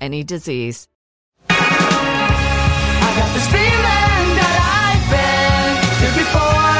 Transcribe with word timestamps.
any 0.00 0.24
disease. 0.24 0.88
I 1.48 1.54
got 3.18 3.30
this 3.34 3.46
feeling 3.48 4.26
that 4.36 4.56
I've 4.60 5.04
been 5.10 5.72
here 6.00 6.14
before. 6.20 6.76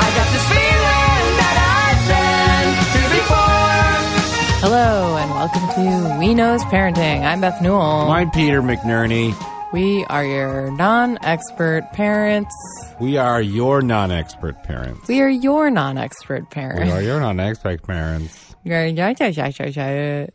I 0.00 0.08
got 0.16 0.28
this 0.32 0.46
feeling 0.48 1.24
that 1.40 1.56
I've 1.60 2.02
been 2.08 2.68
here 2.96 3.10
before. 3.20 4.64
Hello 4.64 5.16
and 5.16 5.30
welcome 5.30 5.66
to 5.76 6.18
We 6.18 6.34
Knows 6.34 6.62
Parenting. 6.64 7.22
I'm 7.22 7.40
Beth 7.40 7.60
Newell. 7.62 8.10
I'm 8.10 8.30
Peter 8.30 8.62
McNerney. 8.62 9.34
We 9.72 10.04
are 10.06 10.24
your 10.24 10.70
non-expert 10.70 11.92
parents. 11.92 12.54
We 13.00 13.18
are 13.18 13.42
your 13.42 13.82
non-expert 13.82 14.62
parents. 14.62 15.06
We 15.08 15.20
are 15.20 15.28
your 15.28 15.70
non-expert 15.70 16.50
parents. 16.50 16.80
We 16.80 16.86
parents. 16.86 17.04
are 17.04 17.06
your 17.06 17.20
non-expert 17.20 17.82
parents. 17.82 18.54
Yeah, 18.64 18.84
yeah, 18.86 19.12
yeah, 19.18 19.28
yeah, 19.28 19.50
yeah, 19.58 19.68
yeah. 19.68 20.26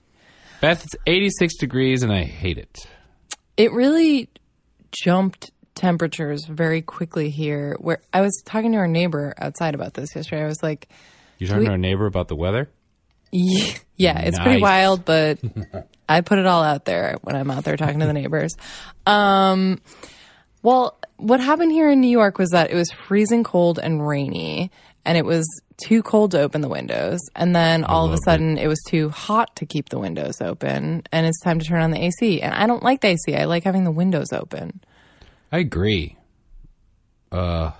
Beth, 0.61 0.83
it's 0.85 0.95
86 1.07 1.57
degrees 1.57 2.03
and 2.03 2.13
I 2.13 2.23
hate 2.23 2.57
it. 2.57 2.88
It 3.57 3.72
really 3.73 4.29
jumped 4.91 5.51
temperatures 5.75 6.45
very 6.45 6.81
quickly 6.81 7.29
here. 7.31 7.75
Where 7.79 7.99
I 8.13 8.22
was 8.22 8.41
talking 8.45 8.71
to 8.73 8.77
our 8.77 8.88
neighbor 8.88 9.33
outside 9.38 9.73
about 9.75 9.95
this 9.95 10.16
yesterday. 10.16 10.44
I 10.44 10.47
was 10.47 10.61
like, 10.61 10.88
You 11.39 11.47
talking 11.47 11.61
We- 11.61 11.66
to 11.66 11.71
our 11.71 11.77
neighbor 11.77 12.05
about 12.05 12.27
the 12.27 12.35
weather? 12.35 12.69
Yeah, 13.31 13.73
yeah 13.95 14.19
it's 14.21 14.38
pretty 14.38 14.61
wild, 14.61 15.05
but 15.05 15.39
I 16.09 16.19
put 16.21 16.38
it 16.38 16.45
all 16.45 16.63
out 16.63 16.83
there 16.85 17.16
when 17.21 17.35
I'm 17.35 17.50
out 17.50 17.63
there 17.63 17.77
talking 17.77 18.00
to 18.00 18.05
the 18.05 18.13
neighbors. 18.13 18.53
Um, 19.07 19.81
well, 20.61 21.00
what 21.16 21.39
happened 21.39 21.71
here 21.71 21.89
in 21.89 22.01
New 22.01 22.09
York 22.09 22.38
was 22.38 22.50
that 22.50 22.71
it 22.71 22.75
was 22.75 22.91
freezing 23.07 23.44
cold 23.45 23.79
and 23.79 24.05
rainy, 24.05 24.69
and 25.05 25.17
it 25.17 25.25
was 25.25 25.45
too 25.84 26.03
cold 26.03 26.31
to 26.31 26.42
open 26.42 26.62
the 26.62 26.69
windows. 26.69 27.19
And 27.36 27.56
then 27.56 27.84
all 27.84 28.06
of 28.06 28.12
a 28.12 28.14
love 28.14 28.19
it. 28.19 28.24
sudden, 28.25 28.58
it 28.58 28.68
was 28.68 28.81
too 28.88 29.09
hot 29.09 29.56
to 29.58 29.66
keep 29.66 29.90
the 29.90 30.00
windows 30.00 30.42
open, 30.42 31.03
and 31.12 31.25
it's 31.25 31.40
time 31.42 31.59
to 31.59 31.66
turn 31.66 31.81
on 31.81 31.92
the 31.92 32.03
AC. 32.03 32.42
And 32.42 32.53
I 32.53 32.68
don't 32.68 32.84
like 32.84 33.02
the 33.02 33.09
AC. 33.09 33.36
I 33.36 33.46
like 33.46 33.64
having 33.64 33.84
the 33.84 33.92
windows 33.92 34.31
open. 34.31 34.81
I 35.52 35.59
agree. 35.59 36.18
Uh, 37.31 37.72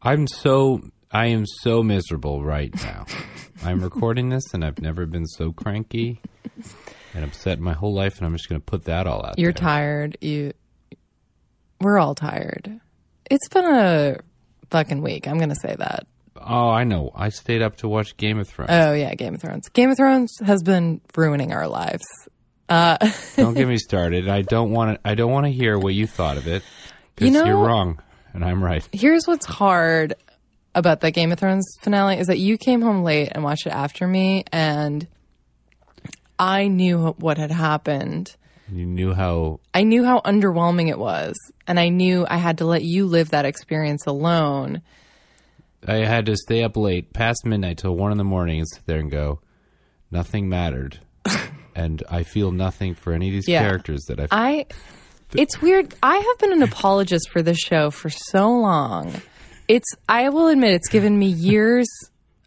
I'm 0.00 0.26
so 0.26 0.82
I 1.10 1.26
am 1.26 1.44
so 1.46 1.82
miserable 1.82 2.42
right 2.42 2.74
now. 2.82 3.06
I'm 3.64 3.82
recording 3.82 4.30
this 4.30 4.52
and 4.54 4.64
I've 4.64 4.80
never 4.80 5.06
been 5.06 5.26
so 5.26 5.52
cranky 5.52 6.20
and 7.14 7.24
upset 7.24 7.58
in 7.58 7.64
my 7.64 7.74
whole 7.74 7.94
life, 7.94 8.16
and 8.18 8.26
I'm 8.26 8.32
just 8.32 8.48
going 8.48 8.60
to 8.60 8.64
put 8.64 8.84
that 8.84 9.06
all 9.06 9.24
out. 9.24 9.38
You're 9.38 9.52
there. 9.52 9.60
tired. 9.60 10.16
You, 10.20 10.52
we're 11.80 11.98
all 11.98 12.14
tired. 12.14 12.80
It's 13.30 13.48
been 13.48 13.64
a 13.64 14.16
fucking 14.70 15.02
week. 15.02 15.28
I'm 15.28 15.38
gonna 15.38 15.54
say 15.62 15.76
that. 15.76 16.06
Oh, 16.46 16.68
I 16.70 16.84
know. 16.84 17.10
I 17.14 17.28
stayed 17.30 17.62
up 17.62 17.76
to 17.78 17.88
watch 17.88 18.16
Game 18.16 18.38
of 18.38 18.48
Thrones. 18.48 18.70
Oh 18.72 18.92
yeah, 18.92 19.14
Game 19.14 19.34
of 19.34 19.40
Thrones. 19.40 19.68
Game 19.68 19.90
of 19.90 19.96
Thrones 19.96 20.36
has 20.44 20.62
been 20.62 21.00
ruining 21.16 21.52
our 21.52 21.68
lives. 21.68 22.04
Uh, 22.68 22.96
don't 23.36 23.54
get 23.54 23.68
me 23.68 23.78
started. 23.78 24.28
I 24.28 24.42
don't 24.42 24.70
want 24.70 24.94
to. 24.94 25.08
I 25.08 25.14
don't 25.14 25.30
want 25.30 25.46
to 25.46 25.52
hear 25.52 25.78
what 25.78 25.94
you 25.94 26.06
thought 26.06 26.36
of 26.36 26.46
it. 26.46 26.62
you 27.18 27.30
know, 27.30 27.44
you're 27.44 27.56
wrong 27.56 28.00
and 28.34 28.44
I'm 28.44 28.62
right. 28.62 28.86
here's 28.92 29.26
what's 29.26 29.46
hard 29.46 30.14
about 30.74 31.00
that 31.00 31.12
Game 31.12 31.32
of 31.32 31.38
Thrones 31.38 31.76
finale 31.80 32.18
is 32.18 32.28
that 32.28 32.38
you 32.38 32.56
came 32.56 32.80
home 32.80 33.02
late 33.02 33.30
and 33.32 33.44
watched 33.44 33.66
it 33.66 33.72
after 33.72 34.06
me, 34.06 34.44
and 34.52 35.06
I 36.38 36.68
knew 36.68 37.14
what 37.18 37.38
had 37.38 37.50
happened. 37.50 38.34
You 38.70 38.86
knew 38.86 39.12
how. 39.12 39.60
I 39.74 39.82
knew 39.82 40.04
how 40.04 40.20
underwhelming 40.20 40.88
it 40.88 40.98
was, 40.98 41.34
and 41.66 41.78
I 41.78 41.90
knew 41.90 42.26
I 42.28 42.38
had 42.38 42.58
to 42.58 42.64
let 42.64 42.82
you 42.82 43.06
live 43.06 43.30
that 43.30 43.44
experience 43.44 44.06
alone. 44.06 44.82
I 45.86 45.96
had 46.04 46.26
to 46.26 46.36
stay 46.36 46.62
up 46.62 46.76
late, 46.76 47.12
past 47.12 47.44
midnight 47.44 47.78
till 47.78 47.96
one 47.96 48.12
in 48.12 48.18
the 48.18 48.24
morning, 48.24 48.60
and 48.60 48.68
sit 48.68 48.86
there 48.86 48.98
and 48.98 49.10
go, 49.10 49.40
nothing 50.10 50.48
mattered, 50.48 51.00
and 51.74 52.02
I 52.10 52.22
feel 52.22 52.52
nothing 52.52 52.94
for 52.94 53.12
any 53.12 53.28
of 53.28 53.32
these 53.34 53.48
Yeah. 53.48 53.62
characters 53.62 54.02
that 54.08 54.20
I've. 54.20 54.28
I 54.30 54.66
it's 55.34 55.60
weird. 55.62 55.94
I 56.02 56.16
have 56.16 56.38
been 56.38 56.52
an 56.52 56.62
apologist 56.62 57.30
for 57.30 57.40
this 57.42 57.58
show 57.58 57.90
for 57.90 58.10
so 58.10 58.50
long. 58.50 59.12
It's 59.68 59.88
I 60.08 60.28
will 60.28 60.48
admit 60.48 60.72
it's 60.74 60.88
given 60.88 61.18
me 61.18 61.26
years 61.26 61.88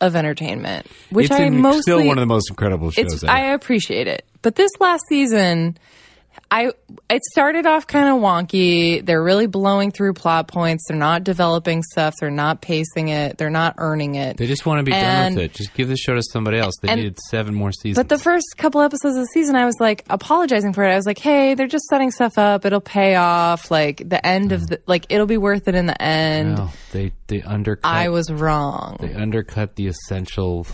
of 0.02 0.16
entertainment, 0.16 0.86
which 1.10 1.32
it's 1.32 1.40
I 1.40 1.44
in- 1.46 1.62
mostly 1.62 1.82
still 1.82 2.06
one 2.06 2.18
of 2.18 2.22
the 2.22 2.26
most 2.28 2.50
incredible 2.50 2.92
shows. 2.92 3.14
it's 3.14 3.24
ever. 3.24 3.32
I 3.34 3.54
appreciate 3.54 4.08
it. 4.08 4.26
But 4.44 4.56
this 4.56 4.70
last 4.80 5.04
season 5.10 5.78
I 6.56 6.72
it 7.10 7.22
started 7.26 7.66
off 7.66 7.86
kind 7.86 8.08
of 8.08 8.22
wonky. 8.22 9.06
They're 9.06 9.22
really 9.22 9.46
blowing 9.46 9.92
through 9.92 10.14
plot 10.14 10.48
points. 10.48 10.86
They're 10.88 10.98
not 10.98 11.26
developing 11.26 11.84
stuff. 11.84 12.14
They're 12.18 12.32
not 12.32 12.62
pacing 12.62 13.10
it. 13.10 13.38
They're 13.38 13.50
not 13.50 13.76
earning 13.78 14.16
it. 14.16 14.38
they 14.38 14.48
just 14.48 14.66
want 14.66 14.80
to 14.80 14.84
be 14.84 14.94
And- 14.94 15.36
done 15.36 15.44
with 15.44 15.52
it. 15.52 15.54
Just 15.54 15.74
give 15.74 15.90
the 15.90 15.98
show 15.98 16.14
to 16.16 16.24
somebody 16.32 16.58
else. 16.58 16.76
They 16.82 16.88
and- 16.88 16.98
needed 17.02 17.18
seven 17.30 17.54
more 17.54 17.74
seasons. 17.74 17.98
But 17.98 18.08
the 18.08 18.18
first 18.18 18.46
couple 18.58 18.80
episodes 18.80 19.18
of 19.18 19.24
the 19.24 19.30
season, 19.34 19.58
I 19.58 19.66
was 19.66 19.76
like 19.82 20.06
apologizing 20.10 20.72
for 20.72 20.86
it. 20.86 20.94
I 20.94 20.96
was 20.96 21.06
like, 21.06 21.20
"Hey, 21.20 21.56
they're 21.56 21.68
just 21.68 21.86
setting 21.90 22.10
stuff 22.10 22.38
up. 22.38 22.66
It'll 22.66 22.80
pay 22.80 23.16
off. 23.16 23.70
Like 23.70 24.08
the 24.08 24.26
end 24.26 24.54
of 24.54 24.66
the 24.68 24.80
like, 24.88 25.08
it'll 25.10 25.26
be 25.26 25.38
worth 25.38 25.68
it 25.68 25.76
in 25.76 25.88
the 25.88 26.02
end." 26.02 26.56
no, 26.56 26.70
they 26.94 27.12
they 27.28 27.42
undercut. 27.42 27.92
I 27.92 28.08
was 28.08 28.32
wrong. 28.32 28.96
They 29.02 29.14
undercut 29.14 29.76
the 29.76 29.88
essential 29.88 30.66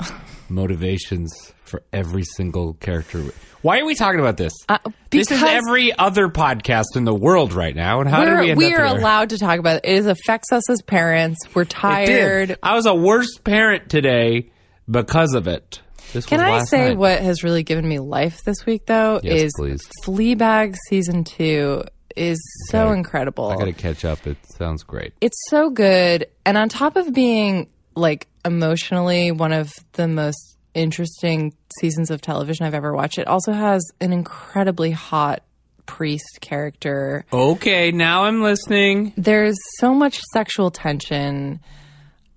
motivations 0.48 1.30
for 1.68 1.82
every 1.92 2.24
single 2.24 2.74
character. 2.74 3.22
Why 3.62 3.80
are 3.80 3.84
we 3.84 3.94
talking 3.94 4.20
about 4.20 4.36
this? 4.36 4.52
Uh, 4.68 4.78
this 5.10 5.30
is 5.30 5.42
every 5.42 5.92
other 5.96 6.28
podcast 6.28 6.96
in 6.96 7.04
the 7.04 7.14
world 7.14 7.52
right 7.52 7.74
now. 7.74 8.00
And 8.00 8.08
how 8.08 8.24
do 8.24 8.36
we 8.38 8.54
we 8.54 8.74
are 8.74 8.84
allowed 8.84 9.30
to 9.30 9.38
talk 9.38 9.58
about 9.58 9.76
it. 9.76 9.84
It 9.84 10.06
affects 10.06 10.52
us 10.52 10.68
as 10.70 10.80
parents. 10.82 11.38
We're 11.54 11.64
tired. 11.64 12.56
I 12.62 12.74
was 12.74 12.86
a 12.86 12.94
worse 12.94 13.36
parent 13.38 13.88
today 13.88 14.50
because 14.90 15.34
of 15.34 15.48
it. 15.48 15.80
This 16.12 16.24
Can 16.24 16.40
I 16.40 16.64
say 16.64 16.88
night. 16.90 16.96
what 16.98 17.20
has 17.20 17.44
really 17.44 17.62
given 17.64 17.86
me 17.86 17.98
life 17.98 18.42
this 18.44 18.64
week, 18.64 18.86
though, 18.86 19.20
Yes, 19.22 19.42
is 19.42 19.52
please. 19.56 19.80
Fleabag 20.04 20.74
season 20.88 21.24
two 21.24 21.84
is 22.16 22.38
so 22.70 22.92
incredible. 22.92 23.50
I 23.50 23.56
got 23.56 23.64
to 23.66 23.72
catch 23.72 24.04
up. 24.04 24.26
It 24.26 24.38
sounds 24.56 24.84
great. 24.84 25.12
it's 25.20 25.36
so 25.48 25.68
good, 25.68 26.26
and 26.46 26.56
on 26.56 26.68
top 26.68 26.96
of 26.96 27.12
being 27.12 27.68
like 27.94 28.26
emotionally 28.44 29.32
one 29.32 29.52
of 29.52 29.72
the 29.92 30.06
most 30.08 30.56
interesting 30.78 31.54
seasons 31.80 32.10
of 32.10 32.20
television 32.20 32.66
I've 32.66 32.74
ever 32.74 32.94
watched, 32.94 33.18
it 33.18 33.26
also 33.26 33.52
has 33.52 33.82
an 34.00 34.12
incredibly 34.12 34.90
hot 34.90 35.42
priest 35.86 36.38
character. 36.40 37.24
Okay, 37.32 37.90
now 37.90 38.24
I'm 38.24 38.42
listening. 38.42 39.12
There's 39.16 39.56
so 39.78 39.94
much 39.94 40.20
sexual 40.32 40.70
tension. 40.70 41.60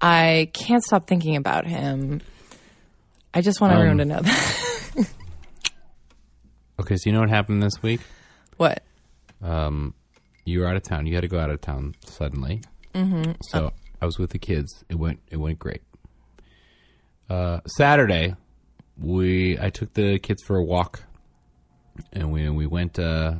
I 0.01 0.49
can't 0.53 0.83
stop 0.83 1.05
thinking 1.07 1.35
about 1.35 1.67
him. 1.67 2.21
I 3.33 3.41
just 3.41 3.61
want 3.61 3.73
everyone 3.73 3.97
to 3.99 4.05
know 4.05 4.19
that. 4.21 4.57
Okay, 6.79 6.97
so 6.97 7.09
you 7.09 7.13
know 7.13 7.19
what 7.19 7.29
happened 7.29 7.61
this 7.61 7.81
week? 7.83 8.01
what? 8.57 8.81
Um, 9.41 9.93
You 10.45 10.61
were 10.61 10.65
out 10.65 10.75
of 10.75 10.81
town. 10.81 11.05
You 11.05 11.13
had 11.13 11.21
to 11.21 11.27
go 11.27 11.39
out 11.39 11.51
of 11.51 11.61
town 11.61 11.93
suddenly. 12.05 12.61
Mm-hmm. 12.95 13.33
So 13.41 13.71
I 14.01 14.05
was 14.07 14.17
with 14.17 14.31
the 14.31 14.39
kids. 14.39 14.83
It 14.89 14.95
went. 14.95 15.19
It 15.29 15.37
went 15.37 15.59
great. 15.59 15.81
Uh, 17.31 17.61
Saturday, 17.77 18.35
we 18.97 19.57
I 19.57 19.69
took 19.69 19.93
the 19.93 20.19
kids 20.19 20.43
for 20.45 20.57
a 20.57 20.63
walk, 20.63 21.03
and 22.11 22.29
we 22.31 22.49
we 22.49 22.65
went 22.67 22.99
uh, 22.99 23.35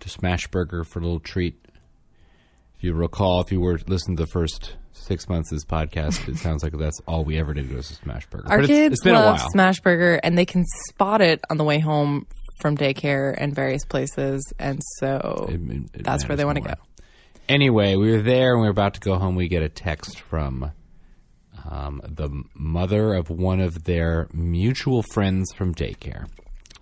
to 0.00 0.08
Smash 0.08 0.46
Burger 0.48 0.84
for 0.84 1.00
a 1.00 1.02
little 1.02 1.18
treat. 1.18 1.56
If 2.76 2.84
you 2.84 2.94
recall, 2.94 3.40
if 3.40 3.50
you 3.50 3.60
were 3.60 3.80
listening 3.88 4.16
to 4.18 4.22
the 4.24 4.30
first 4.30 4.76
six 4.92 5.28
months 5.28 5.50
of 5.50 5.56
this 5.56 5.64
podcast, 5.64 6.28
it 6.28 6.36
sounds 6.36 6.62
like 6.62 6.72
that's 6.78 7.00
all 7.08 7.24
we 7.24 7.38
ever 7.38 7.54
did 7.54 7.74
was 7.74 7.90
a 7.90 7.94
Smash 7.94 8.26
Burger. 8.26 8.48
Our 8.48 8.58
But 8.58 8.64
it's- 8.64 8.78
kids 8.78 8.92
it's 8.94 9.02
been 9.04 9.16
a 9.16 9.20
while. 9.20 9.50
Smash 9.50 9.80
Burger, 9.80 10.20
and 10.22 10.38
they 10.38 10.44
can 10.46 10.64
spot 10.90 11.20
it 11.20 11.40
on 11.50 11.56
the 11.56 11.64
way 11.64 11.80
home 11.80 12.26
from 12.60 12.76
daycare 12.76 13.34
and 13.36 13.52
various 13.52 13.84
places, 13.84 14.44
and 14.60 14.80
so 15.00 15.46
It- 15.48 15.54
it- 15.60 15.82
it 15.94 16.04
that's 16.04 16.28
where 16.28 16.36
they 16.36 16.44
want 16.44 16.58
to 16.58 16.62
more. 16.62 16.74
go. 16.76 16.80
Anyway, 17.48 17.96
we 17.96 18.12
were 18.12 18.22
there 18.22 18.52
and 18.52 18.60
we 18.60 18.68
were 18.68 18.70
about 18.72 18.94
to 18.94 19.00
go 19.00 19.18
home. 19.18 19.34
We 19.34 19.48
get 19.48 19.64
a 19.64 19.68
text 19.68 20.20
from 20.20 20.70
um, 21.68 22.00
the 22.04 22.30
mother 22.54 23.14
of 23.14 23.30
one 23.30 23.60
of 23.60 23.84
their 23.84 24.28
mutual 24.32 25.02
friends 25.02 25.52
from 25.52 25.74
daycare. 25.74 26.28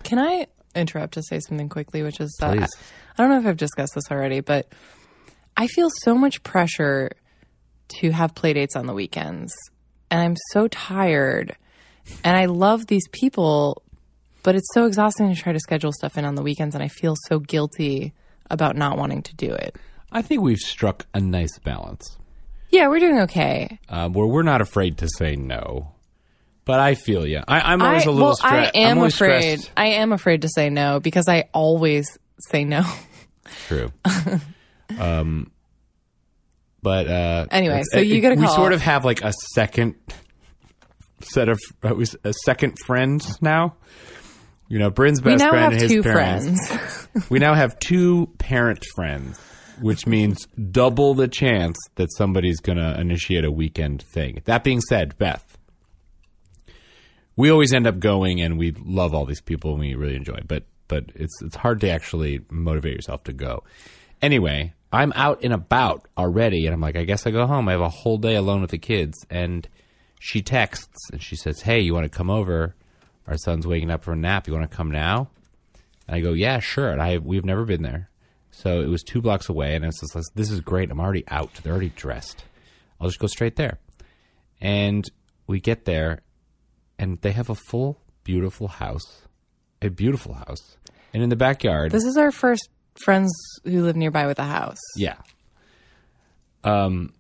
Can 0.03 0.19
I 0.19 0.47
interrupt 0.75 1.15
to 1.15 1.23
say 1.23 1.41
something 1.41 1.69
quickly, 1.69 2.03
which 2.03 2.21
is 2.21 2.37
that 2.41 2.59
I, 2.59 2.63
I 2.63 2.69
don't 3.17 3.31
know 3.31 3.39
if 3.39 3.47
I've 3.47 3.57
discussed 3.57 3.95
this 3.95 4.11
already, 4.11 4.41
but 4.41 4.73
I 5.57 5.67
feel 5.67 5.89
so 6.03 6.15
much 6.15 6.43
pressure 6.43 7.11
to 8.01 8.11
have 8.11 8.35
play 8.35 8.53
dates 8.53 8.77
on 8.77 8.87
the 8.87 8.95
weekends, 8.95 9.53
and 10.11 10.21
I'm 10.21 10.37
so 10.53 10.69
tired, 10.69 11.57
and 12.25 12.37
I 12.37 12.47
love 12.47 12.87
these 12.87 13.09
people, 13.09 13.83
but 14.43 14.55
it's 14.55 14.73
so 14.73 14.87
exhausting 14.87 15.35
to 15.35 15.41
try 15.41 15.53
to 15.53 15.61
schedule 15.61 15.93
stuff 15.93 16.17
in 16.17 16.25
on 16.25 16.37
the 16.37 16.43
weekends, 16.43 16.75
and 16.75 16.85
I 16.85 16.89
feel 16.89 17.15
so 17.29 17.41
guilty 17.41 18.15
about 18.49 18.77
not 18.77 18.97
wanting 18.97 19.23
to 19.23 19.35
do 19.35 19.53
it. 19.53 19.77
I 20.13 20.23
think 20.23 20.43
we've 20.43 20.59
struck 20.59 21.07
a 21.15 21.21
nice 21.21 21.59
balance 21.59 22.19
Yeah, 22.71 22.89
we're 22.89 23.01
doing 23.01 23.21
okay. 23.21 23.79
uh, 23.89 24.09
where 24.09 24.27
we're 24.27 24.43
not 24.43 24.61
afraid 24.61 24.99
to 24.99 25.09
say 25.19 25.37
no. 25.37 25.93
But 26.65 26.79
I 26.79 26.95
feel 26.95 27.27
you. 27.27 27.43
I, 27.49 27.73
I'm 27.73 27.83
always 27.83 28.07
I, 28.07 28.11
a 28.11 28.13
little 28.13 28.29
well, 28.29 28.37
stressed. 28.37 28.77
I 28.77 28.79
am 28.79 28.99
afraid. 28.99 29.59
stressed. 29.61 29.73
I 29.77 29.87
am 29.87 30.13
afraid 30.13 30.43
to 30.43 30.49
say 30.49 30.71
no 30.71 31.01
because 31.01 31.27
I 31.29 31.49
always 31.53 32.19
say 32.49 32.65
no. 32.65 32.85
True. 33.67 33.93
um, 34.99 35.51
but 36.83 37.09
uh, 37.09 37.47
Anyway, 37.51 37.83
so 37.93 37.99
you 37.99 38.21
get 38.21 38.33
a 38.33 38.41
We 38.41 38.47
sort 38.47 38.73
of 38.73 38.81
have 38.83 39.05
like 39.05 39.23
a 39.23 39.33
second 39.55 39.97
set 41.23 41.49
of 41.49 41.59
uh, 41.83 41.95
a 42.25 42.33
second 42.45 42.77
friends 42.87 43.41
now. 43.43 43.77
You 44.69 44.79
know, 44.79 44.91
Bryn's 44.91 45.21
best 45.21 45.45
friend 45.45 45.73
and 45.73 45.83
his 45.83 45.91
two 45.91 46.03
parents. 46.03 46.69
friends. 46.69 47.31
we 47.31 47.41
now 47.41 47.55
have 47.55 47.79
two 47.81 48.29
parent 48.39 48.85
friends, 48.95 49.41
which 49.81 50.07
means 50.07 50.47
double 50.71 51.15
the 51.15 51.29
chance 51.29 51.77
that 51.97 52.09
somebody's 52.17 52.61
going 52.61 52.79
to 52.79 53.01
initiate 53.01 53.45
a 53.45 53.51
weekend 53.51 54.03
thing. 54.03 54.43
That 54.45 54.65
being 54.65 54.81
said, 54.81 55.17
Beth, 55.19 55.59
we 57.37 57.51
always 57.51 57.73
end 57.73 57.87
up 57.87 57.99
going 57.99 58.41
and 58.41 58.59
we 58.59 58.73
love 58.73 59.15
all 59.15 59.25
these 59.25 59.41
people 59.41 59.73
and 59.73 59.81
we 59.81 59.95
really 59.95 60.17
enjoy 60.17 60.41
but 60.47 60.65
but 60.89 61.05
it's 61.15 61.41
it's 61.41 61.57
hard 61.57 61.81
to 61.81 61.89
actually 61.89 62.41
motivate 62.51 62.95
yourself 62.95 63.23
to 63.25 63.33
go. 63.33 63.63
Anyway, 64.21 64.75
I'm 64.93 65.13
out 65.15 65.41
and 65.43 65.53
about 65.53 66.07
already 66.19 66.67
and 66.67 66.75
I'm 66.75 66.81
like, 66.81 66.97
I 66.97 67.05
guess 67.05 67.27
I 67.27 67.31
go 67.31 67.47
home. 67.47 67.69
I 67.69 67.73
have 67.73 67.81
a 67.81 67.89
whole 67.89 68.19
day 68.19 68.35
alone 68.35 68.61
with 68.61 68.71
the 68.71 68.79
kids 68.79 69.17
and 69.31 69.69
she 70.19 70.43
texts 70.43 71.09
and 71.13 71.23
she 71.23 71.37
says, 71.37 71.63
"Hey, 71.63 71.81
you 71.81 71.95
want 71.95 72.11
to 72.11 72.17
come 72.17 72.29
over? 72.29 72.75
Our 73.27 73.39
son's 73.39 73.67
waking 73.67 73.91
up 73.91 74.03
from 74.03 74.19
a 74.19 74.23
nap. 74.23 74.47
You 74.49 74.53
want 74.53 74.69
to 74.69 74.77
come 74.77 74.91
now?" 74.91 75.31
And 76.11 76.17
I 76.17 76.21
go, 76.21 76.33
yeah, 76.33 76.59
sure. 76.59 76.91
And 76.91 77.01
I 77.01 77.19
we've 77.19 77.45
never 77.45 77.65
been 77.65 77.83
there, 77.83 78.10
so 78.51 78.81
it 78.81 78.89
was 78.89 79.03
two 79.03 79.21
blocks 79.21 79.49
away, 79.49 79.75
and 79.75 79.85
I 79.85 79.89
was 79.89 79.99
just 80.01 80.15
like, 80.15 80.25
this 80.35 80.51
is 80.51 80.61
great. 80.61 80.91
I'm 80.91 81.01
already 81.01 81.25
out. 81.29 81.55
They're 81.63 81.73
already 81.73 81.91
dressed. 81.91 82.45
I'll 83.01 83.09
just 83.09 83.19
go 83.19 83.27
straight 83.27 83.57
there. 83.57 83.79
And 84.61 85.09
we 85.47 85.61
get 85.61 85.85
there, 85.85 86.21
and 86.99 87.21
they 87.23 87.33
have 87.33 87.49
a 87.49 87.55
full, 87.55 88.01
beautiful 88.25 88.69
house, 88.69 89.23
a 89.81 89.89
beautiful 89.89 90.35
house, 90.35 90.77
and 91.15 91.23
in 91.23 91.29
the 91.31 91.37
backyard, 91.37 91.91
This 91.93 92.05
is 92.05 92.17
our 92.17 92.31
first 92.31 92.69
friends 93.03 93.33
who 93.65 93.83
live 93.83 93.97
nearby 93.97 94.27
with 94.27 94.39
a 94.39 94.45
house. 94.45 94.79
yeah. 94.97 95.17
Um, 96.63 97.15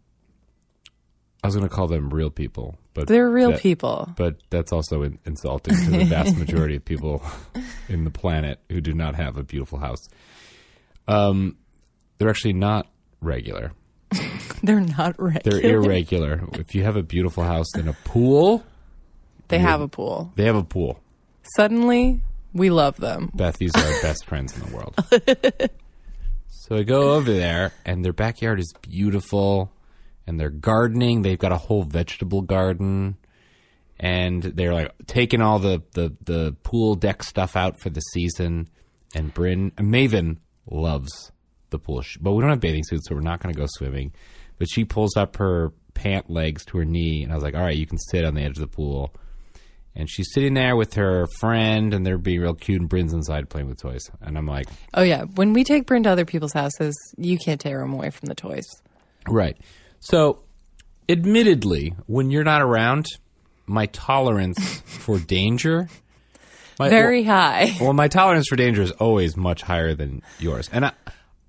I 1.43 1.47
was 1.47 1.56
going 1.56 1.67
to 1.69 1.75
call 1.75 1.87
them 1.87 2.11
real 2.11 2.31
people, 2.31 2.77
but 2.93 3.06
They're 3.09 3.31
real 3.31 3.53
that- 3.53 3.61
people. 3.61 4.12
but 4.17 4.37
that's 4.50 4.73
also 4.73 5.03
in- 5.03 5.19
insulting 5.25 5.75
to 5.75 5.91
the 5.91 6.05
vast 6.05 6.37
majority 6.37 6.77
of 6.77 6.85
people 6.85 7.23
in 7.88 8.05
the 8.05 8.11
planet 8.11 8.61
who 8.69 8.81
do 8.82 8.93
not 8.93 9.15
have 9.15 9.38
a 9.38 9.43
beautiful 9.43 9.79
house. 9.79 10.06
Um, 10.09 10.19
Um, 11.10 11.56
they're 12.18 12.28
actually 12.30 12.52
not 12.54 12.86
regular. 13.20 13.72
They're 14.62 14.80
not 14.80 15.14
regular. 15.18 15.60
They're 15.60 15.70
irregular. 15.76 16.40
if 16.54 16.74
you 16.74 16.82
have 16.84 16.96
a 16.96 17.02
beautiful 17.02 17.44
house 17.44 17.72
and 17.74 17.88
a 17.88 17.94
pool, 18.04 18.62
They 19.48 19.58
have 19.58 19.80
a 19.80 19.88
pool. 19.88 20.32
they 20.36 20.44
have 20.44 20.56
a 20.56 20.64
pool. 20.64 21.00
Suddenly, 21.56 22.20
we 22.52 22.68
love 22.70 22.96
them. 22.96 23.30
Beth, 23.34 23.56
these 23.56 23.74
are 23.74 23.82
our 23.82 24.02
best 24.02 24.26
friends 24.26 24.54
in 24.54 24.68
the 24.68 24.76
world. 24.76 24.94
so 26.48 26.76
I 26.76 26.82
go 26.82 27.12
over 27.14 27.32
there, 27.32 27.72
and 27.86 28.04
their 28.04 28.12
backyard 28.12 28.60
is 28.60 28.72
beautiful, 28.82 29.72
and 30.26 30.38
they're 30.38 30.50
gardening. 30.50 31.22
They've 31.22 31.38
got 31.38 31.52
a 31.52 31.56
whole 31.56 31.82
vegetable 31.84 32.42
garden, 32.42 33.16
and 33.98 34.43
they're 34.43 34.74
like 34.74 34.93
taking 35.06 35.40
all 35.40 35.58
the 35.58 35.82
the, 35.93 36.14
the 36.24 36.55
pool 36.62 36.94
deck 36.96 37.22
stuff 37.22 37.56
out 37.56 37.81
for 37.81 37.90
the 37.90 38.00
season. 38.00 38.69
And 39.14 39.32
Bryn 39.34 39.70
Maven 39.72 40.36
loves 40.70 41.32
the 41.70 41.79
pool, 41.79 42.03
but 42.20 42.32
we 42.32 42.41
don't 42.41 42.50
have 42.50 42.60
bathing 42.60 42.84
suits, 42.84 43.08
so 43.08 43.15
we're 43.15 43.20
not 43.20 43.41
going 43.41 43.55
to 43.55 43.58
go 43.60 43.67
swimming. 43.69 44.12
But 44.58 44.69
she 44.70 44.84
pulls 44.84 45.17
up 45.17 45.36
her 45.36 45.72
pant 45.94 46.29
legs 46.31 46.65
to 46.67 46.79
her 46.79 46.84
knee, 46.84 47.22
and 47.22 47.32
I 47.32 47.34
was 47.34 47.44
like, 47.44 47.55
"All 47.55 47.62
right, 47.62 47.77
you 47.77 47.86
can 47.86 47.98
sit 47.98 48.24
on 48.24 48.34
the 48.34 48.43
edge 48.43 48.56
of 48.56 48.60
the 48.60 48.67
pool." 48.67 49.15
And 49.96 50.08
she's 50.08 50.29
sitting 50.32 50.55
there 50.55 50.77
with 50.77 50.94
her 50.94 51.27
friend, 51.41 51.93
and 51.93 52.06
they're 52.06 52.17
being 52.17 52.41
real 52.41 52.55
cute. 52.55 52.81
And 52.81 52.89
Bryn's 52.89 53.12
inside 53.12 53.48
playing 53.48 53.69
with 53.69 53.81
toys, 53.81 54.08
and 54.20 54.39
I'm 54.39 54.46
like, 54.46 54.67
Oh 54.94 55.03
yeah, 55.03 55.24
when 55.24 55.53
we 55.53 55.65
take 55.65 55.86
Bryn 55.86 56.05
to 56.05 56.10
other 56.10 56.24
people's 56.24 56.53
houses, 56.53 56.94
you 57.17 57.36
can't 57.39 57.60
tear 57.60 57.81
them 57.81 57.93
away 57.93 58.10
from 58.10 58.27
the 58.27 58.34
toys. 58.36 58.65
right. 59.27 59.56
So, 59.98 60.41
admittedly, 61.08 61.94
when 62.06 62.31
you're 62.31 62.44
not 62.44 62.62
around, 62.62 63.06
my 63.67 63.86
tolerance 63.86 64.81
for 64.86 65.19
danger, 65.19 65.89
my, 66.81 66.89
Very 66.89 67.22
high. 67.22 67.77
well, 67.81 67.93
my 67.93 68.08
tolerance 68.08 68.49
for 68.49 68.56
danger 68.56 68.81
is 68.81 68.91
always 68.93 69.37
much 69.37 69.60
higher 69.60 69.94
than 69.94 70.22
yours, 70.39 70.70
and 70.72 70.87
I, 70.87 70.93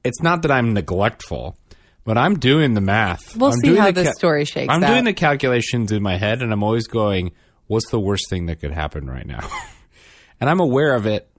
it's 0.03 0.21
not 0.21 0.41
that 0.41 0.51
I'm 0.51 0.73
neglectful, 0.73 1.55
but 2.03 2.17
I'm 2.17 2.37
doing 2.37 2.73
the 2.73 2.81
math. 2.81 3.37
We'll 3.37 3.51
I'm 3.51 3.59
see 3.59 3.67
doing 3.69 3.79
how 3.79 3.91
the 3.91 4.03
this 4.03 4.15
story 4.15 4.43
shakes 4.43 4.67
I'm 4.69 4.83
out. 4.83 4.87
doing 4.87 5.05
the 5.05 5.13
calculations 5.13 5.93
in 5.93 6.03
my 6.03 6.17
head, 6.17 6.41
and 6.41 6.51
I'm 6.51 6.63
always 6.63 6.85
going, 6.85 7.31
"What's 7.67 7.89
the 7.91 7.99
worst 7.99 8.29
thing 8.29 8.47
that 8.47 8.59
could 8.59 8.73
happen 8.73 9.09
right 9.09 9.25
now?" 9.25 9.47
and 10.41 10.49
I'm 10.49 10.59
aware 10.59 10.95
of 10.95 11.05
it, 11.05 11.29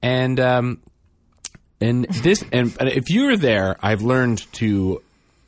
and 0.00 0.40
um, 0.40 0.82
and 1.78 2.06
this, 2.06 2.42
and 2.52 2.74
and 2.80 2.88
if 2.88 3.10
you're 3.10 3.36
there, 3.36 3.76
I've 3.82 4.00
learned 4.00 4.50
to 4.54 5.02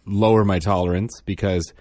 lower 0.04 0.45
my 0.45 0.59
tolerance 0.59 1.23
because 1.25 1.73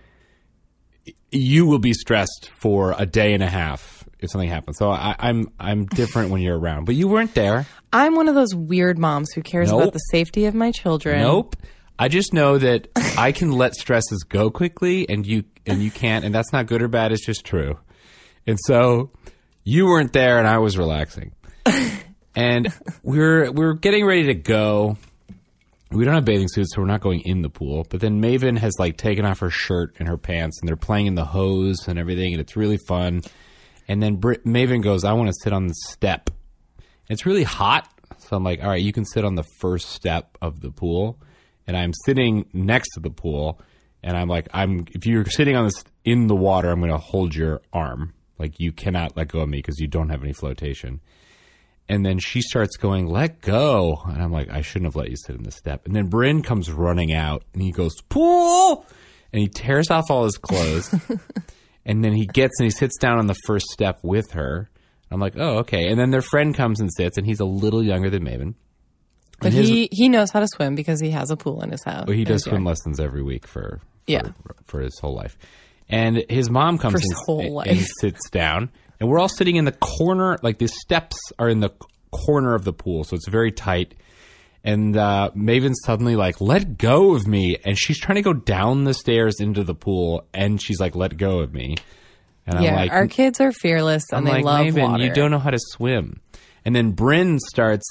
you 1.32 1.66
will 1.66 1.80
be 1.80 1.92
stressed 1.92 2.50
for 2.56 2.96
a 2.98 3.06
day 3.06 3.34
and 3.34 3.44
a 3.44 3.50
half 3.50 3.97
if 4.20 4.32
something 4.32 4.50
happens. 4.50 4.78
So 4.78 4.90
I, 4.92 5.16
I'm 5.20 5.50
I'm 5.60 5.86
different 5.86 6.32
when 6.32 6.42
you're 6.42 6.58
around, 6.58 6.86
but 6.86 6.96
you 6.96 7.08
weren't 7.08 7.34
there. 7.34 7.66
I'm 7.94 8.16
one 8.16 8.28
of 8.28 8.36
those 8.36 8.54
weird 8.56 8.98
moms 8.98 9.32
who 9.34 9.42
cares 9.42 9.70
Nope. 9.72 9.82
about 9.82 9.94
the 9.94 10.00
safety 10.00 10.46
of 10.46 10.54
my 10.56 10.72
children. 10.72 11.22
Nope. 11.22 11.56
I 12.00 12.10
just 12.10 12.32
know 12.34 12.58
that 12.58 12.90
I 13.18 13.32
can 13.32 13.52
let 13.52 13.74
stresses 13.76 14.24
go 14.24 14.50
quickly, 14.52 15.10
and 15.10 15.26
you 15.26 15.44
and 15.66 15.82
you 15.82 15.92
can't, 15.92 16.26
and 16.26 16.34
that's 16.34 16.54
not 16.54 16.68
good 16.68 16.82
or 16.82 16.88
bad. 16.88 17.12
It's 17.12 17.26
just 17.26 17.44
true. 17.46 17.80
And 18.46 18.58
so 18.66 19.12
you 19.64 19.86
weren't 19.86 20.14
there 20.14 20.40
and 20.40 20.48
I 20.48 20.60
was 20.60 20.78
relaxing. 20.78 21.34
and 22.36 22.74
we're 23.04 23.52
we're 23.52 23.74
getting 23.74 24.06
ready 24.06 24.28
to 24.28 24.34
go. 24.36 24.98
We 25.92 26.04
don't 26.06 26.14
have 26.16 26.26
bathing 26.26 26.48
suits, 26.50 26.76
so 26.76 26.82
we're 26.82 26.88
not 26.88 27.02
going 27.02 27.22
in 27.22 27.42
the 27.42 27.50
pool. 27.50 27.86
But 27.90 28.02
then 28.02 28.22
Maven 28.22 28.58
has 28.58 28.74
like 28.78 28.98
taken 28.98 29.26
off 29.26 29.40
her 29.40 29.50
shirt 29.50 29.96
and 30.00 30.08
her 30.08 30.18
pants, 30.18 30.60
and 30.62 30.68
they're 30.68 30.76
playing 30.76 31.08
in 31.08 31.16
the 31.16 31.26
hose 31.26 31.88
and 31.88 31.98
everything, 31.98 32.34
and 32.34 32.42
it's 32.42 32.56
really 32.56 32.78
fun. 32.78 33.22
And 33.88 34.02
then 34.02 34.18
Maven 34.18 34.84
goes, 34.84 35.04
"I 35.04 35.14
want 35.14 35.30
to 35.30 35.36
sit 35.44 35.54
on 35.54 35.68
the 35.68 35.74
step." 35.88 36.30
It's 37.10 37.26
really 37.26 37.44
hot, 37.44 37.90
so 38.18 38.36
I'm 38.36 38.44
like, 38.44 38.62
"All 38.62 38.70
right, 38.70 38.82
you 38.82 38.92
can 38.92 39.06
sit 39.06 39.24
on 39.24 39.36
the 39.36 39.46
first 39.60 39.90
step 39.90 40.38
of 40.42 40.62
the 40.62 40.72
pool." 40.72 41.20
And 41.66 41.76
I'm 41.76 41.94
sitting 42.06 42.46
next 42.54 42.94
to 42.94 43.00
the 43.00 43.10
pool, 43.10 43.60
and 44.04 44.18
I'm 44.18 44.28
like, 44.28 44.48
"I'm 44.54 44.86
if 44.92 45.06
you're 45.06 45.26
sitting 45.26 45.56
on 45.56 45.66
this 45.66 45.84
in 46.04 46.28
the 46.28 46.36
water, 46.36 46.70
I'm 46.70 46.80
going 46.80 46.92
to 46.92 46.98
hold 46.98 47.36
your 47.36 47.62
arm. 47.72 48.14
Like 48.38 48.60
you 48.60 48.72
cannot 48.72 49.16
let 49.16 49.30
go 49.30 49.40
of 49.40 49.50
me 49.50 49.60
because 49.60 49.80
you 49.80 49.88
don't 49.88 50.10
have 50.10 50.24
any 50.24 50.34
flotation." 50.34 51.02
And 51.90 52.06
then 52.06 52.20
she 52.20 52.42
starts 52.42 52.76
going, 52.76 53.08
let 53.08 53.42
go. 53.42 54.02
And 54.08 54.22
I'm 54.22 54.32
like, 54.32 54.50
I 54.50 54.62
shouldn't 54.62 54.88
have 54.88 54.96
let 54.96 55.10
you 55.10 55.16
sit 55.16 55.36
in 55.36 55.44
the 55.44 55.52
step. 55.52 55.86
And 55.86 55.96
then 55.96 56.08
Bryn 56.08 56.42
comes 56.42 56.70
running 56.70 57.14
out 57.14 57.44
and 57.54 57.62
he 57.62 57.72
goes, 57.72 58.02
pool. 58.10 58.86
And 59.32 59.42
he 59.42 59.48
tears 59.48 59.90
off 59.90 60.10
all 60.10 60.26
his 60.26 60.38
clothes. 60.38 60.94
and 61.88 62.04
then 62.04 62.14
he 62.14 62.28
gets 62.28 62.60
and 62.60 62.66
he 62.66 62.70
sits 62.72 62.98
down 63.00 63.18
on 63.18 63.26
the 63.26 63.36
first 63.48 63.66
step 63.70 64.00
with 64.04 64.34
her. 64.34 64.70
I'm 65.10 65.20
like, 65.20 65.34
oh, 65.38 65.60
okay. 65.60 65.88
And 65.88 66.00
then 66.00 66.12
their 66.12 66.22
friend 66.22 66.54
comes 66.54 66.80
and 66.80 66.92
sits 66.94 67.18
and 67.18 67.26
he's 67.26 67.40
a 67.40 67.46
little 67.46 67.82
younger 67.82 68.10
than 68.12 68.24
Maven. 68.24 68.54
But 69.40 69.54
his- 69.54 69.68
he 69.70 69.88
he 69.92 70.10
knows 70.10 70.32
how 70.32 70.40
to 70.42 70.48
swim 70.48 70.76
because 70.76 71.00
he 71.00 71.12
has 71.12 71.32
a 71.32 71.38
pool 71.38 71.62
in 71.64 71.72
his 71.72 71.84
house. 71.84 72.06
Well, 72.08 72.16
he 72.18 72.24
does 72.26 72.44
swim 72.44 72.56
young. 72.58 72.64
lessons 72.66 73.00
every 73.00 73.24
week 73.24 73.48
for, 73.48 73.80
for 73.80 73.82
Yeah. 74.06 74.30
for 74.66 74.82
his 74.82 74.98
whole 75.00 75.16
life. 75.16 75.38
And 75.90 76.24
his 76.30 76.50
mom 76.50 76.78
comes 76.78 76.96
and, 76.96 77.04
his 77.04 77.24
whole 77.26 77.40
and 77.40 77.54
life. 77.54 77.88
sits 78.02 78.30
down, 78.30 78.70
and 79.00 79.08
we're 79.08 79.20
all 79.20 79.30
sitting 79.30 79.56
in 79.56 79.64
the 79.66 79.72
corner. 79.72 80.38
Like 80.44 80.58
the 80.58 80.68
steps 80.68 81.16
are 81.40 81.48
in 81.48 81.62
the 81.62 81.70
corner 82.12 82.56
of 82.56 82.64
the 82.66 82.74
pool, 82.74 83.04
so 83.06 83.16
it's 83.16 83.28
very 83.30 83.52
tight. 83.52 83.94
And 84.64 84.98
uh, 84.98 85.32
Maven's 85.34 85.80
suddenly 85.86 86.16
like, 86.16 86.42
"Let 86.42 86.78
go 86.78 87.14
of 87.16 87.26
me!" 87.28 87.58
And 87.64 87.78
she's 87.78 88.00
trying 88.00 88.16
to 88.18 88.22
go 88.22 88.34
down 88.34 88.84
the 88.84 88.94
stairs 88.94 89.40
into 89.40 89.64
the 89.64 89.76
pool, 89.76 90.28
and 90.34 90.62
she's 90.62 90.80
like, 90.80 90.96
"Let 90.96 91.16
go 91.18 91.40
of 91.40 91.54
me!" 91.54 91.76
And 92.46 92.64
Yeah, 92.64 92.70
I'm 92.72 92.76
like, 92.76 92.92
our 92.92 93.08
kids 93.08 93.42
are 93.42 93.52
fearless 93.52 94.04
and 94.12 94.20
I'm 94.20 94.24
they 94.24 94.32
like, 94.42 94.46
love 94.46 94.66
Maven, 94.68 94.90
water. 94.92 95.04
you 95.04 95.14
don't 95.14 95.32
know 95.32 95.40
how 95.40 95.50
to 95.50 95.60
swim. 95.60 96.22
And 96.64 96.74
then 96.74 96.92
Bryn 96.92 97.40
starts 97.40 97.86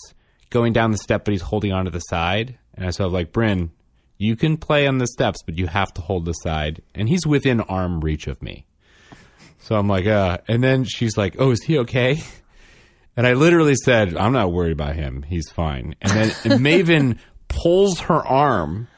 going 0.48 0.72
down 0.72 0.92
the 0.92 0.96
step, 0.98 1.26
but 1.26 1.32
he's 1.32 1.42
holding 1.42 1.72
onto 1.72 1.90
the 1.90 2.00
side. 2.00 2.58
And 2.74 2.86
I 2.86 2.90
sort 2.90 3.08
of 3.08 3.12
like, 3.12 3.32
Bryn, 3.32 3.70
you 4.16 4.34
can 4.34 4.56
play 4.56 4.86
on 4.86 4.96
the 4.96 5.06
steps, 5.08 5.40
but 5.44 5.58
you 5.58 5.66
have 5.66 5.92
to 5.94 6.00
hold 6.00 6.24
the 6.24 6.32
side. 6.32 6.80
And 6.94 7.06
he's 7.06 7.26
within 7.26 7.60
arm 7.60 8.00
reach 8.00 8.26
of 8.28 8.42
me. 8.42 8.64
So 9.58 9.76
I'm 9.76 9.88
like, 9.88 10.06
uh, 10.06 10.38
and 10.48 10.64
then 10.64 10.84
she's 10.84 11.18
like, 11.18 11.36
oh, 11.38 11.50
is 11.50 11.62
he 11.62 11.76
okay? 11.80 12.22
And 13.16 13.26
I 13.26 13.32
literally 13.32 13.74
said, 13.74 14.16
I'm 14.16 14.32
not 14.32 14.52
worried 14.52 14.72
about 14.72 14.94
him. 14.94 15.22
He's 15.22 15.50
fine. 15.50 15.94
And 16.02 16.12
then 16.12 16.30
Maven 16.60 17.18
pulls 17.48 18.00
her 18.00 18.26
arm 18.26 18.88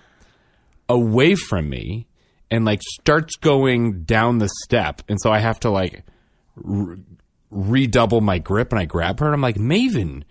away 0.88 1.34
from 1.34 1.68
me 1.68 2.08
and 2.50 2.64
like 2.64 2.80
starts 3.00 3.36
going 3.36 4.02
down 4.02 4.38
the 4.38 4.48
step. 4.64 5.02
And 5.08 5.20
so 5.20 5.30
I 5.30 5.38
have 5.38 5.60
to 5.60 5.70
like 5.70 6.02
r- 6.66 6.96
redouble 7.50 8.20
my 8.20 8.38
grip 8.38 8.72
and 8.72 8.80
I 8.80 8.86
grab 8.86 9.20
her 9.20 9.26
and 9.26 9.34
I'm 9.34 9.40
like, 9.40 9.56
Maven, 9.56 10.24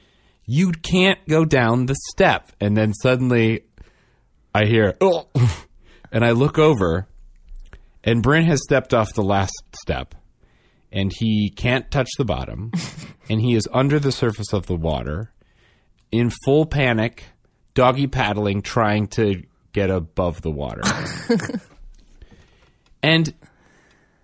you 0.45 0.71
can't 0.71 1.19
go 1.27 1.45
down 1.45 1.85
the 1.85 1.95
step. 2.09 2.51
And 2.59 2.75
then 2.75 2.93
suddenly 2.93 3.63
I 4.53 4.65
hear, 4.65 4.95
oh, 4.99 5.27
and 6.11 6.25
I 6.25 6.31
look 6.31 6.57
over 6.57 7.07
and 8.03 8.23
Bryn 8.23 8.45
has 8.45 8.61
stepped 8.63 8.93
off 8.93 9.13
the 9.13 9.23
last 9.23 9.53
step 9.81 10.15
and 10.91 11.11
he 11.13 11.49
can't 11.49 11.89
touch 11.91 12.09
the 12.17 12.25
bottom 12.25 12.71
and 13.29 13.41
he 13.41 13.55
is 13.55 13.67
under 13.73 13.99
the 13.99 14.11
surface 14.11 14.53
of 14.53 14.67
the 14.67 14.75
water 14.75 15.31
in 16.11 16.31
full 16.45 16.65
panic, 16.65 17.25
doggy 17.73 18.07
paddling, 18.07 18.61
trying 18.61 19.07
to 19.07 19.43
get 19.73 19.89
above 19.89 20.41
the 20.41 20.51
water. 20.51 20.81
and 23.03 23.33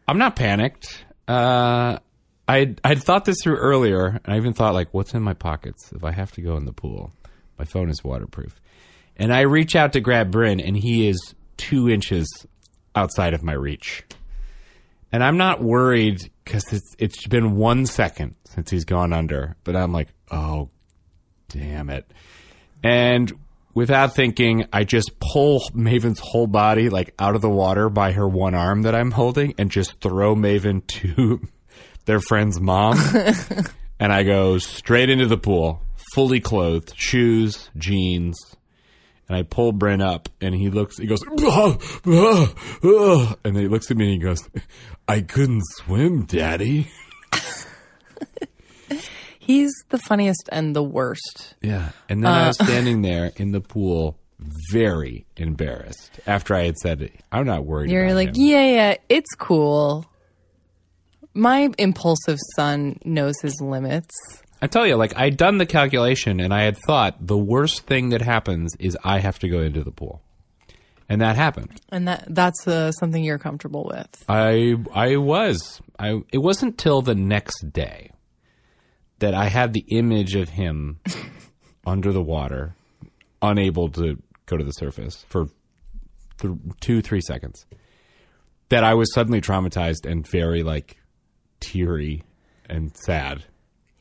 I'm 0.08 0.18
not 0.18 0.36
panicked. 0.36 1.06
Uh, 1.28 2.00
I 2.48 2.76
I'd 2.84 3.04
thought 3.04 3.26
this 3.26 3.38
through 3.42 3.58
earlier, 3.58 4.20
and 4.24 4.34
I 4.34 4.38
even 4.38 4.54
thought 4.54 4.74
like, 4.74 4.94
what's 4.94 5.14
in 5.14 5.24
my 5.24 5.34
pockets 5.34 5.92
if 5.94 6.04
I 6.04 6.12
have 6.12 6.32
to 6.34 6.42
go 6.42 6.58
in 6.58 6.66
the 6.66 6.74
pool? 6.74 7.12
My 7.58 7.66
phone 7.66 7.90
is 7.90 8.04
waterproof, 8.04 8.60
and 9.16 9.34
I 9.34 9.42
reach 9.42 9.76
out 9.76 9.94
to 9.94 10.02
grab 10.02 10.32
Bryn, 10.32 10.60
and 10.60 10.76
he 10.76 11.08
is 11.08 11.36
two 11.58 11.90
inches 11.90 12.28
outside 12.96 13.34
of 13.34 13.44
my 13.44 13.54
reach, 13.54 14.04
and 15.14 15.24
I'm 15.24 15.38
not 15.38 15.62
worried 15.64 16.30
because 16.44 16.66
it's 16.74 16.96
it's 16.98 17.28
been 17.28 17.56
one 17.56 17.86
second 17.86 18.36
since 18.44 18.70
he's 18.70 18.84
gone 18.84 19.14
under, 19.14 19.56
but 19.64 19.78
I'm 19.78 19.94
like, 19.94 20.10
oh, 20.30 20.70
damn 21.48 21.90
it, 21.90 22.06
and. 22.84 23.32
Without 23.76 24.14
thinking, 24.14 24.68
I 24.72 24.84
just 24.84 25.20
pull 25.20 25.60
Maven's 25.72 26.20
whole 26.20 26.46
body 26.46 26.90
like 26.90 27.16
out 27.18 27.34
of 27.34 27.42
the 27.42 27.50
water 27.50 27.90
by 27.90 28.12
her 28.12 28.28
one 28.28 28.54
arm 28.54 28.84
that 28.84 28.94
I'm 28.94 29.10
holding 29.10 29.56
and 29.58 29.72
just 29.72 30.00
throw 30.00 30.36
Maven 30.36 30.86
to 31.02 31.42
their 32.06 32.20
friend's 32.20 32.62
mom. 32.62 33.00
and 34.00 34.14
I 34.14 34.22
go 34.22 34.60
straight 34.60 35.10
into 35.10 35.26
the 35.26 35.40
pool, 35.40 35.82
fully 36.14 36.40
clothed, 36.40 36.94
shoes, 36.96 37.72
jeans. 37.76 38.38
And 39.34 39.40
I 39.40 39.44
pull 39.50 39.72
Bryn 39.72 40.00
up 40.00 40.30
and 40.42 40.54
he 40.54 40.70
looks, 40.70 41.00
he 41.00 41.08
goes, 41.08 41.24
"Ah, 41.42 41.76
ah, 42.06 42.54
ah," 42.84 43.36
and 43.44 43.56
then 43.56 43.64
he 43.64 43.68
looks 43.68 43.90
at 43.90 43.98
me 43.98 44.14
and 44.14 44.14
he 44.14 44.20
goes, 44.20 44.48
I 45.08 45.22
couldn't 45.22 45.64
swim, 45.78 46.26
daddy. 46.26 46.92
He's 49.40 49.74
the 49.90 49.98
funniest 49.98 50.50
and 50.52 50.76
the 50.76 50.84
worst. 50.84 51.56
Yeah. 51.64 51.94
And 52.08 52.24
then 52.24 52.32
I 52.32 52.46
was 52.46 52.58
standing 52.64 53.02
there 53.02 53.32
in 53.36 53.54
the 53.54 53.60
pool, 53.60 54.20
very 54.72 55.26
embarrassed 55.36 56.20
after 56.28 56.54
I 56.54 56.66
had 56.66 56.78
said, 56.78 57.10
I'm 57.32 57.48
not 57.48 57.66
worried 57.66 57.90
You're 57.90 58.14
like, 58.14 58.30
him." 58.30 58.36
yeah, 58.46 58.66
yeah, 58.68 58.96
it's 59.10 59.34
cool. 59.34 60.06
My 61.34 61.72
impulsive 61.80 62.38
son 62.56 63.00
knows 63.04 63.34
his 63.42 63.60
limits. 63.60 64.43
I 64.64 64.68
tell 64.68 64.88
you, 64.88 64.96
like 64.96 65.18
I'd 65.18 65.36
done 65.36 65.58
the 65.58 65.66
calculation 65.66 66.40
and 66.40 66.54
I 66.54 66.62
had 66.64 66.78
thought 66.78 67.18
the 67.20 67.38
worst 67.38 67.86
thing 67.86 68.10
that 68.10 68.22
happens 68.22 68.74
is 68.80 68.98
I 69.04 69.20
have 69.20 69.38
to 69.40 69.50
go 69.50 69.60
into 69.60 69.84
the 69.84 69.92
pool, 69.92 70.22
and 71.10 71.20
that 71.20 71.36
happened. 71.36 71.82
And 71.90 72.08
that 72.08 72.24
that's 72.30 72.66
uh, 72.66 72.94
something 72.94 73.22
you're 73.22 73.38
comfortable 73.38 73.84
with. 73.84 74.24
I 74.30 74.78
I 74.94 75.18
was 75.18 75.82
I. 76.00 76.22
It 76.32 76.38
wasn't 76.38 76.78
till 76.78 77.02
the 77.02 77.14
next 77.14 77.74
day 77.74 78.12
that 79.20 79.34
I 79.34 79.50
had 79.50 79.74
the 79.74 79.84
image 79.90 80.34
of 80.34 80.48
him 80.48 81.02
under 81.86 82.14
the 82.14 82.24
water, 82.24 82.74
unable 83.42 83.90
to 83.90 84.18
go 84.46 84.56
to 84.56 84.64
the 84.64 84.72
surface 84.72 85.26
for 85.28 85.50
th- 86.38 86.54
two 86.80 87.02
three 87.02 87.20
seconds. 87.20 87.66
That 88.70 88.86
I 88.86 88.94
was 88.94 89.14
suddenly 89.14 89.42
traumatized 89.42 90.10
and 90.10 90.26
very 90.26 90.64
like 90.64 90.96
teary 91.60 92.24
and 92.70 92.96
sad. 92.96 93.44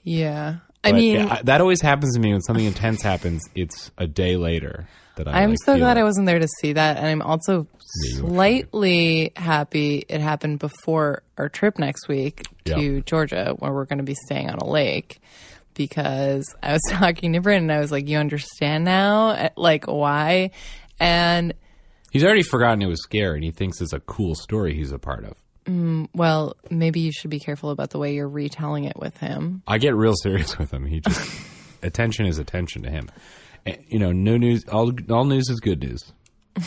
Yeah. 0.02 0.56
I 0.84 0.90
But, 0.90 0.96
mean, 0.96 1.14
yeah, 1.16 1.34
I- 1.38 1.42
that 1.44 1.60
always 1.60 1.80
happens 1.80 2.14
to 2.14 2.20
me 2.20 2.32
when 2.32 2.40
something 2.42 2.64
intense 2.64 3.02
happens. 3.02 3.42
It's 3.54 3.90
a 3.98 4.06
day 4.06 4.36
later 4.36 4.88
that 5.16 5.28
I. 5.28 5.42
I'm 5.42 5.50
like, 5.50 5.58
so 5.64 5.74
feel 5.74 5.78
glad 5.84 5.96
it. 5.96 6.00
I 6.00 6.04
wasn't 6.04 6.26
there 6.26 6.40
to 6.40 6.48
see 6.60 6.72
that. 6.72 6.96
And 6.96 7.06
I'm 7.06 7.22
also 7.22 7.68
you 8.04 8.22
were 8.24 8.28
slightly 8.30 9.32
happy 9.36 10.04
it 10.08 10.20
happened 10.20 10.58
before 10.58 11.22
our 11.38 11.48
trip 11.48 11.78
next 11.78 12.08
week 12.08 12.42
to 12.64 12.80
Yeah. 12.80 13.00
Georgia, 13.06 13.54
where 13.58 13.72
we're 13.72 13.84
going 13.84 13.98
to 13.98 14.04
be 14.04 14.16
staying 14.26 14.50
on 14.50 14.58
a 14.58 14.66
lake. 14.66 15.20
Because 15.74 16.44
I 16.62 16.72
was 16.72 16.82
talking 16.90 17.32
to 17.34 17.40
Bryn 17.40 17.62
and 17.62 17.72
I 17.72 17.78
was 17.78 17.92
like, 17.92 18.08
You 18.08 18.18
understand 18.18 18.84
now? 18.84 19.28
Uh, 19.30 19.48
Like, 19.56 19.86
why? 19.86 20.50
And 21.00 21.54
He's 22.10 22.24
already 22.24 22.42
forgotten 22.42 22.82
it 22.82 22.86
was 22.88 23.02
scary, 23.02 23.36
and 23.36 23.44
he 23.44 23.52
thinks 23.52 23.80
it's 23.80 23.94
a 23.94 24.00
cool 24.00 24.34
story 24.34 24.74
he's 24.74 24.92
a 24.92 24.98
part 24.98 25.24
of. 25.24 25.34
Well, 25.66 26.56
maybe 26.70 27.00
you 27.00 27.12
should 27.12 27.30
be 27.30 27.38
careful 27.38 27.70
about 27.70 27.90
the 27.90 27.98
way 27.98 28.14
you're 28.14 28.28
retelling 28.28 28.84
it 28.84 28.96
with 28.98 29.16
him. 29.18 29.62
I 29.66 29.78
get 29.78 29.94
real 29.94 30.14
serious 30.22 30.58
with 30.58 30.72
him. 30.72 30.86
He 30.86 31.00
just 31.00 31.30
attention 31.82 32.26
is 32.26 32.38
attention 32.38 32.82
to 32.82 32.90
him. 32.90 33.10
And, 33.64 33.78
you 33.86 33.98
know, 33.98 34.12
no 34.12 34.36
news. 34.36 34.64
All 34.68 34.92
all 35.10 35.24
news 35.24 35.48
is 35.48 35.60
good 35.60 35.80
news. 35.80 36.12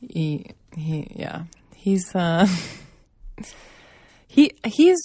he 0.00 0.46
he 0.76 1.06
yeah 1.14 1.44
he's 1.74 2.14
uh 2.14 2.46
he 4.26 4.52
he's 4.66 5.00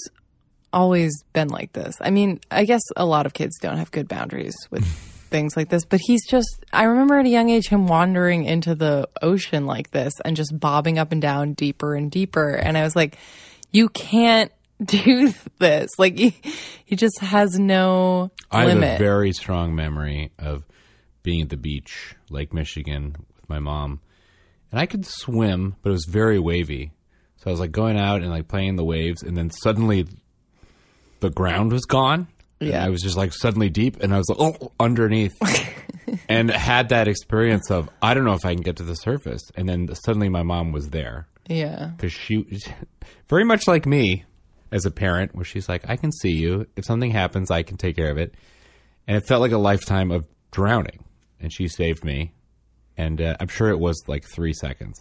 always 0.74 1.24
been 1.34 1.48
like 1.48 1.72
this 1.74 1.96
i 2.02 2.10
mean 2.10 2.40
i 2.52 2.66
guess 2.66 2.82
a 2.98 3.06
lot 3.06 3.26
of 3.26 3.34
kids 3.34 3.58
don't 3.62 3.78
have 3.78 3.90
good 3.92 4.08
boundaries 4.08 4.56
with 4.70 4.86
things 5.28 5.56
like 5.56 5.70
this 5.70 5.86
but 5.86 6.00
he's 6.04 6.26
just 6.28 6.66
i 6.74 6.84
remember 6.84 7.18
at 7.20 7.26
a 7.26 7.30
young 7.30 7.50
age 7.50 7.68
him 7.68 7.88
wandering 7.88 8.44
into 8.46 8.76
the 8.76 9.08
ocean 9.22 9.66
like 9.66 9.92
this 9.92 10.14
and 10.26 10.36
just 10.36 10.58
bobbing 10.60 10.98
up 10.98 11.12
and 11.12 11.22
down 11.22 11.54
deeper 11.54 11.96
and 11.96 12.12
deeper 12.12 12.54
and 12.54 12.78
i 12.78 12.84
was 12.84 12.96
like 12.96 13.18
you 13.72 13.90
can't 13.90 14.52
do 14.86 15.34
this 15.60 15.90
like 15.98 16.18
he, 16.18 16.36
he 16.86 16.96
just 16.96 17.20
has 17.20 17.58
no 17.60 18.32
I 18.52 18.66
have 18.66 18.78
a 18.78 18.98
very 18.98 19.34
strong 19.34 19.76
memory 19.76 20.32
of 20.40 20.64
being 21.24 21.42
at 21.42 21.50
the 21.50 21.58
beach, 21.58 22.16
Lake 22.30 22.54
Michigan, 22.54 23.16
with 23.36 23.50
my 23.50 23.60
mom, 23.60 24.00
and 24.72 24.80
I 24.80 24.86
could 24.86 25.06
swim, 25.06 25.76
but 25.82 25.90
it 25.90 25.92
was 25.92 26.06
very 26.06 26.40
wavy. 26.40 26.94
So 27.38 27.44
So 27.44 27.50
I 27.50 27.52
was 27.52 27.60
like 27.60 27.74
going 27.74 27.98
out 27.98 28.22
and 28.22 28.30
like 28.30 28.48
playing 28.48 28.78
the 28.78 28.86
waves, 28.86 29.24
and 29.24 29.36
then 29.36 29.50
suddenly 29.50 30.08
the 31.20 31.30
ground 31.30 31.74
was 31.74 31.84
gone. 31.86 32.28
And 32.60 32.70
Yeah. 32.70 32.84
I 32.86 32.90
was 32.90 33.02
just 33.02 33.16
like 33.18 33.34
suddenly 33.34 33.70
deep, 33.70 33.98
and 34.02 34.14
I 34.14 34.18
was 34.18 34.28
like, 34.30 34.40
oh, 34.40 34.72
underneath. 34.80 35.36
and 36.30 36.50
had 36.50 36.90
that 36.90 37.08
experience 37.08 37.70
of, 37.70 37.90
I 38.02 38.14
don't 38.14 38.26
know 38.26 38.34
if 38.34 38.46
I 38.46 38.54
can 38.54 38.64
get 38.64 38.78
to 38.78 38.84
the 38.84 38.96
surface. 38.96 39.42
And 39.56 39.68
then 39.70 39.94
suddenly 40.06 40.30
my 40.30 40.44
mom 40.44 40.72
was 40.72 40.90
there 40.90 41.28
Yeah. 41.48 41.92
because 41.96 42.14
she, 42.14 42.46
very 43.30 43.44
much 43.44 43.68
like 43.68 43.86
me 43.86 44.26
as 44.72 44.86
a 44.86 44.92
parent, 44.92 45.36
where 45.36 45.46
she's 45.46 45.70
like, 45.70 45.88
I 45.90 45.96
can 45.96 46.12
see 46.12 46.32
you. 46.32 46.66
If 46.76 46.86
something 46.86 47.12
happens, 47.12 47.52
I 47.52 47.64
can 47.64 47.78
take 47.78 47.96
care 47.96 48.10
of 48.12 48.18
it. 48.18 48.34
And 49.08 49.16
it 49.16 49.26
felt 49.28 49.42
like 49.42 49.52
a 49.54 49.58
lifetime 49.58 50.12
of 50.12 50.26
drowning. 50.52 51.04
And 51.40 51.54
she 51.54 51.68
saved 51.68 52.04
me. 52.04 52.34
And 52.98 53.22
uh, 53.22 53.38
I'm 53.40 53.48
sure 53.48 53.70
it 53.70 53.80
was 53.80 54.02
like 54.08 54.26
three 54.26 54.54
seconds, 54.54 55.00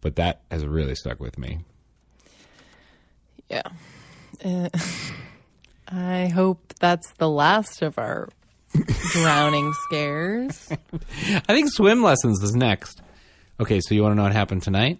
but 0.00 0.16
that 0.16 0.40
has 0.50 0.64
really 0.64 0.94
stuck 0.94 1.20
with 1.20 1.36
me. 1.38 1.60
Yeah. 3.50 3.62
Uh, 4.44 4.68
I 5.88 6.26
hope 6.26 6.74
that's 6.80 7.12
the 7.14 7.28
last 7.28 7.82
of 7.82 7.98
our 7.98 8.28
drowning 9.12 9.72
scares. 9.86 10.68
I 10.70 11.54
think 11.54 11.70
swim 11.70 12.02
lessons 12.02 12.42
is 12.42 12.54
next. 12.54 13.00
Okay, 13.60 13.80
so 13.80 13.94
you 13.94 14.02
want 14.02 14.12
to 14.12 14.16
know 14.16 14.24
what 14.24 14.32
happened 14.32 14.62
tonight? 14.62 14.98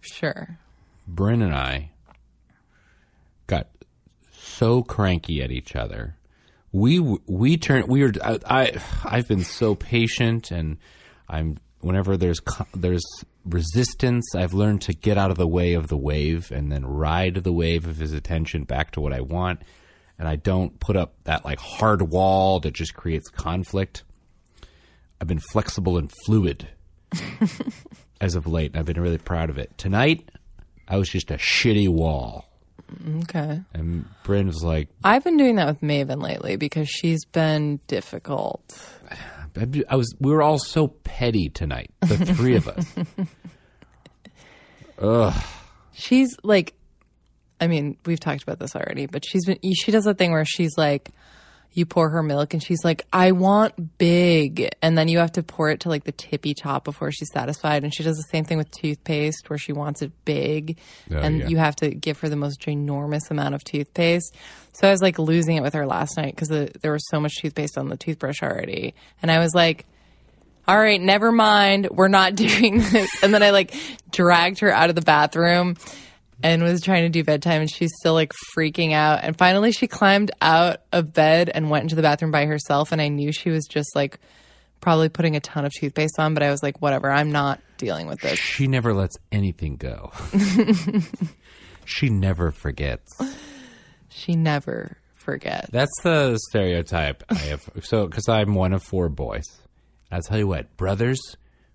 Sure. 0.00 0.58
Bryn 1.06 1.42
and 1.42 1.54
I 1.54 1.90
got 3.46 3.68
so 4.32 4.82
cranky 4.82 5.42
at 5.42 5.50
each 5.50 5.74
other. 5.76 6.16
We 6.72 7.00
we 7.00 7.56
turn 7.56 7.86
we 7.88 8.02
were 8.02 8.12
I, 8.22 8.38
I 8.46 8.82
I've 9.04 9.26
been 9.26 9.44
so 9.44 9.74
patient 9.74 10.50
and 10.50 10.78
I'm 11.28 11.58
whenever 11.80 12.16
there's 12.16 12.40
there's 12.74 13.04
resistance 13.44 14.34
I've 14.34 14.52
learned 14.52 14.82
to 14.82 14.92
get 14.92 15.16
out 15.16 15.30
of 15.30 15.36
the 15.36 15.46
way 15.46 15.74
of 15.74 15.88
the 15.88 15.96
wave 15.96 16.50
and 16.50 16.70
then 16.70 16.84
ride 16.86 17.36
the 17.36 17.52
wave 17.52 17.86
of 17.86 17.96
his 17.96 18.12
attention 18.12 18.64
back 18.64 18.90
to 18.92 19.00
what 19.00 19.12
I 19.12 19.20
want 19.20 19.62
and 20.18 20.28
I 20.28 20.36
don't 20.36 20.78
put 20.80 20.96
up 20.96 21.14
that 21.24 21.44
like 21.44 21.58
hard 21.58 22.02
wall 22.02 22.60
that 22.60 22.74
just 22.74 22.94
creates 22.94 23.28
conflict. 23.30 24.04
I've 25.20 25.28
been 25.28 25.40
flexible 25.40 25.96
and 25.96 26.12
fluid 26.26 26.68
as 28.20 28.34
of 28.34 28.46
late 28.46 28.72
and 28.72 28.80
I've 28.80 28.86
been 28.86 29.00
really 29.00 29.18
proud 29.18 29.48
of 29.50 29.58
it. 29.58 29.76
Tonight 29.78 30.30
I 30.86 30.98
was 30.98 31.08
just 31.08 31.30
a 31.30 31.36
shitty 31.36 31.88
wall. 31.88 32.46
Okay. 33.20 33.60
And 33.72 34.04
Bryn 34.24 34.48
was 34.48 34.64
like, 34.64 34.88
I've 35.04 35.24
been 35.24 35.36
doing 35.36 35.56
that 35.56 35.66
with 35.66 35.80
Maven 35.80 36.20
lately 36.20 36.56
because 36.56 36.88
she's 36.88 37.24
been 37.24 37.80
difficult. 37.86 38.62
I 39.56 39.82
I 39.88 39.96
was. 39.96 40.14
We 40.20 40.30
were 40.30 40.42
all 40.42 40.58
so 40.58 40.88
petty 40.88 41.48
tonight, 41.48 41.90
the 42.00 42.16
three 42.16 42.56
of 42.56 42.68
us. 42.68 42.86
Ugh. 44.98 45.44
She's 45.92 46.36
like, 46.42 46.74
I 47.60 47.66
mean, 47.66 47.96
we've 48.06 48.20
talked 48.20 48.42
about 48.42 48.58
this 48.58 48.74
already, 48.74 49.06
but 49.06 49.24
she's 49.26 49.44
been, 49.44 49.58
she 49.74 49.92
does 49.92 50.06
a 50.06 50.14
thing 50.14 50.32
where 50.32 50.44
she's 50.44 50.76
like, 50.76 51.10
you 51.72 51.86
pour 51.86 52.10
her 52.10 52.22
milk 52.22 52.52
and 52.52 52.62
she's 52.62 52.84
like, 52.84 53.06
I 53.12 53.32
want 53.32 53.98
big. 53.98 54.68
And 54.82 54.98
then 54.98 55.08
you 55.08 55.18
have 55.18 55.32
to 55.32 55.42
pour 55.42 55.70
it 55.70 55.80
to 55.80 55.88
like 55.88 56.04
the 56.04 56.12
tippy 56.12 56.52
top 56.52 56.84
before 56.84 57.12
she's 57.12 57.30
satisfied. 57.32 57.84
And 57.84 57.94
she 57.94 58.02
does 58.02 58.16
the 58.16 58.24
same 58.24 58.44
thing 58.44 58.58
with 58.58 58.70
toothpaste 58.70 59.48
where 59.48 59.58
she 59.58 59.72
wants 59.72 60.02
it 60.02 60.10
big. 60.24 60.78
Oh, 61.10 61.16
and 61.16 61.38
yeah. 61.38 61.48
you 61.48 61.58
have 61.58 61.76
to 61.76 61.90
give 61.90 62.18
her 62.20 62.28
the 62.28 62.36
most 62.36 62.60
ginormous 62.60 63.30
amount 63.30 63.54
of 63.54 63.62
toothpaste. 63.62 64.34
So 64.72 64.88
I 64.88 64.90
was 64.90 65.00
like 65.00 65.18
losing 65.18 65.56
it 65.56 65.62
with 65.62 65.74
her 65.74 65.86
last 65.86 66.16
night 66.16 66.34
because 66.34 66.48
the, 66.48 66.72
there 66.80 66.92
was 66.92 67.08
so 67.08 67.20
much 67.20 67.36
toothpaste 67.38 67.78
on 67.78 67.88
the 67.88 67.96
toothbrush 67.96 68.42
already. 68.42 68.94
And 69.22 69.30
I 69.30 69.38
was 69.38 69.54
like, 69.54 69.86
all 70.66 70.78
right, 70.78 71.00
never 71.00 71.30
mind. 71.30 71.88
We're 71.90 72.08
not 72.08 72.34
doing 72.36 72.78
this. 72.78 73.10
And 73.22 73.32
then 73.32 73.44
I 73.44 73.50
like 73.50 73.74
dragged 74.10 74.58
her 74.60 74.72
out 74.72 74.88
of 74.88 74.96
the 74.96 75.02
bathroom 75.02 75.76
and 76.42 76.62
was 76.62 76.80
trying 76.80 77.04
to 77.04 77.08
do 77.08 77.24
bedtime 77.24 77.62
and 77.62 77.70
she's 77.70 77.90
still 78.00 78.14
like 78.14 78.32
freaking 78.56 78.92
out. 78.92 79.20
And 79.22 79.36
finally 79.36 79.72
she 79.72 79.86
climbed 79.86 80.30
out 80.40 80.82
of 80.92 81.12
bed 81.12 81.50
and 81.52 81.70
went 81.70 81.84
into 81.84 81.96
the 81.96 82.02
bathroom 82.02 82.30
by 82.30 82.46
herself. 82.46 82.92
And 82.92 83.00
I 83.00 83.08
knew 83.08 83.32
she 83.32 83.50
was 83.50 83.66
just 83.66 83.94
like 83.94 84.18
probably 84.80 85.08
putting 85.08 85.36
a 85.36 85.40
ton 85.40 85.64
of 85.64 85.72
toothpaste 85.72 86.18
on, 86.18 86.34
but 86.34 86.42
I 86.42 86.50
was 86.50 86.62
like, 86.62 86.80
whatever, 86.80 87.10
I'm 87.10 87.30
not 87.30 87.60
dealing 87.76 88.06
with 88.06 88.20
this. 88.20 88.38
She 88.38 88.66
never 88.66 88.94
lets 88.94 89.16
anything 89.30 89.76
go. 89.76 90.12
she 91.84 92.08
never 92.08 92.50
forgets. 92.50 93.18
She 94.08 94.36
never 94.36 94.96
forgets. 95.14 95.68
That's 95.70 96.00
the 96.02 96.38
stereotype 96.48 97.22
I 97.28 97.34
have. 97.34 97.68
So, 97.82 98.06
because 98.06 98.28
I'm 98.28 98.54
one 98.54 98.72
of 98.72 98.82
four 98.82 99.08
boys, 99.08 99.44
I'll 100.10 100.22
tell 100.22 100.38
you 100.38 100.48
what, 100.48 100.76
brothers, 100.76 101.20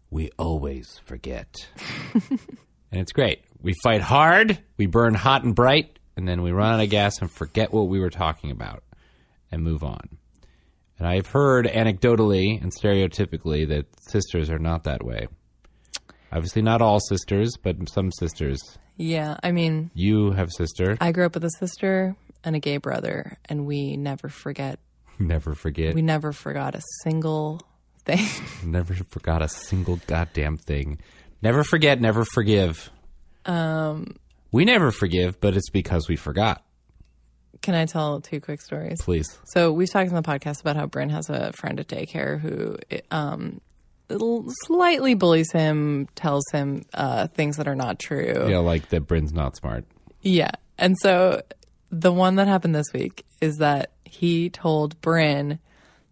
we 0.10 0.32
always 0.38 1.00
forget, 1.06 1.68
and 2.14 2.40
it's 2.92 3.12
great. 3.12 3.45
We 3.66 3.74
fight 3.82 4.02
hard, 4.02 4.60
we 4.78 4.86
burn 4.86 5.16
hot 5.16 5.44
and 5.44 5.56
bright, 5.56 5.98
and 6.16 6.28
then 6.28 6.44
we 6.44 6.52
run 6.52 6.76
out 6.76 6.84
of 6.84 6.90
gas 6.92 7.20
and 7.20 7.32
forget 7.32 7.74
what 7.74 7.88
we 7.88 8.00
were 8.00 8.12
talking 8.12 8.52
about, 8.52 8.84
and 9.52 9.64
move 9.64 9.84
on. 9.84 10.20
And 11.00 11.08
I've 11.08 11.26
heard 11.26 11.66
anecdotally 11.66 12.62
and 12.62 12.72
stereotypically 12.72 13.68
that 13.70 13.88
sisters 14.08 14.52
are 14.52 14.60
not 14.60 14.84
that 14.84 15.04
way. 15.04 15.30
Obviously, 16.32 16.62
not 16.62 16.84
all 16.84 17.00
sisters, 17.00 17.58
but 17.60 17.90
some 17.90 18.12
sisters. 18.12 18.62
Yeah. 18.98 19.38
I 19.42 19.52
mean, 19.52 19.90
You 19.96 20.34
have 20.34 20.50
a 20.50 20.52
sister. 20.52 20.96
I 21.02 21.12
grew 21.12 21.26
up 21.26 21.34
with 21.34 21.44
a 21.44 21.50
sister 21.58 22.16
and 22.44 22.56
a 22.56 22.60
gay 22.60 22.78
brother, 22.78 23.40
and 23.46 23.66
we 23.66 23.98
never 23.98 24.30
forget. 24.30 24.78
Never 25.18 25.56
forget. 25.56 25.96
We 25.96 26.04
never 26.04 26.34
forgot 26.34 26.76
a 26.76 26.82
single 27.02 27.62
thing. 28.04 28.28
Never 28.64 28.94
forgot 28.94 29.42
a 29.42 29.50
single 29.50 30.00
goddamn 30.06 30.58
thing. 30.58 31.00
Never 31.42 31.64
forget, 31.64 32.02
never 32.02 32.26
forgive. 32.26 32.92
Um, 33.46 34.16
we 34.52 34.66
never 34.66 34.92
forgive, 34.92 35.40
but 35.40 35.56
it's 35.56 35.70
because 35.70 36.08
we 36.08 36.16
forgot. 36.16 36.64
Can 37.62 37.74
I 37.74 37.86
tell 37.86 38.22
two 38.22 38.40
quick 38.40 38.62
stories? 38.62 39.02
Please. 39.02 39.38
So 39.46 39.72
we've 39.72 39.90
talked 39.90 40.10
on 40.12 40.16
the 40.16 40.22
podcast 40.22 40.62
about 40.62 40.76
how 40.76 40.86
Bryn 40.86 41.10
has 41.10 41.30
a 41.30 41.52
friend 41.54 41.80
at 41.80 41.88
daycare 41.88 42.40
who 42.40 42.78
um, 43.12 43.60
slightly 44.66 45.14
bullies 45.16 45.52
him, 45.52 46.08
tells 46.16 46.44
him 46.52 46.86
uh, 46.94 47.28
things 47.28 47.58
that 47.58 47.68
are 47.68 47.76
not 47.76 48.00
true. 48.00 48.48
Yeah, 48.48 48.60
like 48.60 48.90
that 48.90 49.02
Bryn's 49.08 49.34
not 49.34 49.56
smart. 49.56 49.86
Yeah. 50.22 50.52
And 50.78 50.96
so 51.00 51.42
the 51.90 52.12
one 52.12 52.36
that 52.36 52.48
happened 52.48 52.76
this 52.76 52.94
week 52.94 53.26
is 53.42 53.58
that 53.58 53.92
he 54.04 54.50
told 54.50 55.00
Bryn 55.02 55.60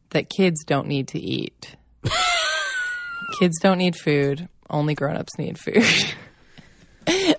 that 0.09 0.29
kids 0.29 0.63
don't 0.65 0.87
need 0.87 1.09
to 1.09 1.19
eat. 1.19 1.75
kids 3.39 3.59
don't 3.61 3.77
need 3.77 3.95
food. 3.95 4.47
Only 4.69 4.95
grown-ups 4.95 5.37
need 5.37 5.59
food. 5.59 5.83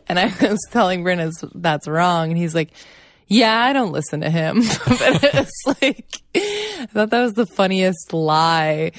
and 0.09 0.19
I 0.19 0.27
was 0.41 0.61
telling 0.71 1.03
Bryn 1.03 1.21
is- 1.21 1.45
that's 1.55 1.89
wrong. 1.89 2.31
And 2.31 2.39
he's 2.39 2.55
like, 2.55 2.71
yeah, 3.27 3.59
I 3.59 3.73
don't 3.73 3.93
listen 3.93 4.21
to 4.21 4.31
him. 4.31 4.61
but 4.87 5.25
it's 5.25 5.63
like, 5.67 6.07
I 6.35 6.87
thought 6.91 7.11
that 7.11 7.23
was 7.23 7.35
the 7.35 7.47
funniest 7.47 8.13
lie. 8.13 8.93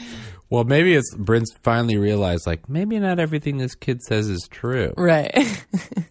Well, 0.49 0.63
maybe 0.63 0.93
it's 0.93 1.13
Bryn's 1.15 1.51
finally 1.63 1.97
realized, 1.97 2.45
like, 2.47 2.69
maybe 2.69 2.99
not 2.99 3.19
everything 3.19 3.57
this 3.57 3.75
kid 3.75 4.01
says 4.01 4.29
is 4.29 4.47
true. 4.49 4.93
Right. 4.97 5.65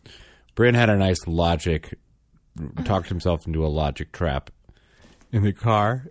Bryn 0.55 0.75
had 0.75 0.91
a 0.91 0.97
nice 0.97 1.27
logic, 1.27 1.99
talked 2.85 3.09
himself 3.09 3.47
into 3.47 3.65
a 3.65 3.69
logic 3.69 4.13
trap 4.13 4.51
in 5.33 5.43
the 5.43 5.53
car. 5.53 6.07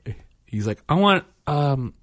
He's 0.46 0.68
like, 0.68 0.82
I 0.88 0.96
want, 0.96 1.26
um, 1.48 1.94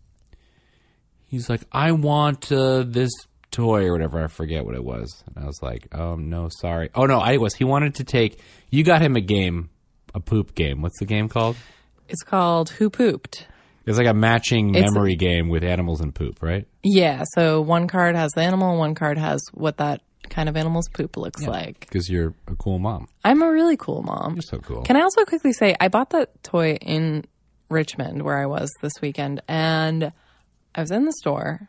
he's 1.27 1.49
like, 1.51 1.63
I 1.73 1.93
want 1.93 2.51
uh, 2.51 2.85
this 2.87 3.11
toy 3.51 3.85
or 3.87 3.93
whatever. 3.93 4.23
I 4.23 4.29
forget 4.29 4.65
what 4.65 4.75
it 4.75 4.85
was. 4.85 5.23
And 5.27 5.45
I 5.45 5.47
was 5.47 5.61
like, 5.63 5.89
oh, 5.95 6.17
no, 6.17 6.49
sorry. 6.61 6.91
Oh, 6.95 7.07
no, 7.07 7.19
I 7.21 7.37
was. 7.39 7.55
He 7.55 7.65
wanted 7.65 7.97
to 7.97 8.05
take, 8.05 8.41
you 8.71 8.85
got 8.85 9.03
him 9.03 9.17
a 9.17 9.21
game, 9.21 9.71
a 10.15 10.21
poop 10.21 10.55
game. 10.55 10.83
What's 10.83 10.99
the 10.99 11.07
game 11.07 11.29
called? 11.29 11.57
it's 12.09 12.23
called 12.25 12.71
Who 12.71 12.91
Pooped. 12.91 13.47
It's 13.87 13.97
like 13.97 14.09
a 14.09 14.15
matching 14.15 14.75
It's- 14.75 14.91
memory 14.93 15.15
game 15.17 15.49
with 15.49 15.63
animals 15.65 16.01
and 16.01 16.15
poop, 16.15 16.43
right? 16.43 16.67
Yeah. 16.83 17.23
So 17.35 17.61
one 17.61 17.87
card 17.87 18.17
has 18.17 18.33
the 18.33 18.43
animal, 18.43 18.71
and 18.71 18.79
one 18.79 18.95
card 18.97 19.17
has 19.17 19.41
what 19.55 19.77
that 19.79 20.01
kind 20.29 20.49
of 20.49 20.57
animal's 20.57 20.89
poop 20.89 21.17
looks 21.17 21.47
like. 21.47 21.81
Because 21.81 22.09
you're 22.09 22.35
a 22.49 22.55
cool 22.57 22.79
mom. 22.79 23.07
I'm 23.25 23.43
a 23.43 23.51
really 23.51 23.77
cool 23.77 24.03
mom. 24.03 24.35
You're 24.35 24.43
so 24.43 24.59
cool. 24.59 24.83
Can 24.83 24.97
I 24.97 25.03
also 25.03 25.25
quickly 25.25 25.53
say 25.53 25.75
I 25.81 25.89
bought 25.89 26.11
that 26.11 26.43
toy 26.43 26.75
in 26.81 27.25
Richmond 27.69 28.23
where 28.23 28.39
I 28.39 28.47
was 28.47 28.71
this 28.83 28.93
weekend 29.01 29.41
and 29.49 30.13
I 30.75 30.81
was 30.81 30.91
in 30.91 31.05
the 31.05 31.13
store 31.13 31.69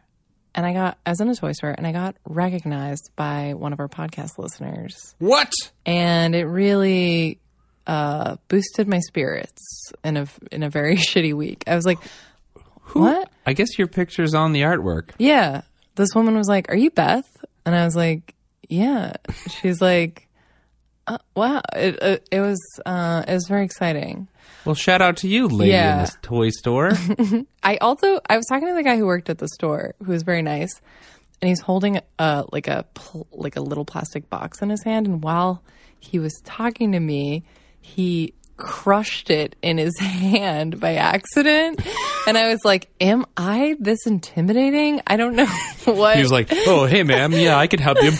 and 0.55 0.65
I 0.65 0.73
got 0.73 0.97
I 1.05 1.09
was 1.11 1.21
in 1.21 1.29
a 1.29 1.35
toy 1.35 1.51
store 1.53 1.71
and 1.71 1.85
I 1.87 1.91
got 1.91 2.15
recognized 2.25 3.11
by 3.15 3.53
one 3.53 3.73
of 3.73 3.79
our 3.79 3.87
podcast 3.87 4.37
listeners 4.37 5.15
what? 5.19 5.51
and 5.85 6.35
it 6.35 6.45
really 6.45 7.39
uh 7.87 8.35
boosted 8.47 8.87
my 8.87 8.99
spirits 8.99 9.91
in 10.03 10.17
a 10.17 10.27
in 10.51 10.63
a 10.63 10.69
very 10.69 10.95
shitty 11.07 11.33
week. 11.33 11.63
I 11.67 11.75
was 11.75 11.85
like 11.85 11.99
what? 12.93 13.29
I 13.45 13.53
guess 13.53 13.77
your 13.77 13.87
picture's 13.87 14.33
on 14.33 14.51
the 14.51 14.61
artwork. 14.61 15.11
Yeah. 15.17 15.61
This 15.95 16.09
woman 16.15 16.35
was 16.35 16.47
like, 16.47 16.69
"Are 16.69 16.75
you 16.75 16.91
Beth?" 16.91 17.27
And 17.65 17.75
I 17.75 17.85
was 17.85 17.95
like, 17.95 18.33
"Yeah." 18.67 19.13
She's 19.49 19.81
like, 19.81 20.27
uh, 21.07 21.17
"Wow." 21.35 21.61
It, 21.73 22.01
it 22.01 22.27
it 22.31 22.41
was 22.41 22.59
uh 22.85 23.23
it 23.27 23.33
was 23.33 23.47
very 23.47 23.63
exciting. 23.63 24.27
Well, 24.65 24.75
shout 24.75 25.01
out 25.01 25.17
to 25.17 25.27
you, 25.27 25.47
lady 25.47 25.71
in 25.71 25.77
Yeah. 25.77 26.01
this 26.01 26.17
toy 26.21 26.49
store. 26.49 26.91
I 27.63 27.77
also 27.77 28.19
I 28.29 28.37
was 28.37 28.45
talking 28.47 28.67
to 28.67 28.73
the 28.75 28.83
guy 28.83 28.97
who 28.97 29.05
worked 29.05 29.29
at 29.29 29.37
the 29.39 29.47
store 29.47 29.95
who 30.03 30.11
was 30.11 30.23
very 30.23 30.41
nice. 30.41 30.71
and 31.41 31.49
he's 31.49 31.61
holding 31.61 31.99
a 32.19 32.45
like 32.51 32.67
a 32.67 32.85
pl- 32.93 33.27
like 33.31 33.55
a 33.55 33.61
little 33.61 33.85
plastic 33.85 34.29
box 34.29 34.61
in 34.61 34.69
his 34.69 34.83
hand 34.83 35.07
and 35.07 35.23
while 35.23 35.63
he 35.99 36.19
was 36.19 36.33
talking 36.45 36.91
to 36.91 36.99
me 36.99 37.43
he 37.79 38.33
crushed 38.57 39.31
it 39.31 39.55
in 39.63 39.79
his 39.79 39.97
hand 39.99 40.79
by 40.79 40.93
accident 40.95 41.81
and 42.27 42.37
i 42.37 42.47
was 42.49 42.59
like 42.63 42.89
am 43.01 43.25
i 43.35 43.75
this 43.79 44.05
intimidating 44.05 45.01
i 45.07 45.17
don't 45.17 45.35
know 45.35 45.47
what 45.85 46.15
He 46.15 46.21
was 46.21 46.31
like, 46.31 46.49
"Oh, 46.67 46.85
hey, 46.85 47.01
ma'am, 47.01 47.31
yeah, 47.31 47.57
I 47.57 47.65
can 47.65 47.79
help 47.79 47.97
you." 48.03 48.11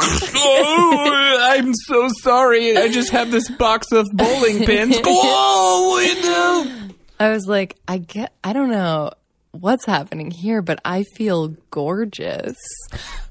I'm 1.58 1.74
so 1.74 2.10
sorry. 2.22 2.78
I 2.78 2.88
just 2.90 3.12
have 3.12 3.32
this 3.32 3.50
box 3.50 3.92
of 3.92 4.08
bowling 4.14 4.60
pins. 4.66 4.98
Oh, 5.04 5.90
what 5.92 6.22
do 6.24 6.96
i 7.20 7.30
was 7.30 7.46
like 7.46 7.76
i 7.88 8.00
get 8.00 8.34
i 8.44 8.52
don't 8.52 8.72
know 8.72 9.12
what's 9.52 9.86
happening 9.86 10.32
here 10.32 10.64
but 10.64 10.80
i 10.84 11.04
feel 11.04 11.50
gorgeous 11.70 12.58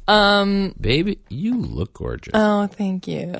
um 0.07 0.73
Baby, 0.81 1.19
you 1.29 1.61
look 1.61 1.93
gorgeous. 1.95 2.31
oh 2.35 2.69
thank 2.69 3.09
you 3.09 3.35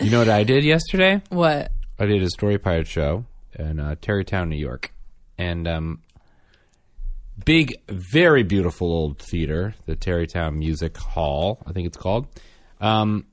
you 0.00 0.10
know 0.10 0.18
what 0.18 0.28
I 0.28 0.42
did 0.44 0.64
yesterday? 0.64 1.22
what 1.30 1.70
I 1.98 2.06
did 2.06 2.22
a 2.22 2.28
Story 2.28 2.58
Pirate 2.58 2.88
show 2.88 3.24
in 3.58 3.78
uh, 3.78 3.94
Tarrytown, 4.00 4.48
New 4.48 4.56
York, 4.56 4.92
and 5.38 5.68
um, 5.68 6.00
big, 7.44 7.74
very 7.88 8.42
beautiful 8.42 8.88
old 8.92 9.18
theater, 9.20 9.74
the 9.86 9.94
Tarrytown 9.94 10.58
Music 10.58 10.96
Hall, 10.96 11.62
I 11.66 11.72
think 11.72 11.86
it's 11.86 11.96
called. 11.96 12.26
Um, 12.80 13.26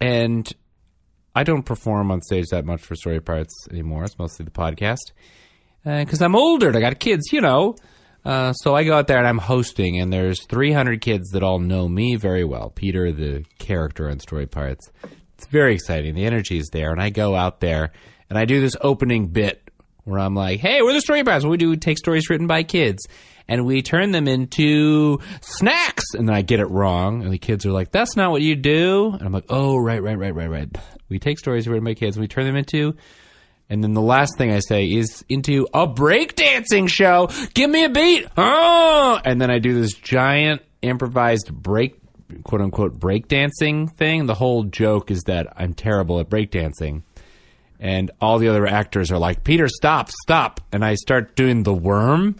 and 0.00 0.50
I 1.34 1.44
don't 1.44 1.64
perform 1.64 2.10
on 2.10 2.22
stage 2.22 2.46
that 2.50 2.64
much 2.64 2.80
for 2.82 2.94
Story 2.94 3.20
Pirates 3.20 3.54
anymore. 3.70 4.04
It's 4.04 4.18
mostly 4.18 4.44
the 4.44 4.50
podcast 4.50 5.12
because 5.84 6.20
I'm 6.22 6.34
older 6.34 6.68
and 6.68 6.76
I 6.76 6.80
got 6.80 6.98
kids, 6.98 7.32
you 7.32 7.40
know. 7.40 7.76
Uh, 8.24 8.52
so 8.54 8.74
I 8.74 8.82
go 8.82 8.94
out 8.94 9.06
there 9.06 9.18
and 9.18 9.26
I'm 9.26 9.38
hosting, 9.38 10.00
and 10.00 10.12
there's 10.12 10.44
300 10.46 11.00
kids 11.00 11.28
that 11.30 11.44
all 11.44 11.60
know 11.60 11.88
me 11.88 12.16
very 12.16 12.42
well. 12.44 12.70
Peter, 12.70 13.12
the 13.12 13.44
character 13.60 14.10
on 14.10 14.18
Story 14.18 14.46
Pirates. 14.46 14.90
It's 15.38 15.46
very 15.46 15.74
exciting. 15.74 16.16
The 16.16 16.24
energy 16.24 16.58
is 16.58 16.68
there, 16.72 16.90
and 16.90 17.00
I 17.00 17.10
go 17.10 17.36
out 17.36 17.60
there 17.60 17.92
and 18.28 18.38
I 18.38 18.44
do 18.44 18.60
this 18.60 18.74
opening 18.80 19.28
bit 19.28 19.70
where 20.04 20.18
I'm 20.18 20.34
like, 20.34 20.58
"Hey, 20.60 20.82
we're 20.82 20.92
the 20.92 21.00
Story 21.00 21.22
Pirates. 21.22 21.44
What 21.44 21.52
we 21.52 21.56
do, 21.56 21.70
we 21.70 21.76
take 21.76 21.98
stories 21.98 22.28
written 22.28 22.46
by 22.46 22.62
kids." 22.62 23.06
And 23.48 23.64
we 23.64 23.80
turn 23.82 24.10
them 24.10 24.26
into 24.26 25.20
snacks, 25.40 26.14
and 26.14 26.28
then 26.28 26.34
I 26.34 26.42
get 26.42 26.58
it 26.58 26.66
wrong, 26.66 27.22
and 27.22 27.32
the 27.32 27.38
kids 27.38 27.64
are 27.64 27.70
like, 27.70 27.92
"That's 27.92 28.16
not 28.16 28.32
what 28.32 28.42
you 28.42 28.56
do." 28.56 29.12
And 29.12 29.22
I'm 29.22 29.32
like, 29.32 29.46
"Oh, 29.48 29.76
right, 29.76 30.02
right, 30.02 30.18
right, 30.18 30.34
right, 30.34 30.50
right." 30.50 30.68
We 31.08 31.20
take 31.20 31.38
stories 31.38 31.68
written 31.68 31.84
by 31.84 31.94
kids, 31.94 32.16
and 32.16 32.22
we 32.22 32.28
turn 32.28 32.44
them 32.44 32.56
into 32.56 32.96
and 33.68 33.82
then 33.82 33.94
the 33.94 34.02
last 34.02 34.36
thing 34.38 34.52
I 34.52 34.60
say 34.60 34.84
is 34.84 35.24
into 35.28 35.66
a 35.74 35.86
breakdancing 35.86 36.88
show. 36.88 37.28
Give 37.54 37.68
me 37.68 37.84
a 37.84 37.88
beat. 37.88 38.26
Oh! 38.36 39.20
And 39.24 39.40
then 39.40 39.50
I 39.50 39.58
do 39.58 39.74
this 39.74 39.92
giant 39.92 40.62
improvised 40.82 41.52
break, 41.52 41.98
quote 42.44 42.60
unquote, 42.60 43.00
breakdancing 43.00 43.90
thing. 43.92 44.26
The 44.26 44.34
whole 44.34 44.64
joke 44.64 45.10
is 45.10 45.24
that 45.24 45.52
I'm 45.56 45.74
terrible 45.74 46.20
at 46.20 46.30
breakdancing. 46.30 47.02
And 47.78 48.10
all 48.20 48.38
the 48.38 48.48
other 48.48 48.66
actors 48.66 49.10
are 49.10 49.18
like, 49.18 49.44
Peter, 49.44 49.68
stop, 49.68 50.10
stop. 50.10 50.60
And 50.72 50.84
I 50.84 50.94
start 50.94 51.34
doing 51.36 51.64
the 51.64 51.74
worm. 51.74 52.36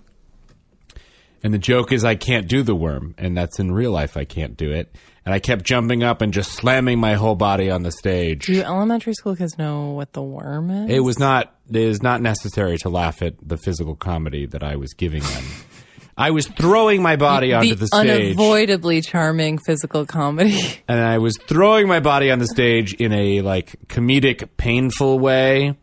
And 1.42 1.52
the 1.54 1.58
joke 1.58 1.92
is 1.92 2.04
I 2.04 2.14
can't 2.14 2.48
do 2.48 2.62
the 2.62 2.74
worm. 2.74 3.14
And 3.18 3.36
that's 3.36 3.58
in 3.58 3.72
real 3.72 3.92
life, 3.92 4.16
I 4.16 4.24
can't 4.24 4.56
do 4.56 4.72
it. 4.72 4.94
And 5.24 5.34
I 5.34 5.40
kept 5.40 5.64
jumping 5.64 6.04
up 6.04 6.22
and 6.22 6.32
just 6.32 6.52
slamming 6.52 7.00
my 7.00 7.14
whole 7.14 7.34
body 7.34 7.70
on 7.70 7.82
the 7.82 7.90
stage. 7.90 8.46
do 8.46 8.62
elementary 8.62 9.12
school 9.12 9.34
kids 9.34 9.58
know 9.58 9.90
what 9.90 10.12
the 10.12 10.22
worm 10.22 10.70
is 10.70 10.90
It 10.90 11.00
was 11.00 11.18
not. 11.18 11.52
It 11.68 11.76
is 11.76 12.00
not 12.00 12.22
necessary 12.22 12.78
to 12.78 12.88
laugh 12.88 13.22
at 13.22 13.34
the 13.42 13.56
physical 13.56 13.96
comedy 13.96 14.46
that 14.46 14.62
I 14.62 14.76
was 14.76 14.94
giving 14.94 15.22
them. 15.22 15.44
I 16.18 16.30
was 16.30 16.46
throwing 16.46 17.02
my 17.02 17.16
body 17.16 17.52
onto 17.52 17.74
the, 17.74 17.88
stage, 17.88 18.08
unavoidably 18.08 19.02
charming 19.02 19.58
physical 19.58 20.06
comedy. 20.06 20.58
and 20.88 20.98
I 20.98 21.18
was 21.18 21.36
throwing 21.46 21.88
my 21.88 22.00
body 22.00 22.30
on 22.30 22.38
the 22.38 22.46
stage 22.46 22.94
in 22.94 23.12
a 23.12 23.42
like 23.42 23.76
comedic, 23.88 24.48
painful 24.56 25.18
way. 25.18 25.76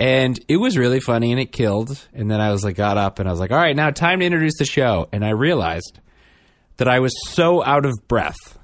And 0.00 0.38
it 0.48 0.58
was 0.58 0.78
really 0.78 1.00
funny, 1.00 1.32
and 1.32 1.40
it 1.40 1.50
killed. 1.50 2.06
And 2.12 2.30
then 2.30 2.40
I 2.40 2.50
was 2.50 2.62
like, 2.62 2.76
got 2.76 2.98
up, 2.98 3.18
and 3.18 3.28
I 3.28 3.32
was 3.32 3.40
like, 3.40 3.50
all 3.50 3.58
right, 3.58 3.74
now 3.74 3.90
time 3.90 4.20
to 4.20 4.26
introduce 4.26 4.58
the 4.58 4.64
show. 4.64 5.08
And 5.12 5.24
I 5.24 5.30
realized 5.30 5.98
that 6.76 6.88
I 6.88 7.00
was 7.00 7.12
so 7.28 7.64
out 7.64 7.84
of 7.84 7.92
breath 8.06 8.58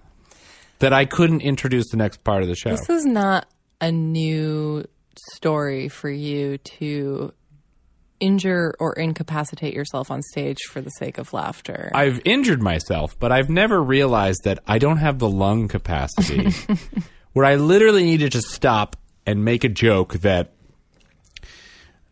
that 0.79 0.93
I 0.93 1.05
couldn't 1.05 1.41
introduce 1.41 1.91
the 1.91 1.97
next 1.97 2.23
part 2.25 2.43
of 2.43 2.49
the 2.49 2.55
show. 2.55 2.71
This 2.71 2.89
is 2.89 3.05
not 3.05 3.47
a 3.81 3.91
new 3.91 4.85
story 5.35 5.89
for 5.89 6.11
you 6.11 6.59
to 6.59 7.33
injure 8.21 8.75
or 8.79 8.95
incapacitate 8.95 9.75
yourself 9.75 10.11
on 10.11 10.23
stage 10.23 10.59
for 10.71 10.81
the 10.81 10.91
sake 10.91 11.19
of 11.19 11.33
laughter. 11.33 11.91
I've 11.95 12.21
injured 12.25 12.63
myself, 12.63 13.19
but 13.19 13.33
I've 13.33 13.51
never 13.51 13.83
realized 13.83 14.45
that 14.45 14.61
I 14.67 14.79
don't 14.79 14.99
have 14.99 15.19
the 15.19 15.29
lung 15.29 15.69
capacity 15.69 16.51
where 17.33 17.45
I 17.45 17.57
literally 17.57 18.05
needed 18.05 18.33
to 18.33 18.41
stop 18.41 18.97
and 19.27 19.45
make 19.45 19.65
a 19.65 19.69
joke 19.69 20.15
that 20.21 20.54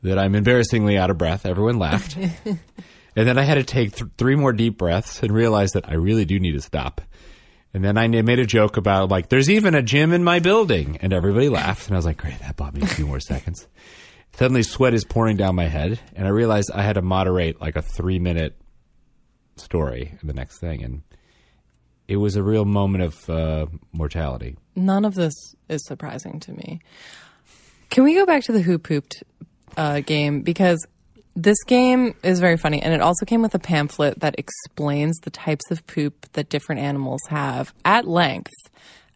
that 0.03 0.19
I'm 0.19 0.35
embarrassingly 0.35 0.99
out 0.99 1.11
of 1.11 1.19
breath. 1.19 1.47
Everyone 1.47 1.79
laughed. 1.79 2.17
and 2.45 2.59
then 3.15 3.39
I 3.39 3.43
had 3.43 3.55
to 3.55 3.65
take 3.65 3.97
th- 3.97 4.11
three 4.19 4.37
more 4.37 4.53
deep 4.53 4.79
breaths 4.79 5.23
and 5.23 5.33
realize 5.33 5.73
that 5.73 5.89
I 5.89 5.95
really 5.95 6.25
do 6.25 6.39
need 6.41 6.53
to 6.53 6.61
stop. 6.61 7.01
And 7.75 7.83
then 7.83 7.97
I 7.97 8.07
made 8.07 8.39
a 8.39 8.45
joke 8.47 8.77
about 8.77 9.09
like 9.09 9.29
there's 9.29 9.49
even 9.49 9.75
a 9.75 9.83
gym 9.83 10.13
in 10.13 10.23
my 10.23 10.41
building 10.41 10.99
and 11.01 11.13
everybody 11.13 11.49
laughed 11.49 11.87
and 11.87 11.95
I 11.95 11.99
was 11.99 12.05
like, 12.05 12.19
"Great, 12.19 12.39
that 12.41 12.57
bought 12.57 12.75
me 12.75 12.83
a 12.83 12.87
few 12.87 13.07
more 13.07 13.21
seconds." 13.21 13.67
Suddenly 14.35 14.63
sweat 14.63 14.95
is 14.95 15.05
pouring 15.05 15.37
down 15.37 15.55
my 15.55 15.67
head 15.67 15.99
and 16.15 16.27
I 16.27 16.31
realized 16.31 16.71
I 16.75 16.83
had 16.83 16.95
to 16.95 17.03
moderate 17.03 17.61
like 17.61 17.77
a 17.77 17.83
3-minute 17.83 18.57
story 19.57 20.19
in 20.21 20.27
the 20.27 20.35
next 20.35 20.59
thing 20.59 20.83
and 20.83 21.03
it 22.09 22.17
was 22.17 22.37
a 22.37 22.43
real 22.43 22.65
moment 22.65 23.05
of 23.05 23.31
uh, 23.31 23.67
mortality. 23.93 24.57
None 24.75 25.05
of 25.05 25.15
this 25.15 25.35
is 25.69 25.85
surprising 25.87 26.41
to 26.41 26.53
me. 26.53 26.81
Can 27.91 28.05
we 28.05 28.15
go 28.15 28.27
back 28.27 28.45
to 28.45 28.53
the 28.53 28.61
Who 28.63 28.79
Pooped 28.79 29.23
uh, 29.77 30.01
game? 30.01 30.43
Because 30.43 30.87
this 31.35 31.63
game 31.65 32.15
is 32.23 32.41
very 32.41 32.57
funny, 32.57 32.83
and 32.83 32.93
it 32.93 33.01
also 33.01 33.25
came 33.25 33.43
with 33.43 33.55
a 33.55 33.59
pamphlet 33.59 34.21
that 34.21 34.35
explains 34.39 35.19
the 35.21 35.31
types 35.31 35.71
of 35.71 35.87
poop 35.87 36.27
that 36.33 36.49
different 36.49 36.81
animals 36.81 37.23
have 37.29 37.73
at 37.85 38.07
length 38.07 38.53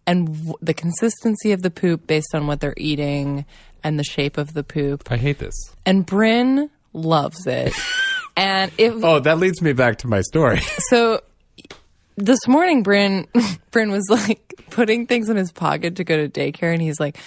and 0.06 0.26
w- 0.28 0.54
the 0.62 0.74
consistency 0.74 1.52
of 1.52 1.62
the 1.62 1.70
poop 1.70 2.06
based 2.06 2.34
on 2.34 2.46
what 2.46 2.60
they're 2.60 2.74
eating 2.76 3.44
and 3.82 3.98
the 3.98 4.04
shape 4.04 4.38
of 4.38 4.54
the 4.54 4.64
poop. 4.64 5.10
I 5.10 5.16
hate 5.16 5.38
this. 5.38 5.54
And 5.84 6.06
Bryn 6.06 6.70
loves 6.92 7.46
it. 7.46 7.72
and 8.36 8.72
it 8.78 8.92
Oh, 9.02 9.20
that 9.20 9.38
leads 9.38 9.60
me 9.60 9.72
back 9.72 9.98
to 9.98 10.08
my 10.08 10.22
story. 10.22 10.60
so 10.88 11.20
this 12.16 12.46
morning, 12.46 12.82
Bryn 12.82 13.26
Bryn 13.70 13.90
was 13.90 14.06
like 14.08 14.54
putting 14.70 15.06
things 15.06 15.28
in 15.28 15.36
his 15.36 15.52
pocket 15.52 15.96
to 15.96 16.04
go 16.04 16.16
to 16.16 16.28
daycare, 16.28 16.72
and 16.72 16.80
he's 16.80 16.98
like, 16.98 17.18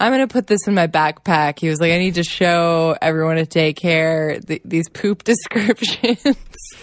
"I'm 0.00 0.12
going 0.12 0.26
to 0.26 0.32
put 0.32 0.46
this 0.46 0.66
in 0.66 0.74
my 0.74 0.86
backpack." 0.86 1.58
He 1.58 1.68
was 1.68 1.80
like, 1.80 1.92
"I 1.92 1.98
need 1.98 2.14
to 2.14 2.24
show 2.24 2.96
everyone 3.00 3.38
at 3.38 3.50
daycare 3.50 4.44
th- 4.46 4.62
these 4.64 4.88
poop 4.88 5.24
descriptions." 5.24 6.22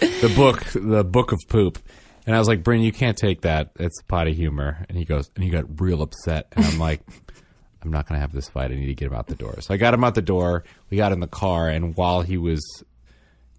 the 0.00 0.32
book, 0.34 0.64
the 0.74 1.04
book 1.04 1.32
of 1.32 1.40
poop. 1.48 1.78
And 2.26 2.34
I 2.34 2.38
was 2.40 2.48
like, 2.48 2.64
Bryn, 2.64 2.80
you 2.80 2.92
can't 2.92 3.16
take 3.16 3.42
that. 3.42 3.70
It's 3.78 4.02
potty 4.02 4.34
humor. 4.34 4.84
And 4.88 4.98
he 4.98 5.04
goes, 5.04 5.30
and 5.36 5.44
he 5.44 5.50
got 5.50 5.80
real 5.80 6.02
upset. 6.02 6.48
And 6.52 6.64
I'm 6.64 6.78
like, 6.78 7.00
I'm 7.82 7.92
not 7.92 8.08
going 8.08 8.16
to 8.16 8.20
have 8.20 8.32
this 8.32 8.48
fight. 8.48 8.72
I 8.72 8.74
need 8.74 8.86
to 8.86 8.94
get 8.94 9.06
him 9.06 9.14
out 9.14 9.28
the 9.28 9.36
door. 9.36 9.60
So 9.60 9.72
I 9.72 9.76
got 9.76 9.94
him 9.94 10.02
out 10.02 10.16
the 10.16 10.22
door. 10.22 10.64
We 10.90 10.96
got 10.96 11.12
in 11.12 11.20
the 11.20 11.28
car. 11.28 11.68
And 11.68 11.96
while 11.96 12.22
he 12.22 12.36
was 12.36 12.60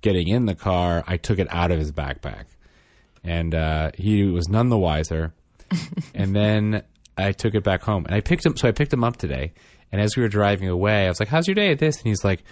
getting 0.02 0.28
in 0.28 0.46
the 0.46 0.56
car, 0.56 1.02
I 1.08 1.15
took 1.15 1.39
it 1.39 1.48
out 1.50 1.72
of 1.72 1.80
his 1.80 1.93
backpack. 1.93 2.46
And 3.24 3.56
uh, 3.56 3.91
he 3.96 4.26
was 4.26 4.50
none 4.50 4.67
the 4.67 4.78
wiser. 4.78 5.34
and 6.13 6.36
then 6.36 6.84
I 7.17 7.32
took 7.32 7.56
it 7.56 7.63
back 7.63 7.82
home. 7.82 8.06
And 8.06 8.13
I 8.15 8.21
picked 8.21 8.45
him. 8.45 8.56
So 8.58 8.67
I 8.67 8.71
picked 8.71 8.93
him 8.93 9.03
up 9.03 9.17
today. 9.17 9.53
And 9.91 10.01
as 10.01 10.15
we 10.15 10.23
were 10.23 10.30
driving 10.30 10.69
away, 10.69 11.06
I 11.06 11.10
was 11.10 11.19
like, 11.19 11.30
How's 11.30 11.47
your 11.47 11.56
day 11.56 11.71
at 11.71 11.80
this? 11.80 11.97
And 11.97 12.06
he's 12.08 12.23
like, 12.23 12.43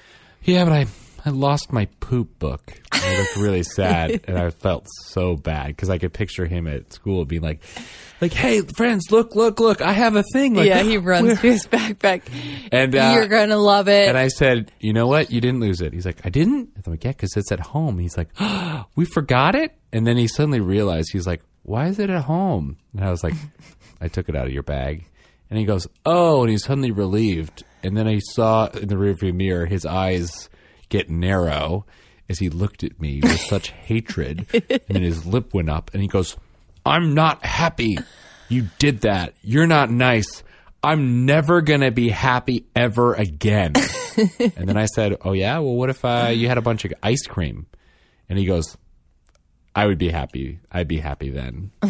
Yeah, 0.43 0.63
but 0.63 0.73
I, 0.73 0.85
I 1.25 1.29
lost 1.31 1.71
my 1.73 1.85
poop 1.99 2.39
book. 2.39 2.73
And 2.93 3.01
he 3.03 3.17
looked 3.17 3.35
really 3.37 3.63
sad. 3.75 4.21
and 4.27 4.37
I 4.37 4.49
felt 4.51 4.85
so 5.07 5.35
bad 5.35 5.67
because 5.67 5.89
I 5.89 5.97
could 5.97 6.13
picture 6.13 6.45
him 6.45 6.67
at 6.67 6.93
school 6.93 7.25
being 7.25 7.41
like, 7.41 7.61
like, 8.21 8.31
hey, 8.31 8.61
friends, 8.61 9.11
look, 9.11 9.35
look, 9.35 9.59
look, 9.59 9.81
I 9.81 9.91
have 9.91 10.15
a 10.15 10.23
thing. 10.31 10.53
Like, 10.53 10.67
yeah, 10.67 10.81
he 10.83 10.97
runs 11.11 11.27
where- 11.27 11.35
his 11.35 11.67
backpack. 11.67 12.21
And, 12.71 12.95
uh, 12.95 13.11
You're 13.15 13.27
gonna 13.27 13.57
love 13.57 13.89
it. 13.89 14.07
And 14.07 14.17
I 14.17 14.29
said, 14.29 14.71
you 14.79 14.93
know 14.93 15.07
what? 15.07 15.31
You 15.31 15.41
didn't 15.41 15.59
lose 15.59 15.81
it. 15.81 15.91
He's 15.91 16.05
like, 16.05 16.25
I 16.25 16.29
didn't? 16.29 16.69
I'm 16.85 16.91
like, 16.93 17.03
yeah, 17.03 17.11
because 17.11 17.35
it's 17.35 17.51
at 17.51 17.59
home. 17.59 17.99
He's 17.99 18.15
like, 18.17 18.29
we 18.95 19.03
forgot 19.03 19.55
it? 19.55 19.77
And 19.91 20.07
then 20.07 20.15
he 20.15 20.27
suddenly 20.29 20.61
realized, 20.61 21.09
he's 21.11 21.27
like, 21.27 21.41
why 21.63 21.87
is 21.87 21.99
it 21.99 22.09
at 22.09 22.23
home? 22.23 22.77
And 22.93 23.03
I 23.03 23.09
was 23.11 23.23
like, 23.23 23.33
I 24.01 24.07
took 24.07 24.29
it 24.29 24.35
out 24.35 24.47
of 24.47 24.53
your 24.53 24.63
bag. 24.63 25.05
And 25.49 25.59
he 25.59 25.65
goes, 25.65 25.87
oh, 26.05 26.41
and 26.41 26.49
he's 26.49 26.63
suddenly 26.63 26.91
relieved. 26.91 27.63
And 27.83 27.95
then 27.95 28.07
I 28.07 28.19
saw 28.19 28.67
in 28.67 28.87
the 28.87 28.95
rearview 28.95 29.33
mirror 29.33 29.65
his 29.65 29.85
eyes 29.85 30.49
get 30.89 31.09
narrow 31.09 31.85
as 32.27 32.39
he 32.39 32.49
looked 32.49 32.83
at 32.83 32.99
me 32.99 33.21
with 33.21 33.39
such 33.49 33.69
hatred. 33.69 34.47
And 34.53 34.81
then 34.87 35.03
his 35.03 35.25
lip 35.25 35.53
went 35.53 35.69
up 35.69 35.91
and 35.93 36.01
he 36.01 36.07
goes, 36.07 36.35
I'm 36.85 37.13
not 37.13 37.45
happy. 37.45 37.97
You 38.49 38.69
did 38.79 39.01
that. 39.01 39.33
You're 39.41 39.67
not 39.67 39.89
nice. 39.89 40.43
I'm 40.83 41.25
never 41.25 41.61
going 41.61 41.81
to 41.81 41.91
be 41.91 42.09
happy 42.09 42.65
ever 42.75 43.13
again. 43.13 43.73
and 44.39 44.67
then 44.67 44.77
I 44.77 44.85
said, 44.85 45.17
Oh, 45.21 45.33
yeah? 45.33 45.57
Well, 45.59 45.73
what 45.73 45.89
if 45.89 46.05
uh, 46.05 46.29
you 46.31 46.47
had 46.47 46.59
a 46.59 46.61
bunch 46.61 46.85
of 46.85 46.93
ice 47.01 47.25
cream? 47.25 47.65
And 48.29 48.37
he 48.37 48.45
goes, 48.45 48.77
I 49.75 49.85
would 49.85 49.97
be 49.97 50.09
happy. 50.09 50.59
I'd 50.71 50.87
be 50.87 50.99
happy 50.99 51.29
then. 51.29 51.71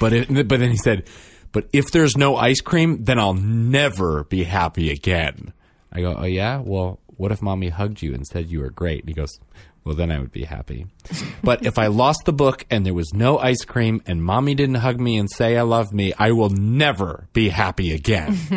but 0.00 0.12
it, 0.12 0.48
but 0.48 0.58
then 0.58 0.70
he 0.70 0.76
said, 0.76 1.08
but 1.52 1.68
if 1.72 1.92
there's 1.92 2.16
no 2.16 2.36
ice 2.36 2.60
cream, 2.60 3.04
then 3.04 3.18
I'll 3.18 3.34
never 3.34 4.24
be 4.24 4.42
happy 4.42 4.90
again. 4.90 5.52
I 5.92 6.00
go, 6.00 6.14
oh 6.18 6.24
yeah. 6.24 6.60
Well, 6.62 6.98
what 7.06 7.32
if 7.32 7.40
mommy 7.40 7.68
hugged 7.68 8.02
you 8.02 8.14
and 8.14 8.26
said 8.26 8.50
you 8.50 8.60
were 8.60 8.70
great? 8.70 9.00
And 9.00 9.08
he 9.08 9.14
goes, 9.14 9.38
well, 9.84 9.94
then 9.94 10.10
I 10.10 10.18
would 10.18 10.32
be 10.32 10.44
happy. 10.44 10.86
But 11.42 11.64
if 11.64 11.78
I 11.78 11.86
lost 11.86 12.24
the 12.26 12.32
book 12.32 12.66
and 12.68 12.84
there 12.84 12.92
was 12.92 13.14
no 13.14 13.38
ice 13.38 13.64
cream 13.64 14.02
and 14.06 14.22
mommy 14.22 14.54
didn't 14.54 14.74
hug 14.74 15.00
me 15.00 15.16
and 15.16 15.30
say 15.30 15.56
I 15.56 15.62
love 15.62 15.92
me, 15.94 16.12
I 16.18 16.32
will 16.32 16.50
never 16.50 17.28
be 17.32 17.48
happy 17.48 17.92
again. 17.92 18.36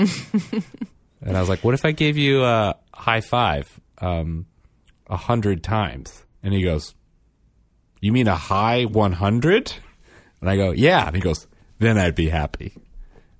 and 1.21 1.37
I 1.37 1.39
was 1.39 1.47
like, 1.47 1.63
what 1.63 1.73
if 1.73 1.85
I 1.85 1.91
gave 1.91 2.17
you 2.17 2.43
a 2.43 2.75
high 2.93 3.21
five 3.21 3.79
um, 3.99 4.45
a 5.07 5.15
hundred 5.15 5.63
times? 5.63 6.25
And 6.43 6.53
he 6.53 6.63
goes, 6.63 6.95
you 8.01 8.11
mean 8.11 8.27
a 8.27 8.35
high 8.35 8.83
100? 8.83 9.73
And 10.41 10.49
I 10.49 10.55
go, 10.57 10.71
yeah. 10.71 11.07
And 11.07 11.15
he 11.15 11.21
goes, 11.21 11.47
then 11.79 11.97
I'd 11.97 12.15
be 12.15 12.29
happy. 12.29 12.73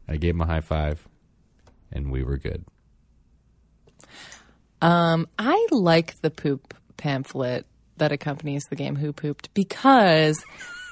I 0.08 0.18
gave 0.18 0.36
him 0.36 0.42
a 0.42 0.46
high 0.46 0.62
five 0.62 1.08
and 1.92 2.12
we 2.12 2.24
were 2.24 2.38
good. 2.38 2.66
Um, 4.82 5.28
I 5.38 5.68
like 5.72 6.20
the 6.22 6.30
poop 6.30 6.74
pamphlet 6.98 7.66
that 7.98 8.12
accompanies 8.12 8.64
the 8.70 8.76
game 8.76 8.96
Who 8.96 9.14
Pooped 9.14 9.54
because 9.54 10.44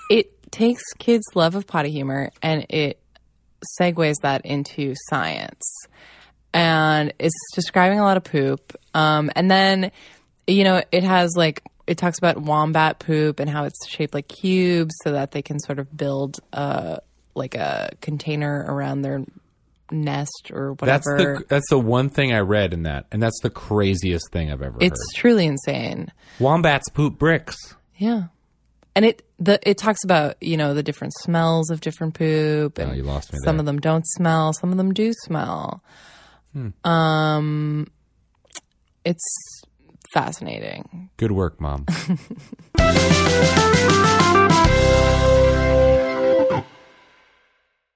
it 0.09 0.51
takes 0.51 0.83
kids' 0.99 1.25
love 1.35 1.55
of 1.55 1.65
potty 1.65 1.91
humor 1.91 2.29
and 2.41 2.65
it 2.69 2.99
segues 3.79 4.15
that 4.21 4.45
into 4.45 4.93
science. 5.09 5.69
And 6.53 7.13
it's 7.19 7.35
describing 7.53 7.99
a 7.99 8.03
lot 8.03 8.17
of 8.17 8.23
poop. 8.23 8.75
Um, 8.93 9.31
and 9.35 9.49
then, 9.49 9.91
you 10.47 10.63
know, 10.63 10.81
it 10.91 11.03
has 11.03 11.35
like, 11.35 11.63
it 11.89 11.97
talks 11.97 12.17
about 12.17 12.37
wombat 12.37 12.99
poop 12.99 13.39
and 13.39 13.49
how 13.49 13.63
it's 13.65 13.87
shaped 13.87 14.13
like 14.13 14.27
cubes 14.27 14.93
so 15.03 15.11
that 15.11 15.31
they 15.31 15.41
can 15.41 15.59
sort 15.59 15.79
of 15.79 15.95
build 15.95 16.39
a, 16.53 16.99
like 17.35 17.55
a 17.55 17.89
container 18.01 18.63
around 18.67 19.01
their 19.01 19.23
nest 19.91 20.51
or 20.53 20.73
whatever. 20.73 21.17
That's 21.17 21.39
the 21.39 21.45
that's 21.49 21.69
the 21.69 21.79
one 21.79 22.09
thing 22.09 22.31
I 22.31 22.39
read 22.39 22.73
in 22.73 22.83
that, 22.83 23.07
and 23.11 23.21
that's 23.21 23.39
the 23.41 23.49
craziest 23.49 24.31
thing 24.31 24.51
I've 24.51 24.61
ever 24.61 24.77
read. 24.77 24.83
it's 24.91 25.13
heard. 25.15 25.19
truly 25.19 25.45
insane. 25.47 26.11
Wombats 26.39 26.89
poop 26.89 27.17
bricks. 27.17 27.55
Yeah. 27.97 28.25
And 28.95 29.05
it 29.05 29.23
the 29.39 29.59
it 29.67 29.77
talks 29.77 30.03
about, 30.03 30.35
you 30.41 30.57
know, 30.57 30.73
the 30.73 30.83
different 30.83 31.13
smells 31.21 31.69
of 31.69 31.79
different 31.81 32.13
poop 32.15 32.77
and 32.77 32.91
Oh, 32.91 32.93
you 32.93 33.03
lost 33.03 33.31
me 33.33 33.39
some 33.43 33.55
there. 33.57 33.61
of 33.61 33.65
them 33.65 33.79
don't 33.79 34.05
smell, 34.07 34.51
some 34.53 34.71
of 34.71 34.77
them 34.77 34.93
do 34.93 35.13
smell. 35.23 35.81
Hmm. 36.53 36.69
Um 36.87 37.87
it's 39.05 39.58
fascinating. 40.11 41.09
Good 41.17 41.31
work, 41.31 41.59
mom. 41.59 41.85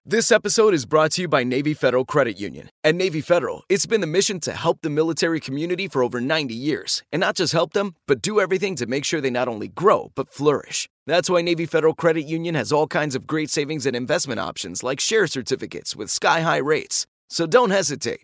This 0.06 0.34
episode 0.34 0.73
is 0.73 0.86
brought 0.86 1.12
to 1.13 1.21
you 1.21 1.28
by 1.30 1.45
Navy 1.45 1.73
Federal 1.73 2.04
Credit 2.04 2.38
Union. 2.38 2.67
At 2.84 2.95
Navy 2.95 3.21
Federal, 3.21 3.63
it's 3.69 3.86
been 3.86 4.02
the 4.02 4.06
mission 4.06 4.41
to 4.41 4.52
help 4.52 4.80
the 4.82 4.89
military 4.89 5.39
community 5.39 5.88
for 5.88 6.04
over 6.04 6.19
90 6.19 6.54
years. 6.54 7.02
And 7.13 7.21
not 7.21 7.38
just 7.38 7.54
help 7.54 7.71
them, 7.71 7.95
but 8.06 8.21
do 8.21 8.41
everything 8.41 8.76
to 8.76 8.86
make 8.86 9.06
sure 9.06 9.21
they 9.21 9.30
not 9.30 9.47
only 9.47 9.69
grow, 9.69 10.12
but 10.13 10.30
flourish. 10.30 10.89
That's 11.08 11.30
why 11.30 11.41
Navy 11.41 11.65
Federal 11.65 11.93
Credit 11.93 12.23
Union 12.23 12.54
has 12.56 12.73
all 12.73 12.86
kinds 12.86 13.15
of 13.15 13.26
great 13.26 13.49
savings 13.49 13.86
and 13.86 13.95
investment 13.95 14.41
options 14.41 14.84
like 14.84 14.99
share 14.99 15.26
certificates 15.26 15.95
with 15.95 16.12
sky 16.12 16.41
high 16.41 16.58
rates. 16.58 17.08
So 17.30 17.47
don't 17.47 17.71
hesitate. 17.71 18.23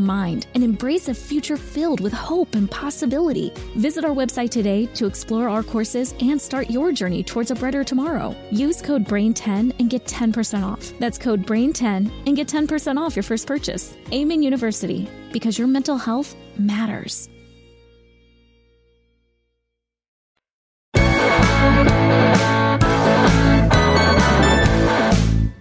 mind 0.00 0.46
and 0.54 0.62
embrace 0.62 1.08
a 1.08 1.14
future 1.14 1.56
filled 1.56 2.00
with 2.00 2.12
hope 2.12 2.54
and 2.54 2.70
possibility. 2.70 3.52
Visit 3.76 4.04
our 4.04 4.14
website 4.14 4.50
today 4.50 4.86
to 4.94 5.06
explore 5.06 5.48
our 5.48 5.62
courses 5.62 6.14
and 6.20 6.40
start 6.40 6.70
your 6.70 6.92
journey 6.92 7.22
towards 7.22 7.50
a 7.50 7.54
brighter 7.54 7.84
tomorrow. 7.84 8.34
Use 8.50 8.80
code 8.80 9.04
BRAIN10 9.04 9.78
and 9.78 9.90
get 9.90 10.04
10% 10.06 10.62
off. 10.64 10.92
That's 10.98 11.18
code 11.18 11.46
BRAIN10 11.46 12.26
and 12.26 12.36
get 12.36 12.48
10% 12.48 12.98
off 12.98 13.16
your 13.16 13.22
first 13.22 13.46
purchase. 13.46 13.96
Amen 14.12 14.42
University, 14.42 15.08
because 15.32 15.58
your 15.58 15.68
mental 15.68 15.96
health 15.96 16.36
matters. 16.58 17.28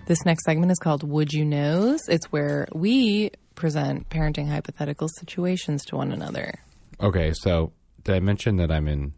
This 0.08 0.24
next 0.24 0.44
segment 0.46 0.72
is 0.72 0.78
called 0.78 1.02
Would 1.02 1.34
You 1.34 1.44
Knows? 1.46 2.08
It's 2.08 2.28
where 2.28 2.68
we 2.76 3.32
present 3.56 4.10
parenting 4.10 4.50
hypothetical 4.50 5.08
situations 5.08 5.86
to 5.86 5.96
one 5.96 6.12
another. 6.12 6.60
Okay, 7.00 7.34
so 7.34 7.74
did 8.04 8.16
I 8.16 8.20
mention 8.20 8.58
that 8.58 8.72
I'm 8.72 8.88
in 8.88 9.14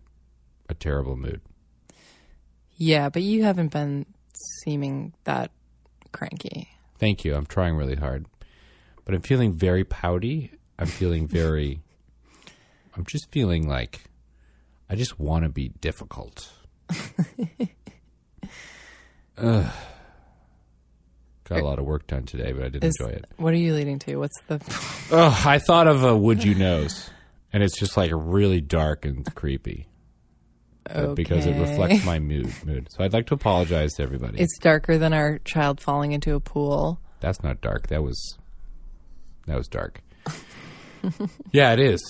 a 0.69 0.73
terrible 0.73 1.15
mood? 1.15 1.41
Yeah, 2.76 3.10
but 3.10 3.23
you 3.23 3.43
haven't 3.43 3.71
been 3.71 4.06
seeming 4.63 5.13
that 5.23 5.52
cranky. 6.12 6.69
Thank 7.00 7.26
you. 7.26 7.36
I'm 7.36 7.45
trying 7.45 7.76
really 7.76 7.95
hard. 7.95 8.28
But 9.06 9.15
I'm 9.15 9.21
feeling 9.21 9.54
very 9.54 9.84
pouty. 9.84 10.52
I'm 10.78 10.88
feeling 10.88 11.28
very 11.28 11.82
I'm 12.97 13.06
just 13.06 13.32
feeling 13.32 13.67
like 13.67 14.02
I 14.89 14.95
just 14.95 15.19
want 15.19 15.43
to 15.43 15.50
be 15.50 15.69
difficult. 15.69 16.52
Ugh. 19.38 19.71
Got 21.50 21.60
a 21.60 21.64
lot 21.66 21.80
of 21.80 21.86
work 21.86 22.08
done 22.08 22.24
today, 22.26 22.52
but 22.52 22.64
I 22.66 22.70
didn't 22.70 22.84
Is- 22.84 22.98
enjoy 23.00 23.14
it. 23.14 23.26
What 23.38 23.54
are 23.54 23.58
you 23.58 23.74
leading 23.74 24.00
to? 24.00 24.18
What's 24.18 24.40
the 24.48 24.60
Oh, 25.12 25.44
I 25.46 25.60
thought 25.60 25.88
of 25.88 26.04
a 26.04 26.16
would 26.18 26.44
you 26.44 26.56
knows, 26.56 27.10
and 27.54 27.64
it's 27.64 27.78
just 27.80 27.96
like 27.96 28.12
really 28.14 28.60
dark 28.62 29.06
and 29.06 29.26
creepy. 29.36 29.88
uh, 30.90 31.14
because 31.14 31.46
it 31.46 31.58
reflects 31.60 32.06
my 32.06 32.20
mood. 32.20 32.52
Mood. 32.66 32.88
So 32.92 33.04
I'd 33.04 33.14
like 33.14 33.28
to 33.28 33.34
apologize 33.34 33.94
to 33.94 34.04
everybody. 34.04 34.40
It's 34.40 34.58
darker 34.60 34.98
than 34.98 35.14
our 35.14 35.40
child 35.40 35.80
falling 35.80 36.12
into 36.12 36.34
a 36.36 36.40
pool. 36.42 37.00
That's 37.22 37.42
not 37.44 37.62
dark. 37.62 37.88
That 37.88 38.04
was 38.04 38.38
that 39.46 39.56
was 39.58 39.68
dark. 39.68 40.02
yeah, 41.52 41.72
it 41.72 41.80
is. 41.80 42.02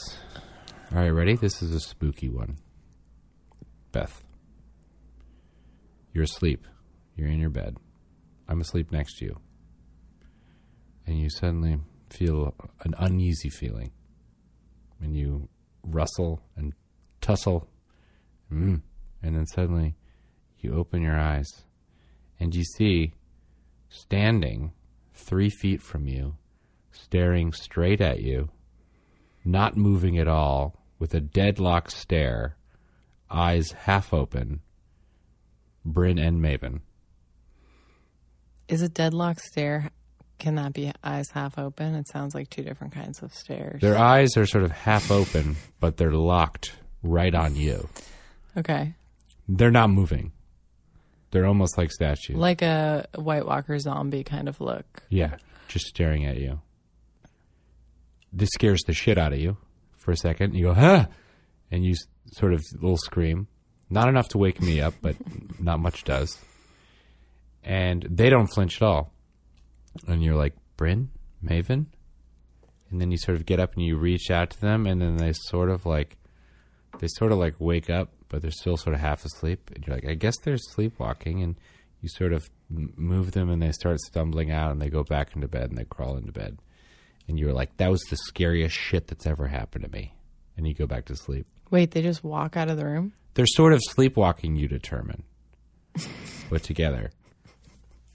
All 0.92 0.98
right, 1.00 1.10
ready? 1.10 1.36
This 1.36 1.62
is 1.62 1.72
a 1.74 1.80
spooky 1.80 2.30
one. 2.30 2.58
Beth, 3.92 4.24
you're 6.14 6.24
asleep. 6.24 6.66
You're 7.16 7.28
in 7.28 7.40
your 7.40 7.50
bed. 7.52 7.78
I'm 8.48 8.62
asleep 8.62 8.92
next 8.92 9.18
to 9.20 9.26
you. 9.26 9.40
And 11.06 11.20
you 11.20 11.30
suddenly 11.30 11.80
feel 12.10 12.54
an 12.84 12.94
uneasy 12.98 13.50
feeling. 13.50 13.92
And 15.02 15.16
you 15.16 15.50
rustle 15.84 16.42
and 16.56 16.74
tussle. 17.22 17.70
Mm. 18.52 18.82
And 19.22 19.36
then 19.36 19.46
suddenly 19.46 19.96
you 20.60 20.74
open 20.74 21.02
your 21.02 21.18
eyes 21.18 21.64
and 22.40 22.54
you 22.54 22.64
see 22.64 23.14
standing 23.90 24.74
three 25.14 25.50
feet 25.50 25.82
from 25.82 26.08
you, 26.08 26.36
staring 26.92 27.52
straight 27.54 28.02
at 28.02 28.22
you, 28.22 28.50
not 29.44 29.78
moving 29.78 30.18
at 30.18 30.28
all, 30.28 30.84
with 31.00 31.14
a 31.14 31.20
deadlock 31.20 31.92
stare, 31.92 32.58
eyes 33.30 33.72
half 33.72 34.14
open, 34.14 34.62
Bryn 35.86 36.18
and 36.18 36.42
Maven. 36.42 36.82
Is 38.68 38.82
a 38.82 38.90
deadlock 38.90 39.40
stare? 39.40 39.92
Can 40.40 40.56
that 40.56 40.74
be 40.74 40.92
eyes 41.04 41.30
half 41.32 41.58
open? 41.58 41.96
It 41.96 42.08
sounds 42.08 42.36
like 42.36 42.50
two 42.50 42.64
different 42.64 42.94
kinds 42.94 43.24
of 43.24 43.34
stares. 43.34 43.82
Their 43.82 43.98
eyes 43.98 44.38
are 44.38 44.46
sort 44.46 44.64
of 44.64 44.72
half 44.72 45.10
open, 45.10 45.56
but 45.80 45.98
they're 45.98 46.12
locked 46.12 46.74
right 47.02 47.34
on 47.34 47.56
you. 47.56 47.88
okay. 48.58 48.94
They're 49.48 49.72
not 49.72 49.90
moving. 49.90 50.34
They're 51.32 51.46
almost 51.46 51.78
like 51.78 51.92
statues. 51.92 52.36
Like 52.36 52.62
a 52.62 53.08
White 53.16 53.46
Walker 53.46 53.80
zombie 53.80 54.24
kind 54.24 54.50
of 54.50 54.60
look. 54.60 55.04
Yeah, 55.10 55.38
just 55.70 55.86
staring 55.88 56.26
at 56.26 56.38
you. 56.38 56.60
This 58.34 58.50
scares 58.50 58.82
the 58.86 58.94
shit 58.94 59.18
out 59.18 59.34
of 59.34 59.40
you 59.40 59.58
for 59.96 60.12
a 60.12 60.18
second. 60.18 60.54
You 60.56 60.66
go, 60.66 60.74
huh? 60.74 61.08
And 61.72 61.86
you 61.86 61.96
sort 62.34 62.54
of 62.54 62.62
little 62.74 62.98
scream. 62.98 63.48
Not 63.90 64.10
enough 64.10 64.28
to 64.30 64.38
wake 64.38 64.62
me 64.62 64.82
up, 64.82 64.94
but 65.02 65.16
not 65.62 65.80
much 65.80 66.04
does. 66.04 66.38
And 67.64 68.08
they 68.10 68.30
don't 68.30 68.48
flinch 68.48 68.82
at 68.82 68.86
all. 68.88 69.14
And 70.08 70.24
you're 70.24 70.36
like, 70.36 70.54
Bryn? 70.78 71.10
Maven? 71.44 71.88
And 72.90 73.02
then 73.02 73.12
you 73.12 73.18
sort 73.18 73.38
of 73.38 73.46
get 73.46 73.60
up 73.60 73.74
and 73.74 73.84
you 73.84 73.98
reach 73.98 74.32
out 74.32 74.52
to 74.52 74.62
them, 74.62 74.88
and 74.88 75.02
then 75.02 75.18
they 75.18 75.34
sort 75.34 75.70
of 75.70 75.86
like, 75.86 76.18
they 77.00 77.08
sort 77.08 77.32
of 77.32 77.38
like 77.38 77.56
wake 77.60 77.90
up, 77.90 78.14
but 78.30 78.42
they're 78.42 78.52
still 78.52 78.78
sort 78.78 78.94
of 78.94 79.02
half 79.02 79.26
asleep. 79.26 79.72
And 79.76 79.86
you're 79.86 79.96
like, 79.98 80.08
I 80.08 80.14
guess 80.14 80.38
they're 80.44 80.58
sleepwalking. 80.58 81.44
And 81.44 81.56
you 82.02 82.10
sort 82.10 82.32
of 82.32 82.50
move 82.70 83.32
them, 83.32 83.50
and 83.50 83.62
they 83.62 83.72
start 83.72 84.00
stumbling 84.00 84.52
out, 84.52 84.72
and 84.72 84.82
they 84.82 84.90
go 84.90 85.04
back 85.04 85.36
into 85.36 85.48
bed, 85.48 85.70
and 85.70 85.78
they 85.78 85.84
crawl 85.84 86.16
into 86.16 86.32
bed. 86.32 86.60
And 87.28 87.38
you're 87.38 87.54
like, 87.54 87.76
that 87.78 87.92
was 87.92 88.02
the 88.04 88.16
scariest 88.16 88.76
shit 88.76 89.08
that's 89.08 89.28
ever 89.28 89.48
happened 89.48 89.84
to 89.84 89.92
me. 89.92 90.14
And 90.56 90.68
you 90.68 90.74
go 90.74 90.88
back 90.88 91.06
to 91.06 91.16
sleep. 91.16 91.46
Wait, 91.70 91.92
they 91.92 92.02
just 92.02 92.24
walk 92.24 92.56
out 92.56 92.70
of 92.70 92.78
the 92.78 92.86
room? 92.86 93.14
They're 93.34 93.46
sort 93.46 93.74
of 93.74 93.82
sleepwalking, 93.84 94.56
you 94.56 94.68
determine, 94.68 95.24
but 96.50 96.64
together. 96.64 97.12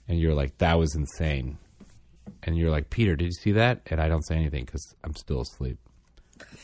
And 0.07 0.19
you're 0.19 0.33
like, 0.33 0.57
that 0.57 0.77
was 0.77 0.95
insane. 0.95 1.57
And 2.43 2.57
you're 2.57 2.71
like, 2.71 2.89
Peter, 2.89 3.15
did 3.15 3.25
you 3.25 3.31
see 3.31 3.51
that? 3.53 3.81
And 3.87 4.01
I 4.01 4.09
don't 4.09 4.25
say 4.25 4.35
anything 4.35 4.65
because 4.65 4.95
I'm 5.03 5.15
still 5.15 5.41
asleep. 5.41 5.77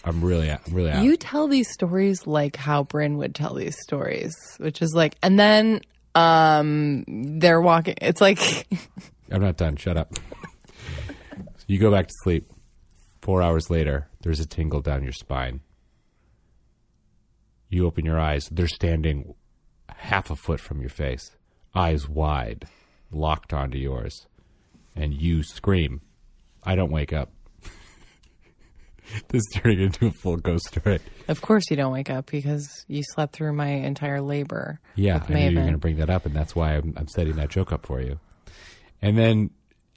I'm 0.03 0.23
really, 0.23 0.49
I'm 0.49 0.59
really 0.71 0.91
out. 0.91 1.03
You 1.03 1.15
tell 1.17 1.47
these 1.47 1.71
stories 1.71 2.27
like 2.27 2.55
how 2.55 2.83
Bryn 2.83 3.17
would 3.17 3.35
tell 3.35 3.53
these 3.53 3.77
stories, 3.81 4.35
which 4.57 4.81
is 4.81 4.93
like, 4.93 5.15
and 5.21 5.39
then 5.39 5.81
um 6.15 7.05
they're 7.39 7.61
walking. 7.61 7.95
It's 8.01 8.21
like, 8.21 8.67
I'm 9.31 9.41
not 9.41 9.57
done. 9.57 9.75
Shut 9.75 9.95
up. 9.95 10.13
so 10.15 11.65
you 11.67 11.79
go 11.79 11.91
back 11.91 12.07
to 12.07 12.13
sleep. 12.23 12.51
Four 13.21 13.41
hours 13.41 13.69
later, 13.69 14.07
there's 14.21 14.39
a 14.39 14.45
tingle 14.45 14.81
down 14.81 15.03
your 15.03 15.11
spine. 15.11 15.61
You 17.69 17.85
open 17.85 18.05
your 18.05 18.19
eyes. 18.19 18.49
They're 18.51 18.67
standing 18.67 19.35
half 19.87 20.31
a 20.31 20.35
foot 20.35 20.59
from 20.59 20.79
your 20.79 20.89
face, 20.89 21.35
eyes 21.75 22.07
wide, 22.09 22.65
locked 23.11 23.53
onto 23.53 23.77
yours. 23.77 24.27
And 24.95 25.13
you 25.13 25.43
scream. 25.43 26.01
I 26.63 26.75
don't 26.75 26.91
wake 26.91 27.13
up. 27.13 27.31
this 29.29 29.41
is 29.41 29.47
turning 29.53 29.81
into 29.81 30.07
a 30.07 30.11
full 30.11 30.37
ghost 30.37 30.65
story. 30.65 30.99
of 31.27 31.41
course 31.41 31.63
you 31.69 31.77
don't 31.77 31.93
wake 31.93 32.09
up 32.09 32.29
because 32.29 32.85
you 32.87 33.01
slept 33.03 33.33
through 33.33 33.53
my 33.53 33.67
entire 33.69 34.21
labor. 34.21 34.79
Yeah, 34.95 35.23
I 35.27 35.33
knew 35.33 35.39
you 35.39 35.55
were 35.55 35.61
going 35.61 35.71
to 35.73 35.77
bring 35.77 35.97
that 35.97 36.09
up, 36.09 36.25
and 36.25 36.35
that's 36.35 36.55
why 36.55 36.75
I'm, 36.75 36.93
I'm 36.97 37.07
setting 37.07 37.35
that 37.37 37.49
joke 37.49 37.71
up 37.71 37.85
for 37.85 38.01
you. 38.01 38.19
And 39.01 39.17
then 39.17 39.51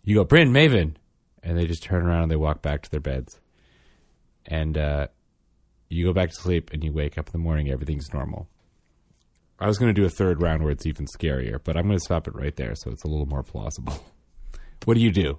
you 0.04 0.16
go, 0.16 0.24
Bryn, 0.24 0.52
Maven, 0.52 0.94
and 1.42 1.58
they 1.58 1.66
just 1.66 1.82
turn 1.82 2.04
around 2.04 2.22
and 2.22 2.30
they 2.30 2.36
walk 2.36 2.62
back 2.62 2.82
to 2.82 2.90
their 2.90 3.00
beds. 3.00 3.40
And 4.46 4.78
uh, 4.78 5.08
you 5.88 6.04
go 6.06 6.12
back 6.12 6.30
to 6.30 6.34
sleep, 6.36 6.70
and 6.72 6.82
you 6.82 6.92
wake 6.92 7.18
up 7.18 7.26
in 7.26 7.32
the 7.32 7.38
morning, 7.38 7.70
everything's 7.70 8.12
normal. 8.12 8.48
I 9.62 9.68
was 9.68 9.78
going 9.78 9.94
to 9.94 10.00
do 10.00 10.04
a 10.04 10.10
third 10.10 10.42
round 10.42 10.64
where 10.64 10.72
it's 10.72 10.86
even 10.86 11.06
scarier, 11.06 11.60
but 11.62 11.76
I'm 11.76 11.86
going 11.86 11.96
to 11.96 12.04
stop 12.04 12.26
it 12.26 12.34
right 12.34 12.54
there 12.56 12.74
so 12.74 12.90
it's 12.90 13.04
a 13.04 13.06
little 13.06 13.26
more 13.26 13.42
plausible. 13.42 14.04
What 14.84 14.94
do 14.94 15.00
you 15.00 15.12
do? 15.12 15.38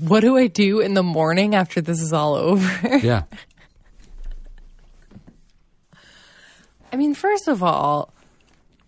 What 0.00 0.22
do 0.22 0.36
I 0.36 0.48
do 0.48 0.80
in 0.80 0.94
the 0.94 1.04
morning 1.04 1.54
after 1.54 1.80
this 1.80 2.00
is 2.00 2.12
all 2.12 2.34
over? 2.34 2.98
Yeah. 2.98 3.22
I 6.92 6.96
mean, 6.96 7.14
first 7.14 7.46
of 7.46 7.62
all, 7.62 8.12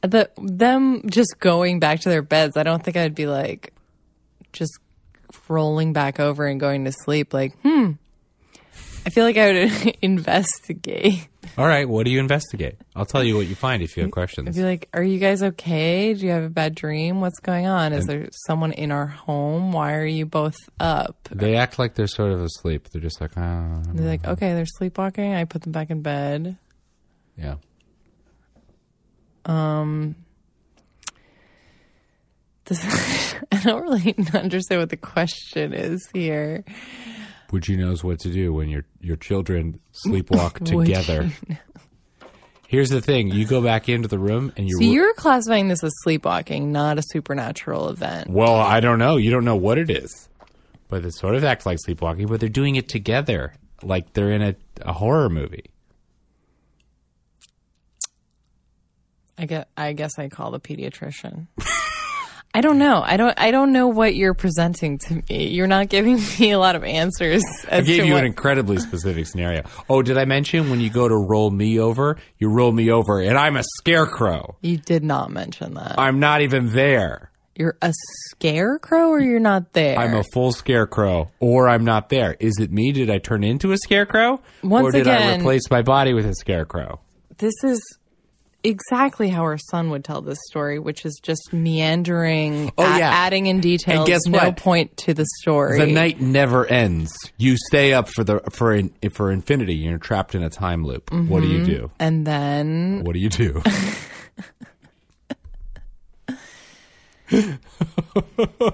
the 0.00 0.30
them 0.36 1.02
just 1.08 1.38
going 1.38 1.78
back 1.78 2.00
to 2.00 2.08
their 2.08 2.22
beds. 2.22 2.56
I 2.56 2.64
don't 2.64 2.82
think 2.82 2.96
I'd 2.96 3.14
be 3.14 3.28
like 3.28 3.72
just 4.52 4.80
rolling 5.48 5.92
back 5.92 6.18
over 6.18 6.44
and 6.44 6.58
going 6.58 6.84
to 6.86 6.92
sleep. 6.92 7.32
Like, 7.32 7.56
hmm. 7.60 7.92
I 9.06 9.10
feel 9.10 9.24
like 9.24 9.36
I 9.36 9.52
would 9.52 9.96
investigate. 10.02 11.28
All 11.56 11.66
right, 11.66 11.88
what 11.88 12.04
do 12.04 12.10
you 12.10 12.20
investigate? 12.20 12.76
I'll 12.94 13.06
tell 13.06 13.24
you 13.24 13.34
what 13.36 13.46
you 13.46 13.54
find 13.54 13.82
if 13.82 13.96
you 13.96 14.02
have 14.02 14.12
questions. 14.20 14.48
I'd 14.48 14.54
be 14.54 14.62
like, 14.62 14.88
"Are 14.92 15.02
you 15.02 15.18
guys 15.18 15.42
okay? 15.42 16.12
Do 16.14 16.24
you 16.26 16.32
have 16.32 16.44
a 16.44 16.50
bad 16.50 16.74
dream? 16.74 17.20
What's 17.20 17.40
going 17.40 17.66
on? 17.66 17.92
Is 17.92 18.06
there 18.06 18.28
someone 18.46 18.72
in 18.72 18.92
our 18.92 19.06
home? 19.06 19.72
Why 19.72 19.94
are 19.94 20.04
you 20.06 20.26
both 20.26 20.56
up?" 20.78 21.28
They 21.32 21.56
act 21.56 21.78
like 21.78 21.94
they're 21.94 22.06
sort 22.06 22.32
of 22.32 22.40
asleep. 22.42 22.88
They're 22.90 23.02
just 23.02 23.20
like, 23.20 23.32
ah, 23.36 23.82
They're 23.92 24.06
like, 24.08 24.24
"Okay, 24.26 24.52
they're 24.54 24.66
sleepwalking." 24.66 25.34
I 25.34 25.44
put 25.44 25.62
them 25.62 25.72
back 25.72 25.90
in 25.90 26.02
bed. 26.02 26.56
yeah. 27.36 27.56
This, 32.66 33.34
I 33.52 33.60
don't 33.62 33.82
really 33.82 34.14
understand 34.34 34.80
what 34.82 34.90
the 34.90 34.96
question 34.98 35.72
is 35.72 36.06
here. 36.12 36.64
Would 37.50 37.66
you 37.66 37.76
knows 37.76 38.04
what 38.04 38.20
to 38.20 38.30
do 38.30 38.52
when 38.52 38.68
your 38.68 38.84
your 39.00 39.16
children 39.16 39.80
sleepwalk 40.06 40.64
together? 40.64 41.30
Here's 42.66 42.90
the 42.90 43.00
thing: 43.00 43.30
you 43.30 43.46
go 43.46 43.62
back 43.62 43.88
into 43.88 44.08
the 44.08 44.18
room 44.18 44.52
and 44.56 44.68
you're. 44.68 44.80
So 44.80 44.84
you're 44.86 45.14
classifying 45.14 45.68
this 45.68 45.82
as 45.82 45.92
sleepwalking, 46.02 46.70
not 46.70 46.98
a 46.98 47.02
supernatural 47.02 47.88
event. 47.88 48.28
well, 48.28 48.56
I 48.56 48.80
don't 48.80 48.98
know. 48.98 49.16
You 49.16 49.30
don't 49.30 49.44
know 49.44 49.56
what 49.56 49.78
it 49.78 49.88
is, 49.88 50.28
but 50.88 51.04
it 51.04 51.14
sort 51.14 51.34
of 51.34 51.44
acts 51.44 51.64
like 51.64 51.78
sleepwalking. 51.80 52.26
But 52.26 52.40
they're 52.40 52.50
doing 52.50 52.76
it 52.76 52.88
together, 52.88 53.54
like 53.82 54.12
they're 54.12 54.32
in 54.32 54.42
a, 54.42 54.54
a 54.82 54.92
horror 54.92 55.30
movie. 55.30 55.70
I. 59.38 59.64
I 59.76 59.92
guess 59.94 60.18
I 60.18 60.28
call 60.28 60.50
the 60.50 60.60
pediatrician. 60.60 61.46
I 62.54 62.60
don't 62.62 62.78
know. 62.78 63.02
I 63.04 63.16
don't. 63.16 63.38
I 63.38 63.50
don't 63.50 63.72
know 63.72 63.88
what 63.88 64.14
you're 64.14 64.34
presenting 64.34 64.98
to 65.06 65.22
me. 65.28 65.48
You're 65.48 65.66
not 65.66 65.88
giving 65.88 66.16
me 66.40 66.50
a 66.52 66.58
lot 66.58 66.76
of 66.76 66.82
answers. 66.84 67.42
As 67.68 67.80
I 67.84 67.86
gave 67.86 68.04
you 68.06 68.14
what, 68.14 68.20
an 68.20 68.26
incredibly 68.26 68.78
specific 68.78 69.26
scenario. 69.26 69.62
Oh, 69.88 70.02
did 70.02 70.16
I 70.16 70.24
mention 70.24 70.70
when 70.70 70.80
you 70.80 70.90
go 70.90 71.06
to 71.08 71.14
roll 71.16 71.50
me 71.50 71.78
over, 71.78 72.16
you 72.38 72.48
roll 72.48 72.72
me 72.72 72.90
over, 72.90 73.20
and 73.20 73.36
I'm 73.36 73.56
a 73.56 73.62
scarecrow. 73.78 74.56
you 74.62 74.78
did 74.78 75.04
not 75.04 75.30
mention 75.30 75.74
that. 75.74 75.96
I'm 75.98 76.20
not 76.20 76.40
even 76.40 76.72
there. 76.72 77.30
You're 77.54 77.76
a 77.82 77.92
scarecrow, 78.30 79.08
or 79.08 79.20
you're 79.20 79.40
not 79.40 79.72
there. 79.72 79.98
I'm 79.98 80.14
a 80.14 80.22
full 80.32 80.52
scarecrow, 80.52 81.30
or 81.40 81.68
I'm 81.68 81.84
not 81.84 82.08
there. 82.08 82.36
Is 82.40 82.58
it 82.60 82.70
me? 82.70 82.92
Did 82.92 83.10
I 83.10 83.18
turn 83.18 83.42
into 83.44 83.72
a 83.72 83.76
scarecrow? 83.76 84.40
Once 84.62 84.86
or 84.86 84.92
did 84.92 85.06
I 85.08 85.16
again- 85.16 85.40
replace 85.40 85.68
my 85.70 85.82
body 85.82 86.14
with 86.14 86.24
a 86.26 86.34
scarecrow? 86.34 87.00
this 87.38 87.54
is 87.62 87.97
exactly 88.64 89.28
how 89.28 89.44
her 89.44 89.58
son 89.58 89.90
would 89.90 90.04
tell 90.04 90.20
this 90.20 90.38
story, 90.48 90.78
which 90.78 91.04
is 91.06 91.18
just 91.22 91.52
meandering, 91.52 92.72
Oh, 92.76 92.82
yeah. 92.96 93.10
adding 93.10 93.46
in 93.46 93.60
details. 93.60 93.98
And 94.00 94.06
guess 94.06 94.26
no 94.26 94.38
what? 94.38 94.56
point 94.56 94.96
to 94.98 95.14
the 95.14 95.26
story. 95.40 95.78
The 95.78 95.86
night 95.86 96.20
never 96.20 96.66
ends. 96.66 97.12
You 97.36 97.56
stay 97.68 97.92
up 97.92 98.08
for 98.08 98.24
the 98.24 98.40
for 98.50 98.74
in, 98.74 98.90
for 99.10 99.30
infinity. 99.30 99.74
You're 99.74 99.98
trapped 99.98 100.34
in 100.34 100.42
a 100.42 100.50
time 100.50 100.84
loop. 100.84 101.12
What 101.12 101.40
do 101.40 101.48
you 101.48 101.60
mm-hmm. 101.60 101.70
do? 101.70 101.90
and 101.98 102.26
then 102.26 103.02
What 103.04 103.14
do 103.14 103.20
you 103.20 103.28
do? 103.28 103.62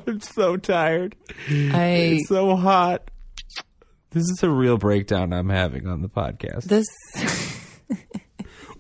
I'm 0.07 0.21
so 0.21 0.57
tired. 0.57 1.17
I 1.51 2.19
It's 2.19 2.29
so 2.29 2.55
hot. 2.57 3.11
This 4.11 4.23
is 4.23 4.41
a 4.43 4.51
real 4.51 4.79
breakdown 4.79 5.33
I'm 5.33 5.49
having 5.49 5.89
on 5.89 6.03
the 6.03 6.09
podcast. 6.09 6.65
this 6.65 6.87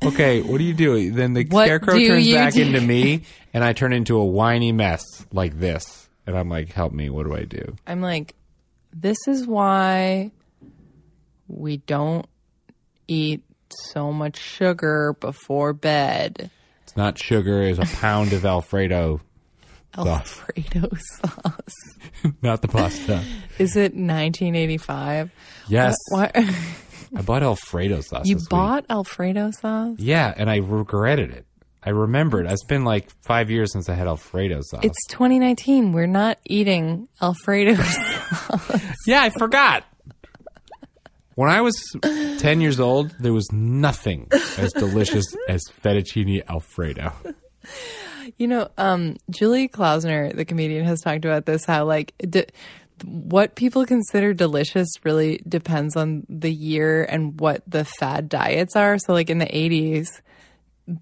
Okay, 0.06 0.42
what 0.42 0.58
do 0.58 0.64
you 0.64 0.74
do? 0.74 1.10
Then 1.10 1.32
the 1.34 1.44
What 1.44 1.66
scarecrow 1.66 1.98
turns 1.98 2.30
back 2.32 2.54
do? 2.54 2.62
into 2.62 2.80
me, 2.80 3.22
and 3.52 3.64
I 3.64 3.72
turn 3.72 3.92
into 3.92 4.16
a 4.16 4.24
whiny 4.24 4.72
mess 4.72 5.02
like 5.32 5.58
this. 5.58 6.08
And 6.26 6.36
I'm 6.36 6.48
like, 6.48 6.72
help 6.72 6.92
me. 6.92 7.10
What 7.10 7.26
do 7.26 7.34
I 7.34 7.44
do? 7.44 7.74
I'm 7.86 8.00
like, 8.00 8.34
this 8.92 9.18
is 9.26 9.46
why 9.46 10.30
we 11.48 11.78
don't 11.78 12.26
eat 13.08 13.42
so 13.70 14.12
much 14.12 14.38
sugar 14.38 15.16
before 15.20 15.72
bed. 15.72 16.50
It's 16.84 16.96
not 16.96 17.18
sugar. 17.18 17.62
It's 17.62 17.78
a 17.78 17.96
pound 17.96 18.32
of 18.32 18.44
Alfredo, 18.44 19.20
Alfredo 19.96 20.88
sauce. 21.22 21.74
not 22.42 22.62
the 22.62 22.68
pasta. 22.68 23.22
Is 23.58 23.76
it 23.76 23.92
1985? 23.94 25.30
Yes, 25.68 25.94
Why? 26.10 26.30
I 27.16 27.22
bought 27.22 27.42
Alfredo 27.42 28.00
sauce. 28.00 28.26
you 28.26 28.34
this 28.36 28.42
week. 28.44 28.50
bought 28.50 28.84
Alfredo 28.90 29.50
sauce? 29.52 29.96
Yeah, 29.98 30.32
and 30.36 30.50
I 30.50 30.56
regretted 30.56 31.30
it. 31.30 31.46
I 31.86 31.90
remembered. 31.90 32.46
It's 32.46 32.64
been 32.64 32.84
like 32.84 33.10
five 33.22 33.50
years 33.50 33.70
since 33.72 33.88
I 33.90 33.94
had 33.94 34.06
Alfredo 34.06 34.60
sauce. 34.62 34.80
It's 34.84 35.06
2019. 35.08 35.92
We're 35.92 36.06
not 36.06 36.38
eating 36.46 37.08
Alfredo. 37.20 37.74
Sauce. 37.82 38.80
yeah, 39.06 39.22
I 39.22 39.30
forgot. 39.30 39.84
When 41.34 41.50
I 41.50 41.60
was 41.60 41.74
10 42.02 42.60
years 42.60 42.78
old, 42.80 43.10
there 43.18 43.32
was 43.32 43.50
nothing 43.52 44.28
as 44.56 44.72
delicious 44.72 45.26
as 45.48 45.62
fettuccine 45.82 46.42
Alfredo. 46.48 47.12
you 48.38 48.46
know, 48.46 48.68
um, 48.78 49.16
Julie 49.30 49.68
Klausner, 49.68 50.32
the 50.32 50.44
comedian, 50.44 50.84
has 50.84 51.00
talked 51.00 51.24
about 51.24 51.44
this. 51.44 51.64
How 51.64 51.84
like 51.86 52.14
d- 52.18 52.46
what 53.02 53.54
people 53.54 53.84
consider 53.86 54.32
delicious 54.32 54.88
really 55.02 55.42
depends 55.48 55.96
on 55.96 56.24
the 56.28 56.52
year 56.52 57.02
and 57.04 57.40
what 57.40 57.62
the 57.66 57.84
fad 57.84 58.28
diets 58.28 58.76
are. 58.76 58.98
So, 58.98 59.12
like 59.12 59.30
in 59.30 59.38
the 59.38 59.46
80s, 59.46 60.06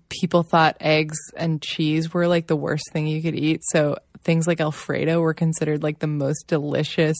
people 0.09 0.43
thought 0.43 0.77
eggs 0.81 1.19
and 1.37 1.61
cheese 1.61 2.13
were 2.13 2.29
like 2.29 2.47
the 2.47 2.57
worst 2.57 2.85
thing 2.93 3.07
you 3.07 3.23
could 3.23 3.35
eat. 3.35 3.63
So 3.73 3.97
things 4.23 4.47
like 4.47 4.61
Alfredo 4.61 5.21
were 5.21 5.35
considered 5.35 5.83
like 5.83 5.99
the 5.99 6.07
most 6.07 6.47
delicious 6.47 7.17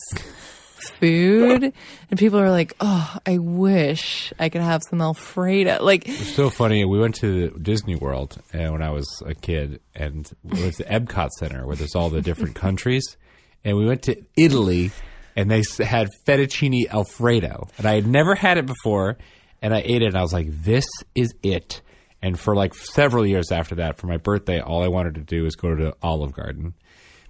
food. 0.99 1.73
And 2.09 2.19
people 2.19 2.39
are 2.39 2.49
like, 2.49 2.73
oh, 2.79 3.17
I 3.25 3.37
wish 3.37 4.33
I 4.39 4.49
could 4.49 4.61
have 4.61 4.81
some 4.89 5.01
Alfredo. 5.01 5.83
Like, 5.83 6.07
It's 6.07 6.35
so 6.35 6.49
funny. 6.49 6.85
We 6.85 6.99
went 6.99 7.15
to 7.15 7.49
Disney 7.61 7.95
World 7.95 8.41
uh, 8.53 8.71
when 8.71 8.81
I 8.81 8.91
was 8.91 9.07
a 9.25 9.33
kid, 9.33 9.81
and 9.95 10.29
it 10.45 10.65
was 10.65 10.77
the 10.77 10.85
Epcot 10.85 11.29
Center 11.39 11.65
where 11.65 11.75
there's 11.75 11.95
all 11.95 12.09
the 12.09 12.21
different 12.21 12.55
countries. 12.55 13.17
And 13.65 13.77
we 13.77 13.85
went 13.85 14.03
to 14.03 14.21
Italy, 14.35 14.91
and 15.35 15.49
they 15.49 15.63
had 15.83 16.09
fettuccine 16.27 16.89
Alfredo, 16.89 17.67
and 17.77 17.85
I 17.87 17.95
had 17.95 18.07
never 18.07 18.35
had 18.35 18.57
it 18.57 18.65
before. 18.65 19.17
And 19.61 19.73
I 19.73 19.79
ate 19.79 20.01
it, 20.01 20.07
and 20.07 20.17
I 20.17 20.21
was 20.21 20.33
like, 20.33 20.47
"This 20.49 20.85
is 21.15 21.33
it." 21.41 21.81
And 22.21 22.37
for 22.39 22.55
like 22.55 22.73
several 22.73 23.25
years 23.25 23.51
after 23.51 23.75
that, 23.75 23.97
for 23.97 24.07
my 24.07 24.17
birthday, 24.17 24.59
all 24.59 24.83
I 24.83 24.87
wanted 24.89 25.15
to 25.15 25.21
do 25.21 25.43
was 25.43 25.55
go 25.55 25.73
to 25.75 25.95
Olive 26.01 26.33
Garden. 26.33 26.73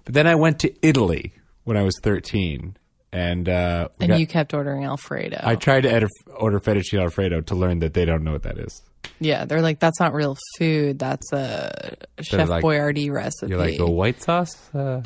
But 0.04 0.14
then 0.14 0.26
I 0.26 0.34
went 0.34 0.58
to 0.60 0.74
Italy 0.86 1.32
when 1.62 1.76
I 1.76 1.82
was 1.82 1.94
13, 2.02 2.76
and 3.12 3.48
uh, 3.48 3.88
and 4.00 4.08
got- 4.10 4.18
you 4.18 4.26
kept 4.26 4.52
ordering 4.52 4.84
Alfredo. 4.84 5.40
I 5.42 5.54
tried 5.54 5.82
to 5.82 5.92
ed- 5.92 6.08
order 6.36 6.58
fettuccine 6.58 7.00
Alfredo 7.00 7.40
to 7.42 7.54
learn 7.54 7.78
that 7.78 7.94
they 7.94 8.04
don't 8.04 8.24
know 8.24 8.32
what 8.32 8.42
that 8.42 8.58
is. 8.58 8.82
Yeah, 9.20 9.44
they're 9.44 9.62
like, 9.62 9.78
that's 9.78 10.00
not 10.00 10.12
real 10.12 10.36
food. 10.58 10.98
That's 10.98 11.32
a 11.32 11.94
Chef 12.20 12.48
like- 12.48 12.64
Boyardee 12.64 13.10
recipe. 13.12 13.50
You're 13.50 13.58
like 13.60 13.78
a 13.78 13.86
white 13.88 14.20
sauce. 14.22 14.74
Uh, 14.74 15.02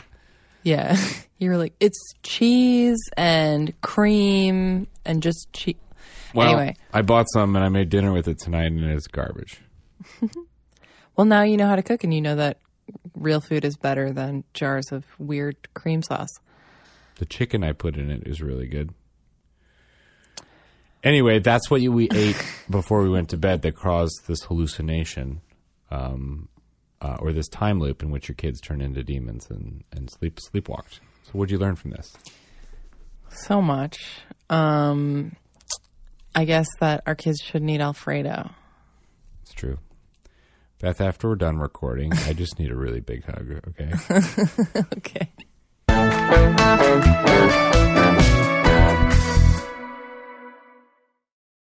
yeah. 0.68 0.96
You're 1.38 1.56
like, 1.56 1.74
it's 1.80 1.98
cheese 2.22 2.98
and 3.16 3.78
cream 3.80 4.88
and 5.04 5.22
just 5.22 5.52
cheese. 5.52 5.76
well, 6.34 6.48
anyway, 6.48 6.76
I 6.92 7.02
bought 7.02 7.26
some 7.32 7.54
and 7.54 7.64
I 7.64 7.68
made 7.68 7.90
dinner 7.90 8.12
with 8.12 8.26
it 8.26 8.38
tonight, 8.40 8.72
and 8.72 8.84
it's 8.84 9.06
garbage. 9.06 9.60
well, 11.16 11.24
now 11.24 11.42
you 11.42 11.56
know 11.56 11.68
how 11.68 11.76
to 11.76 11.82
cook 11.82 12.02
and 12.02 12.12
you 12.12 12.20
know 12.20 12.36
that 12.36 12.58
real 13.14 13.40
food 13.40 13.64
is 13.64 13.76
better 13.76 14.12
than 14.12 14.44
jars 14.52 14.90
of 14.90 15.04
weird 15.18 15.56
cream 15.74 16.02
sauce. 16.02 16.40
The 17.16 17.26
chicken 17.26 17.62
I 17.62 17.72
put 17.72 17.96
in 17.96 18.10
it 18.10 18.26
is 18.26 18.42
really 18.42 18.66
good. 18.66 18.92
Anyway, 21.04 21.38
that's 21.38 21.70
what 21.70 21.80
you, 21.80 21.92
we 21.92 22.08
ate 22.12 22.36
before 22.70 23.02
we 23.02 23.08
went 23.08 23.30
to 23.30 23.36
bed 23.36 23.62
that 23.62 23.76
caused 23.76 24.26
this 24.26 24.42
hallucination, 24.42 25.40
um, 25.90 26.48
uh, 27.00 27.16
or 27.20 27.32
this 27.32 27.48
time 27.48 27.80
loop 27.80 28.02
in 28.02 28.10
which 28.10 28.28
your 28.28 28.34
kids 28.34 28.60
turn 28.60 28.80
into 28.80 29.02
demons 29.02 29.48
and, 29.50 29.84
and 29.92 30.10
sleep 30.10 30.38
sleepwalked. 30.52 31.00
So, 31.24 31.32
what'd 31.32 31.50
you 31.50 31.58
learn 31.58 31.76
from 31.76 31.90
this? 31.92 32.16
So 33.30 33.60
much. 33.60 33.98
Um, 34.48 35.36
I 36.34 36.44
guess 36.44 36.68
that 36.80 37.02
our 37.06 37.14
kids 37.14 37.40
shouldn't 37.42 37.70
eat 37.70 37.80
Alfredo. 37.80 38.50
It's 39.42 39.52
true. 39.52 39.78
Beth, 40.80 41.00
after 41.00 41.28
we're 41.28 41.36
done 41.36 41.58
recording, 41.58 42.12
I 42.12 42.32
just 42.32 42.58
need 42.58 42.70
a 42.70 42.76
really 42.76 43.00
big 43.00 43.24
hug. 43.24 43.60
Okay. 43.68 43.92
Okay. 44.98 45.28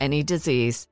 any 0.00 0.22
disease. 0.22 0.86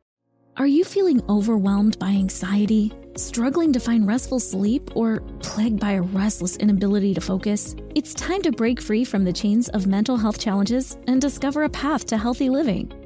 Are 0.56 0.68
you 0.68 0.84
feeling 0.84 1.20
overwhelmed 1.28 1.98
by 1.98 2.10
anxiety, 2.10 2.92
struggling 3.16 3.72
to 3.72 3.80
find 3.80 4.06
restful 4.06 4.38
sleep, 4.38 4.88
or 4.94 5.20
plagued 5.40 5.80
by 5.80 5.92
a 5.92 6.02
restless 6.02 6.56
inability 6.58 7.12
to 7.14 7.20
focus? 7.20 7.74
It's 7.96 8.14
time 8.14 8.40
to 8.42 8.52
break 8.52 8.80
free 8.80 9.04
from 9.04 9.24
the 9.24 9.32
chains 9.32 9.68
of 9.70 9.88
mental 9.88 10.16
health 10.16 10.38
challenges 10.38 10.96
and 11.08 11.20
discover 11.20 11.64
a 11.64 11.68
path 11.68 12.06
to 12.06 12.16
healthy 12.16 12.50
living. 12.50 12.92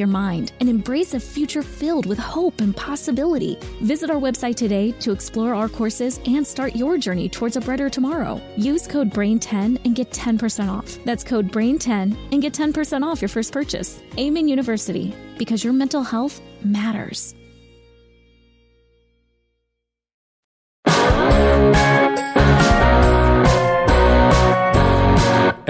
your 0.00 0.08
mind 0.08 0.52
and 0.58 0.68
embrace 0.68 1.14
a 1.14 1.20
future 1.20 1.62
filled 1.62 2.06
with 2.06 2.18
hope 2.18 2.60
and 2.60 2.76
possibility. 2.76 3.56
Visit 3.82 4.10
our 4.10 4.16
website 4.16 4.56
today 4.56 4.90
to 4.92 5.12
explore 5.12 5.54
our 5.54 5.68
courses 5.68 6.18
and 6.26 6.44
start 6.44 6.74
your 6.74 6.98
journey 6.98 7.28
towards 7.28 7.56
a 7.56 7.60
brighter 7.60 7.88
tomorrow. 7.88 8.40
Use 8.56 8.88
code 8.88 9.10
BRAIN10 9.10 9.84
and 9.84 9.94
get 9.94 10.10
10% 10.10 10.68
off. 10.68 10.98
That's 11.04 11.22
code 11.22 11.52
BRAIN10 11.52 12.32
and 12.32 12.42
get 12.42 12.52
10% 12.52 13.04
off 13.04 13.22
your 13.22 13.28
first 13.28 13.52
purchase. 13.52 14.02
Amen 14.18 14.48
University, 14.48 15.14
because 15.38 15.62
your 15.62 15.72
mental 15.72 16.02
health 16.02 16.40
matters. 16.64 17.36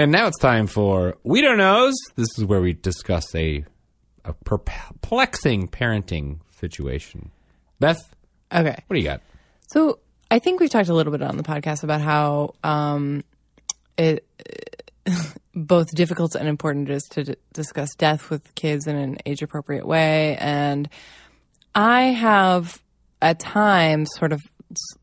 And 0.01 0.11
now 0.11 0.25
it's 0.25 0.39
time 0.39 0.65
for 0.65 1.17
We 1.23 1.41
Don't 1.41 1.57
Knows. 1.57 1.93
This 2.15 2.29
is 2.39 2.45
where 2.45 2.59
we 2.59 2.73
discuss 2.73 3.35
a, 3.35 3.63
a 4.25 4.33
perplexing 4.33 5.67
parenting 5.67 6.39
situation. 6.59 7.31
Beth, 7.79 7.99
Okay. 8.53 8.75
what 8.87 8.93
do 8.95 8.99
you 8.99 9.07
got? 9.07 9.21
So 9.67 9.99
I 10.29 10.39
think 10.39 10.59
we've 10.59 10.69
talked 10.69 10.89
a 10.89 10.93
little 10.93 11.11
bit 11.11 11.21
on 11.21 11.37
the 11.37 11.43
podcast 11.43 11.83
about 11.83 12.01
how 12.01 12.53
um, 12.63 13.23
it 13.97 14.25
both 15.55 15.87
difficult 15.95 16.35
and 16.35 16.47
important 16.47 16.89
it 16.89 16.93
is 16.93 17.03
to 17.11 17.23
d- 17.23 17.35
discuss 17.53 17.89
death 17.95 18.29
with 18.29 18.53
kids 18.55 18.87
in 18.87 18.95
an 18.95 19.17
age 19.25 19.41
appropriate 19.41 19.85
way. 19.87 20.37
And 20.37 20.89
I 21.73 22.03
have 22.07 22.81
at 23.21 23.39
times 23.39 24.09
sort 24.17 24.33
of 24.33 24.41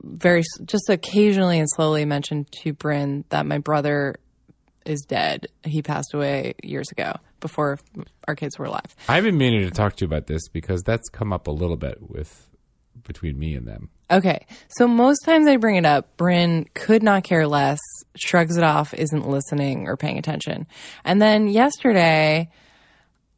very 0.03 0.43
just 0.65 0.89
occasionally 0.89 1.59
and 1.59 1.69
slowly 1.71 2.05
mentioned 2.05 2.51
to 2.63 2.73
Bryn 2.73 3.25
that 3.31 3.45
my 3.47 3.59
brother 3.59 4.17
is 4.87 5.03
dead. 5.07 5.47
He 5.65 5.83
passed 5.83 6.15
away 6.15 6.55
years 6.63 6.91
ago 6.91 7.13
before 7.41 7.79
our 8.27 8.35
kids 8.35 8.59
were 8.59 8.67
alive. 8.67 8.95
I've 9.09 9.25
been 9.25 9.39
meaning 9.39 9.63
to 9.63 9.71
talk 9.71 9.97
to 9.97 10.05
you 10.05 10.07
about 10.07 10.27
this 10.27 10.49
because 10.49 10.83
that's 10.83 11.09
come 11.09 11.33
up 11.33 11.47
a 11.47 11.51
little 11.51 11.77
bit 11.77 11.99
with 12.01 12.49
between 13.07 13.39
me 13.39 13.55
and 13.55 13.67
them. 13.67 13.91
Okay. 14.11 14.47
So 14.69 14.89
most 14.89 15.25
times 15.25 15.47
I 15.47 15.57
bring 15.57 15.77
it 15.77 15.85
up, 15.85 16.17
Bryn 16.17 16.67
could 16.75 17.03
not 17.03 17.25
care 17.25 17.47
less, 17.47 17.79
shrugs 18.17 18.57
it 18.57 18.65
off, 18.65 18.95
isn't 18.95 19.29
listening 19.29 19.87
or 19.87 19.97
paying 19.97 20.19
attention. 20.19 20.67
And 21.05 21.21
then 21.21 21.49
yesterday, 21.49 22.51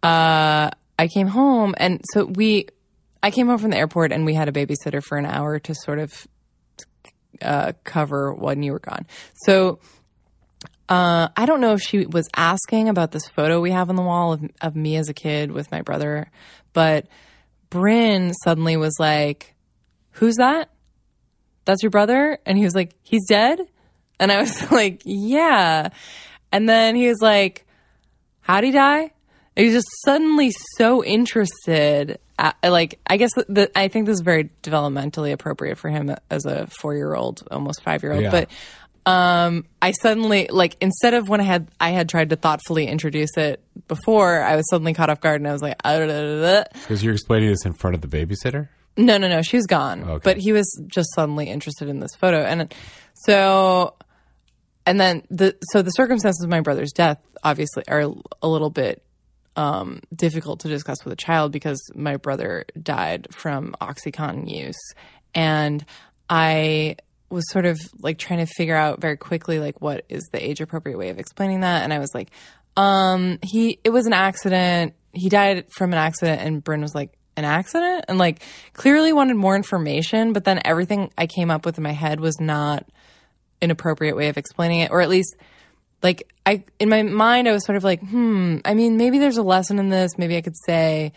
uh, 0.03 0.71
I 0.99 1.09
came 1.13 1.27
home 1.27 1.75
and 1.79 2.01
so 2.13 2.25
we, 2.25 2.67
I 3.23 3.31
came 3.31 3.49
home 3.49 3.59
from 3.59 3.71
the 3.71 3.77
airport 3.77 4.13
and 4.13 4.25
we 4.25 4.35
had 4.35 4.49
a 4.49 4.53
babysitter 4.53 5.03
for 5.03 5.19
an 5.19 5.27
hour 5.27 5.59
to 5.59 5.75
sort 5.75 5.99
of, 5.99 6.27
uh, 7.43 7.73
cover 7.85 8.33
when 8.33 8.63
you 8.63 8.73
were 8.73 8.81
gone. 8.81 9.07
So, 9.45 9.81
uh, 10.91 11.29
I 11.37 11.47
don't 11.47 11.61
know 11.61 11.73
if 11.73 11.81
she 11.81 12.05
was 12.05 12.29
asking 12.35 12.89
about 12.89 13.13
this 13.13 13.29
photo 13.29 13.61
we 13.61 13.71
have 13.71 13.89
on 13.91 13.97
the 13.97 14.03
wall 14.03 14.33
of, 14.33 14.43
of 14.61 14.75
me 14.75 14.97
as 14.97 15.09
a 15.09 15.15
kid 15.15 15.53
with 15.53 15.71
my 15.71 15.83
brother, 15.83 16.29
but 16.73 17.07
Bryn 17.71 18.35
suddenly 18.35 18.77
was 18.77 18.97
like, 18.99 19.55
Who's 20.15 20.37
that? 20.37 20.69
That's 21.65 21.85
your 21.85 21.91
brother? 21.91 22.39
And 22.45 22.59
he 22.59 22.65
was 22.65 22.75
like, 22.75 22.95
He's 23.03 23.27
dead? 23.29 23.61
And 24.19 24.33
I 24.33 24.41
was 24.41 24.71
like, 24.73 25.03
Yeah. 25.05 25.91
And 26.51 26.69
then 26.69 26.97
he 26.97 27.07
was 27.07 27.21
like, 27.23 27.67
How'd 28.41 28.65
he 28.65 28.73
die? 28.73 29.13
And 29.57 29.67
he 29.67 29.73
was 29.73 29.85
just 29.85 29.89
suddenly 30.05 30.53
so 30.77 31.05
interested. 31.05 32.19
At, 32.37 32.57
like, 32.65 32.99
I 33.07 33.17
guess 33.17 33.33
the, 33.35 33.45
the, 33.49 33.79
I 33.79 33.89
think 33.89 34.07
this 34.07 34.15
is 34.15 34.23
very 34.23 34.51
developmentally 34.63 35.33
appropriate 35.33 35.77
for 35.77 35.89
him 35.89 36.15
as 36.31 36.47
a 36.47 36.67
four 36.67 36.97
year 36.97 37.15
old, 37.15 37.47
almost 37.51 37.83
five 37.83 38.03
year 38.03 38.13
old. 38.13 38.23
Yeah. 38.23 38.31
But 38.31 38.51
um, 39.07 39.65
I 39.81 39.93
suddenly 39.93 40.49
like 40.51 40.77
instead 40.81 41.15
of 41.15 41.29
when 41.29 41.41
I 41.41 41.45
had 41.45 41.69
I 41.81 41.91
had 41.91 42.09
tried 42.09 42.31
to 42.31 42.37
thoughtfully 42.37 42.87
introduce 42.87 43.37
it 43.37 43.63
before, 43.89 44.43
I 44.43 44.57
was 44.57 44.69
suddenly 44.69 44.95
caught 44.95 45.11
off 45.11 45.21
guard 45.21 45.41
and 45.41 45.49
I 45.49 45.53
was 45.53 45.63
like, 45.63 45.77
"Ah, 45.85 45.99
da, 45.99 46.07
da, 46.07 46.23
da, 46.23 46.41
da." 46.41 46.65
Because 46.73 47.03
you're 47.03 47.15
explaining 47.15 47.51
this 47.51 47.65
in 47.65 47.73
front 47.73 47.95
of 47.95 48.03
the 48.03 48.09
babysitter? 48.09 48.69
no, 48.97 49.19
no, 49.19 49.29
no, 49.29 49.43
she 49.43 49.57
was 49.57 49.67
gone. 49.67 50.05
Okay. 50.05 50.21
But 50.23 50.37
he 50.37 50.53
was 50.53 50.67
just 50.87 51.09
suddenly 51.15 51.49
interested 51.49 51.89
in 51.89 52.01
this 52.01 52.15
photo, 52.15 52.43
and 52.43 52.73
so, 53.15 53.95
and 54.87 55.01
then 55.01 55.23
the 55.31 55.57
so 55.73 55.83
the 55.83 55.91
circumstances 55.91 56.43
of 56.43 56.51
my 56.51 56.61
brother's 56.61 56.93
death 56.93 57.19
obviously 57.43 57.85
are 57.89 58.13
a 58.43 58.49
little 58.49 58.71
bit 58.71 59.03
um, 59.57 60.01
difficult 60.15 60.61
to 60.61 60.69
discuss 60.69 61.05
with 61.05 61.13
a 61.13 61.17
child 61.17 61.53
because 61.53 61.81
my 61.95 62.17
brother 62.17 62.65
died 62.81 63.29
from 63.33 63.75
OxyContin 63.81 64.51
use, 64.51 64.95
and 65.35 65.85
I 66.29 66.97
was 67.31 67.49
sort 67.51 67.67
of 67.67 67.79
like 68.01 68.19
trying 68.19 68.45
to 68.45 68.47
figure 68.47 68.77
out 68.77 69.01
very 69.01 69.17
quickly 69.17 69.59
like 69.59 69.81
what 69.81 70.05
is 70.09 70.29
the 70.33 70.45
age 70.45 70.61
appropriate 70.61 70.99
way 70.99 71.11
of 71.11 71.19
explaining 71.19 71.61
that, 71.61 71.85
and 71.85 71.93
I 71.93 71.99
was 71.99 72.11
like, 72.15 72.31
um, 72.77 73.39
he 73.43 73.79
it 73.85 73.91
was 73.91 74.07
an 74.07 74.13
accident. 74.13 74.95
He 75.13 75.29
died 75.29 75.67
from 75.71 75.93
an 75.93 75.99
accident, 75.99 76.41
and 76.43 76.63
Bryn 76.63 76.81
was 76.81 76.95
like. 76.95 77.13
An 77.37 77.45
accident 77.47 78.05
and 78.09 78.19
like 78.19 78.43
clearly 78.75 79.15
wanted 79.15 79.37
more 79.37 79.57
information, 79.57 80.35
but 80.35 80.45
then 80.45 80.61
everything 80.63 81.11
I 81.17 81.27
came 81.27 81.51
up 81.51 81.65
with 81.65 81.79
in 81.79 81.85
my 81.85 81.93
head 81.93 82.21
was 82.21 82.39
not 82.39 82.87
an 83.63 83.71
appropriate 83.71 84.15
way 84.15 84.29
of 84.29 84.37
explaining 84.37 84.81
it, 84.81 84.91
or 84.91 85.01
at 85.01 85.09
least 85.09 85.37
like 86.03 86.31
I 86.45 86.65
in 86.79 86.91
my 86.91 87.03
mind 87.03 87.49
I 87.49 87.53
was 87.53 87.65
sort 87.65 87.77
of 87.77 87.85
like, 87.85 88.01
hmm, 88.01 88.59
I 88.65 88.75
mean 88.75 88.99
maybe 88.99 89.19
there's 89.19 89.39
a 89.39 89.43
lesson 89.43 89.79
in 89.79 89.89
this. 89.89 90.19
Maybe 90.19 90.37
I 90.37 90.43
could 90.43 90.57
say 90.67 91.13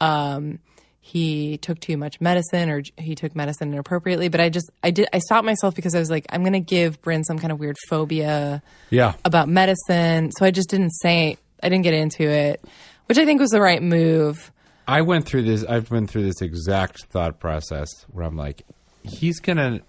um 0.00 0.60
he 1.08 1.56
took 1.58 1.78
too 1.78 1.96
much 1.96 2.20
medicine 2.20 2.68
or 2.68 2.82
he 2.96 3.14
took 3.14 3.36
medicine 3.36 3.72
inappropriately, 3.72 4.26
but 4.28 4.40
I 4.40 4.48
just 4.48 4.68
I 4.82 4.90
did 4.90 5.06
I 5.12 5.20
stopped 5.20 5.44
myself 5.46 5.76
because 5.76 5.94
I 5.94 6.00
was 6.00 6.10
like 6.10 6.26
I'm 6.30 6.42
going 6.42 6.52
to 6.52 6.58
give 6.60 7.00
Bryn 7.00 7.22
some 7.22 7.38
kind 7.38 7.52
of 7.52 7.60
weird 7.60 7.76
phobia 7.88 8.60
Yeah. 8.90 9.14
about 9.24 9.48
medicine, 9.48 10.32
so 10.32 10.44
I 10.44 10.50
just 10.50 10.68
didn't 10.68 10.90
say 10.90 11.36
I 11.62 11.68
didn't 11.68 11.84
get 11.84 11.94
into 11.94 12.24
it, 12.28 12.60
which 13.06 13.18
I 13.18 13.24
think 13.24 13.40
was 13.40 13.50
the 13.50 13.60
right 13.60 13.80
move. 13.82 14.50
I 14.88 15.02
went 15.02 15.26
through 15.26 15.42
this. 15.42 15.64
I've 15.64 15.88
been 15.88 16.06
through 16.08 16.24
this 16.24 16.40
exact 16.42 17.04
thought 17.06 17.38
process 17.38 17.88
where 18.08 18.24
I'm 18.24 18.36
like, 18.36 18.62
he's 19.04 19.38
gonna, 19.40 19.80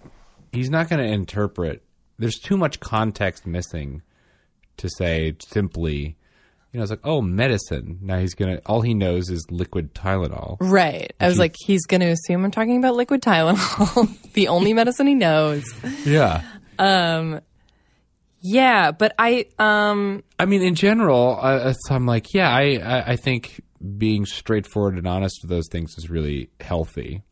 he's 0.51 0.69
not 0.69 0.87
gonna 0.89 1.03
interpret. 1.03 1.81
There's 2.19 2.37
too 2.39 2.57
much 2.57 2.79
context 2.79 3.47
missing 3.47 4.01
to 4.77 4.87
say 4.97 5.35
simply, 5.39 6.15
you 6.77 6.81
know, 6.81 6.83
it's 6.83 6.91
like, 6.91 7.07
oh, 7.07 7.23
medicine. 7.23 7.97
Now 8.03 8.19
he's 8.19 8.35
gonna. 8.35 8.61
All 8.67 8.81
he 8.81 8.93
knows 8.93 9.31
is 9.31 9.47
liquid 9.49 9.95
Tylenol. 9.95 10.57
Right. 10.59 11.11
I 11.19 11.27
was 11.27 11.39
like 11.39 11.55
he's 11.57 11.87
going 11.87 12.01
to 12.01 12.09
assume 12.09 12.45
I'm 12.45 12.51
talking 12.51 12.77
about 12.77 12.93
liquid 12.93 13.23
Tylenol, 13.23 14.15
the 14.33 14.49
only 14.49 14.73
medicine 14.73 15.07
he 15.07 15.15
knows. 15.15 15.63
Yeah. 16.05 16.43
Um. 16.77 17.41
Yeah, 18.41 18.91
but 18.91 19.15
I 19.17 19.47
um 19.57 20.23
I 20.37 20.45
mean, 20.45 20.61
in 20.61 20.75
general, 20.75 21.39
uh, 21.41 21.73
I'm 21.89 22.05
like, 22.05 22.35
yeah, 22.35 22.55
I, 22.55 22.75
I, 22.75 23.11
I 23.13 23.15
think 23.15 23.59
being 23.97 24.27
straightforward 24.27 24.99
and 24.99 25.07
honest 25.07 25.39
with 25.41 25.49
those 25.49 25.67
things 25.71 25.95
is 25.97 26.11
really 26.11 26.51
healthy. 26.59 27.23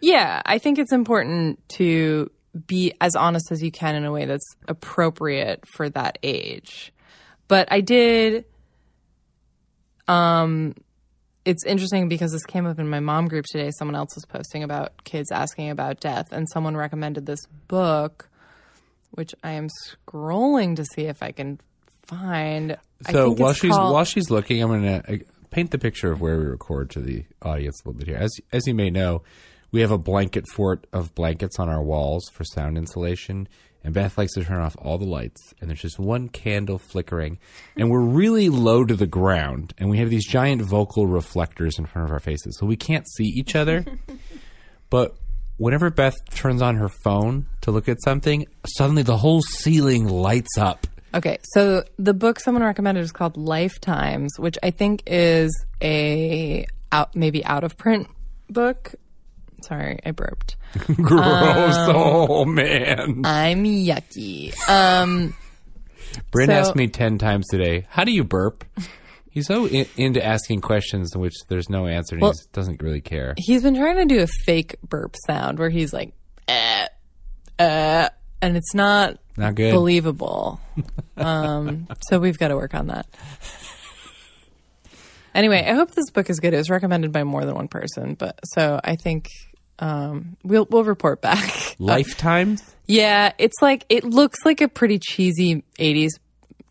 yeah, 0.00 0.40
I 0.46 0.56
think 0.56 0.78
it's 0.78 0.92
important 0.92 1.60
to 1.76 2.30
be 2.66 2.94
as 3.02 3.14
honest 3.14 3.52
as 3.52 3.62
you 3.62 3.70
can 3.70 3.96
in 3.96 4.06
a 4.06 4.10
way 4.10 4.24
that's 4.24 4.56
appropriate 4.66 5.66
for 5.66 5.90
that 5.90 6.18
age. 6.22 6.94
But 7.48 7.68
I 7.70 7.82
did 7.82 8.46
um 10.08 10.74
it's 11.44 11.64
interesting 11.66 12.08
because 12.08 12.32
this 12.32 12.44
came 12.46 12.64
up 12.66 12.78
in 12.78 12.88
my 12.88 13.00
mom 13.00 13.26
group 13.28 13.44
today. 13.50 13.70
Someone 13.78 13.94
else 13.94 14.14
was 14.14 14.24
posting 14.24 14.62
about 14.62 15.04
kids 15.04 15.30
asking 15.30 15.68
about 15.68 16.00
death 16.00 16.28
and 16.32 16.48
someone 16.50 16.74
recommended 16.76 17.26
this 17.26 17.44
book 17.68 18.30
which 19.10 19.32
I 19.44 19.52
am 19.52 19.68
scrolling 20.08 20.74
to 20.76 20.84
see 20.84 21.02
if 21.02 21.22
I 21.22 21.30
can 21.32 21.60
find. 22.08 22.76
I 23.06 23.12
So 23.12 23.30
while 23.30 23.52
she's 23.52 23.70
called- 23.70 23.92
while 23.94 24.04
she's 24.04 24.28
looking, 24.30 24.60
I'm 24.62 24.68
going 24.70 24.82
to 25.02 25.12
uh, 25.12 25.16
paint 25.50 25.70
the 25.70 25.78
picture 25.78 26.10
of 26.10 26.20
where 26.20 26.36
we 26.38 26.44
record 26.46 26.90
to 26.90 27.00
the 27.00 27.24
audience 27.42 27.80
a 27.84 27.88
little 27.88 27.98
bit 28.00 28.08
here. 28.08 28.16
As 28.16 28.34
as 28.52 28.66
you 28.66 28.74
may 28.74 28.90
know, 28.90 29.22
we 29.70 29.82
have 29.82 29.90
a 29.92 29.98
blanket 29.98 30.44
fort 30.54 30.86
of 30.92 31.14
blankets 31.14 31.58
on 31.60 31.68
our 31.68 31.82
walls 31.82 32.24
for 32.32 32.42
sound 32.44 32.76
insulation, 32.76 33.48
and 33.84 33.92
Beth 33.94 34.16
likes 34.16 34.32
to 34.32 34.44
turn 34.44 34.60
off 34.60 34.74
all 34.78 34.98
the 34.98 35.04
lights, 35.04 35.54
and 35.60 35.68
there's 35.68 35.82
just 35.82 35.98
one 35.98 36.28
candle 36.28 36.78
flickering, 36.78 37.38
and 37.76 37.90
we're 37.90 38.00
really 38.00 38.48
low 38.48 38.84
to 38.84 38.96
the 38.96 39.06
ground, 39.06 39.74
and 39.78 39.90
we 39.90 39.98
have 39.98 40.10
these 40.10 40.26
giant 40.26 40.62
vocal 40.62 41.06
reflectors 41.06 41.78
in 41.78 41.86
front 41.86 42.08
of 42.08 42.12
our 42.12 42.20
faces, 42.20 42.56
so 42.58 42.66
we 42.66 42.76
can't 42.76 43.06
see 43.16 43.24
each 43.24 43.54
other. 43.54 43.84
but 44.90 45.14
whenever 45.58 45.90
Beth 45.90 46.16
turns 46.30 46.62
on 46.62 46.76
her 46.76 46.88
phone 46.88 47.46
to 47.60 47.70
look 47.70 47.88
at 47.88 48.02
something, 48.02 48.46
suddenly 48.66 49.02
the 49.02 49.18
whole 49.18 49.42
ceiling 49.42 50.08
lights 50.08 50.58
up. 50.58 50.86
Okay, 51.14 51.38
so 51.52 51.84
the 51.96 52.14
book 52.14 52.40
someone 52.40 52.64
recommended 52.64 53.02
is 53.02 53.12
called 53.12 53.36
Lifetimes, 53.36 54.32
which 54.38 54.58
I 54.62 54.70
think 54.70 55.04
is 55.06 55.52
a 55.80 56.66
out 56.90 57.14
maybe 57.14 57.44
out 57.44 57.62
of 57.62 57.76
print 57.76 58.08
book. 58.48 58.94
Sorry, 59.64 59.98
I 60.04 60.10
burped. 60.10 60.56
Gross. 60.96 61.74
oh 61.78 62.44
man. 62.44 63.22
I'm 63.24 63.64
yucky. 63.64 64.52
Um, 64.68 65.34
Bryn 66.30 66.48
So- 66.48 66.52
asked 66.54 66.76
me 66.76 66.88
10 66.88 67.18
times 67.18 67.46
today, 67.50 67.86
how 67.88 68.04
do 68.04 68.12
you 68.12 68.24
burp? 68.24 68.64
He's 69.30 69.46
so 69.46 69.66
in, 69.66 69.86
into 69.96 70.24
asking 70.24 70.60
questions 70.60 71.10
in 71.14 71.20
which 71.20 71.34
there's 71.48 71.68
no 71.68 71.86
answer 71.86 72.14
and 72.16 72.22
Well- 72.22 72.32
he 72.32 72.38
doesn't 72.52 72.82
really 72.82 73.00
care. 73.00 73.34
he's 73.38 73.62
been 73.62 73.74
trying 73.74 73.96
to 73.96 74.04
do 74.14 74.20
a 74.22 74.26
fake 74.44 74.76
burp 74.88 75.16
sound 75.26 75.58
where 75.58 75.70
he's 75.70 75.92
like, 75.92 76.12
eh, 76.46 76.86
eh, 77.58 78.08
and 78.42 78.56
it's 78.56 78.74
not 78.74 79.18
Not 79.36 79.54
good. 79.56 79.72
believable. 79.72 80.60
um, 81.16 81.88
so 82.08 82.18
we've 82.18 82.38
got 82.38 82.48
to 82.48 82.56
work 82.56 82.74
on 82.74 82.88
that. 82.88 83.06
Anyway, 85.34 85.64
I 85.66 85.72
hope 85.74 85.90
this 85.90 86.10
book 86.10 86.30
is 86.30 86.38
good. 86.38 86.54
It 86.54 86.58
was 86.58 86.70
recommended 86.70 87.10
by 87.10 87.24
more 87.24 87.44
than 87.44 87.56
one 87.56 87.66
person, 87.66 88.14
but 88.14 88.38
so 88.54 88.78
I 88.84 88.94
think 88.94 89.26
um, 89.78 90.36
we'll 90.44 90.66
we'll 90.70 90.84
report 90.84 91.20
back. 91.20 91.76
Lifetimes. 91.78 92.62
yeah, 92.86 93.32
it's 93.38 93.60
like 93.62 93.84
it 93.88 94.04
looks 94.04 94.38
like 94.44 94.60
a 94.60 94.68
pretty 94.68 94.98
cheesy 94.98 95.62
'80s 95.78 96.10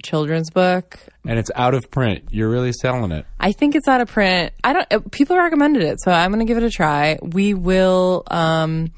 children's 0.04 0.50
book. 0.50 1.00
and 1.26 1.40
it's 1.40 1.52
out 1.56 1.74
of 1.74 1.90
print. 1.90 2.26
You're 2.32 2.50
really 2.50 2.74
selling 2.74 3.12
it. 3.12 3.26
I 3.40 3.52
think 3.54 3.76
it's 3.76 3.88
out 3.88 4.02
of 4.02 4.10
print. 4.10 4.52
I 4.64 4.74
don't. 4.74 4.88
uh, 4.92 5.00
People 5.12 5.38
recommended 5.38 5.84
it, 5.84 6.02
so 6.02 6.12
I'm 6.12 6.32
going 6.32 6.46
to 6.46 6.46
give 6.46 6.58
it 6.58 6.64
a 6.64 6.70
try. 6.70 7.18
We 7.22 7.54
will 7.54 8.24
um, 8.30 8.92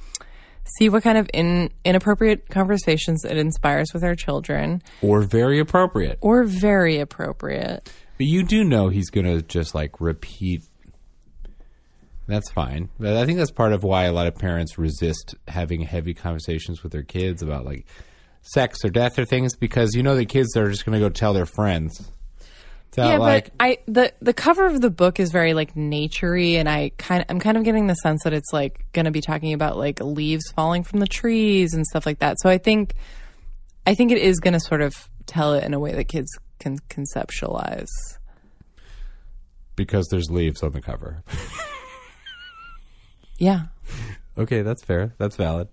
see 0.77 0.89
what 0.89 1.03
kind 1.03 1.17
of 1.19 1.29
in, 1.33 1.69
inappropriate 1.83 2.49
conversations 2.49 3.23
it 3.23 3.37
inspires 3.37 3.93
with 3.93 4.03
our 4.03 4.15
children, 4.15 4.81
Or 5.03 5.21
very 5.21 5.59
appropriate. 5.59 6.17
or 6.21 6.43
very 6.43 6.99
appropriate. 6.99 7.91
But 8.17 8.25
you 8.27 8.43
do 8.43 8.63
know 8.63 8.87
he's 8.89 9.09
going 9.11 9.25
to 9.27 9.41
just 9.43 9.75
like 9.75 9.99
repeat. 10.01 10.63
That's 12.27 12.51
fine. 12.51 12.89
But 12.99 13.17
I 13.17 13.25
think 13.25 13.37
that's 13.37 13.51
part 13.51 13.73
of 13.73 13.83
why 13.83 14.05
a 14.05 14.13
lot 14.13 14.27
of 14.27 14.35
parents 14.35 14.77
resist 14.77 15.35
having 15.47 15.81
heavy 15.81 16.13
conversations 16.13 16.81
with 16.81 16.91
their 16.91 17.03
kids 17.03 17.41
about 17.41 17.65
like 17.65 17.85
sex 18.41 18.83
or 18.83 18.89
death 18.89 19.17
or 19.19 19.25
things 19.25 19.55
because 19.55 19.95
you 19.95 20.03
know 20.03 20.15
the 20.15 20.25
kids 20.25 20.55
are 20.55 20.69
just 20.69 20.85
going 20.85 20.93
to 20.93 20.99
go 20.99 21.09
tell 21.09 21.33
their 21.33 21.45
friends. 21.45 22.11
That, 22.91 23.07
yeah, 23.07 23.17
like, 23.17 23.45
but 23.45 23.53
I 23.59 23.77
the 23.87 24.13
the 24.21 24.33
cover 24.33 24.65
of 24.65 24.79
the 24.79 24.89
book 24.89 25.19
is 25.19 25.31
very 25.31 25.53
like 25.53 25.75
naturey, 25.75 26.53
and 26.53 26.69
I 26.69 26.91
kind 26.97 27.25
I'm 27.27 27.39
kind 27.39 27.57
of 27.57 27.63
getting 27.63 27.87
the 27.87 27.93
sense 27.95 28.23
that 28.23 28.31
it's 28.33 28.53
like 28.53 28.85
going 28.93 29.03
to 29.05 29.11
be 29.11 29.19
talking 29.21 29.53
about 29.53 29.77
like 29.77 29.99
leaves 29.99 30.49
falling 30.55 30.83
from 30.83 31.01
the 31.01 31.07
trees 31.07 31.73
and 31.73 31.85
stuff 31.85 32.05
like 32.05 32.19
that. 32.19 32.37
So 32.39 32.49
I 32.49 32.57
think 32.57 32.95
I 33.85 33.95
think 33.95 34.11
it 34.11 34.19
is 34.19 34.39
going 34.39 34.53
to 34.53 34.61
sort 34.61 34.81
of 34.81 35.09
tell 35.25 35.53
it 35.53 35.63
in 35.65 35.73
a 35.73 35.79
way 35.79 35.91
that 35.91 36.05
kids 36.05 36.29
can 36.59 36.79
conceptualize. 36.89 37.89
because 39.75 40.07
there's 40.09 40.29
leaves 40.29 40.63
on 40.63 40.71
the 40.71 40.81
cover. 40.81 41.21
Yeah, 43.37 43.65
okay, 44.37 44.61
that's 44.61 44.83
fair. 44.83 45.13
That's 45.17 45.35
valid. 45.35 45.67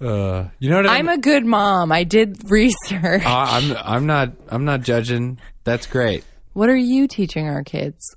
Uh, 0.00 0.48
you 0.58 0.70
know 0.70 0.76
what 0.76 0.88
I'm 0.88 1.08
a 1.08 1.18
good 1.18 1.44
mom. 1.44 1.92
I 1.92 2.04
did 2.04 2.38
research. 2.50 3.24
Uh, 3.24 3.46
I'm 3.48 3.76
I'm 3.76 4.06
not 4.06 4.32
I'm 4.48 4.64
not 4.64 4.82
judging. 4.82 5.38
That's 5.64 5.86
great. 5.86 6.24
What 6.52 6.68
are 6.68 6.76
you 6.76 7.08
teaching 7.08 7.48
our 7.48 7.64
kids 7.64 8.14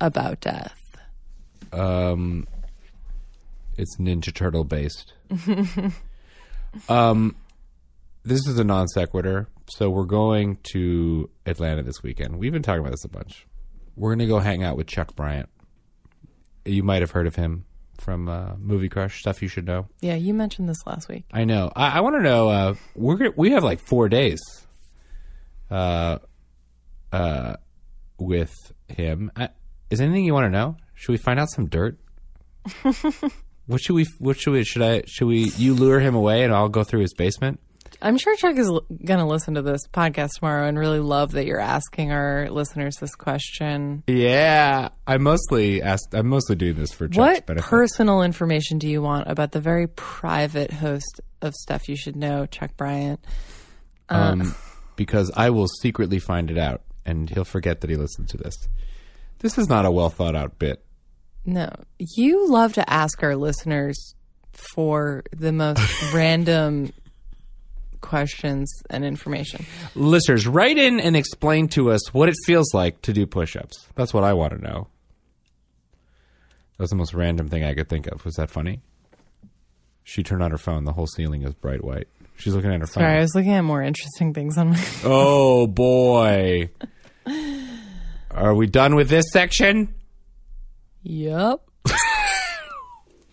about 0.00 0.40
death? 0.40 0.80
Um, 1.72 2.46
it's 3.76 3.96
Ninja 3.98 4.32
Turtle 4.32 4.64
based. 4.64 5.12
um, 6.88 7.36
this 8.24 8.46
is 8.46 8.58
a 8.58 8.64
non 8.64 8.88
sequitur. 8.88 9.48
So 9.68 9.90
we're 9.90 10.04
going 10.04 10.58
to 10.72 11.28
Atlanta 11.44 11.82
this 11.82 12.02
weekend. 12.02 12.38
We've 12.38 12.52
been 12.52 12.62
talking 12.62 12.80
about 12.80 12.92
this 12.92 13.04
a 13.04 13.08
bunch. 13.08 13.46
We're 13.96 14.10
going 14.10 14.20
to 14.20 14.26
go 14.26 14.38
hang 14.38 14.62
out 14.62 14.76
with 14.76 14.86
Chuck 14.86 15.16
Bryant. 15.16 15.48
You 16.66 16.82
might 16.82 17.02
have 17.02 17.12
heard 17.12 17.26
of 17.26 17.36
him 17.36 17.64
from 17.98 18.28
uh, 18.28 18.54
Movie 18.58 18.88
Crush. 18.88 19.20
Stuff 19.20 19.42
you 19.42 19.48
should 19.48 19.66
know. 19.66 19.86
Yeah, 20.00 20.14
you 20.14 20.34
mentioned 20.34 20.68
this 20.68 20.86
last 20.86 21.08
week. 21.08 21.24
I 21.32 21.44
know. 21.44 21.72
I, 21.74 21.98
I 21.98 22.00
want 22.00 22.16
to 22.16 22.22
know. 22.22 22.48
Uh, 22.48 22.74
we're 22.94 23.30
we 23.36 23.50
have 23.50 23.64
like 23.64 23.80
four 23.80 24.08
days. 24.08 24.40
Uh, 25.70 26.18
uh, 27.12 27.56
with 28.18 28.54
him. 28.88 29.30
I, 29.36 29.50
is 29.90 30.00
anything 30.00 30.24
you 30.24 30.34
want 30.34 30.46
to 30.46 30.50
know? 30.50 30.76
Should 30.94 31.12
we 31.12 31.18
find 31.18 31.38
out 31.38 31.50
some 31.50 31.66
dirt? 31.66 31.98
what 33.66 33.80
should 33.80 33.94
we? 33.94 34.06
What 34.18 34.38
should 34.38 34.52
we? 34.52 34.64
Should 34.64 34.82
I? 34.82 35.02
Should 35.06 35.26
we? 35.26 35.50
You 35.56 35.74
lure 35.74 36.00
him 36.00 36.14
away, 36.14 36.42
and 36.44 36.54
I'll 36.54 36.68
go 36.68 36.84
through 36.84 37.00
his 37.00 37.14
basement. 37.14 37.60
I'm 38.06 38.18
sure 38.18 38.36
Chuck 38.36 38.56
is 38.56 38.68
going 38.68 39.18
to 39.18 39.24
listen 39.24 39.54
to 39.54 39.62
this 39.62 39.80
podcast 39.92 40.34
tomorrow 40.38 40.68
and 40.68 40.78
really 40.78 41.00
love 41.00 41.32
that 41.32 41.44
you're 41.44 41.58
asking 41.58 42.12
our 42.12 42.48
listeners 42.50 42.94
this 43.00 43.16
question. 43.16 44.04
Yeah, 44.06 44.90
I 45.08 45.18
mostly 45.18 45.82
asked. 45.82 46.14
I'm 46.14 46.28
mostly 46.28 46.54
doing 46.54 46.76
this 46.76 46.92
for 46.92 47.08
Chuck's 47.08 47.16
What 47.18 47.46
benefit. 47.46 47.68
personal 47.68 48.22
information 48.22 48.78
do 48.78 48.88
you 48.88 49.02
want 49.02 49.28
about 49.28 49.50
the 49.50 49.60
very 49.60 49.88
private 49.88 50.70
host 50.72 51.20
of 51.42 51.52
stuff 51.54 51.88
you 51.88 51.96
should 51.96 52.14
know, 52.14 52.46
Chuck 52.46 52.76
Bryant? 52.76 53.18
um, 54.08 54.54
because 54.94 55.32
I 55.36 55.50
will 55.50 55.66
secretly 55.66 56.20
find 56.20 56.48
it 56.48 56.58
out, 56.58 56.82
and 57.04 57.28
he'll 57.28 57.44
forget 57.44 57.80
that 57.80 57.90
he 57.90 57.96
listened 57.96 58.28
to 58.28 58.36
this. 58.36 58.54
This 59.40 59.58
is 59.58 59.68
not 59.68 59.84
a 59.84 59.90
well 59.90 60.10
thought 60.10 60.36
out 60.36 60.60
bit. 60.60 60.80
No, 61.44 61.70
you 61.98 62.48
love 62.48 62.74
to 62.74 62.88
ask 62.88 63.20
our 63.24 63.34
listeners 63.34 64.14
for 64.52 65.24
the 65.36 65.50
most 65.50 65.80
random 66.14 66.92
questions 68.06 68.72
and 68.88 69.04
information. 69.04 69.66
Listeners, 69.94 70.46
write 70.46 70.78
in 70.78 71.00
and 71.00 71.16
explain 71.16 71.68
to 71.68 71.90
us 71.90 72.14
what 72.14 72.28
it 72.28 72.36
feels 72.46 72.72
like 72.72 73.02
to 73.02 73.12
do 73.12 73.26
push-ups. 73.26 73.88
That's 73.96 74.14
what 74.14 74.24
I 74.24 74.32
want 74.32 74.52
to 74.52 74.62
know. 74.62 74.88
That 76.76 76.84
was 76.84 76.90
the 76.90 76.96
most 76.96 77.14
random 77.14 77.48
thing 77.48 77.64
I 77.64 77.74
could 77.74 77.88
think 77.88 78.06
of. 78.06 78.24
Was 78.24 78.36
that 78.36 78.50
funny? 78.50 78.80
She 80.04 80.22
turned 80.22 80.42
on 80.42 80.52
her 80.52 80.58
phone. 80.58 80.84
The 80.84 80.92
whole 80.92 81.08
ceiling 81.08 81.42
is 81.42 81.52
bright 81.54 81.82
white. 81.82 82.06
She's 82.36 82.54
looking 82.54 82.72
at 82.72 82.80
her 82.80 82.86
phone. 82.86 83.02
Sorry, 83.02 83.16
I 83.16 83.20
was 83.20 83.34
looking 83.34 83.52
at 83.52 83.62
more 83.62 83.82
interesting 83.82 84.32
things 84.34 84.56
on 84.56 84.70
my. 84.70 84.84
Oh 85.02 85.66
boy. 85.66 86.70
Are 88.30 88.54
we 88.54 88.66
done 88.66 88.94
with 88.94 89.08
this 89.08 89.24
section? 89.32 89.94
Yep. 91.02 91.60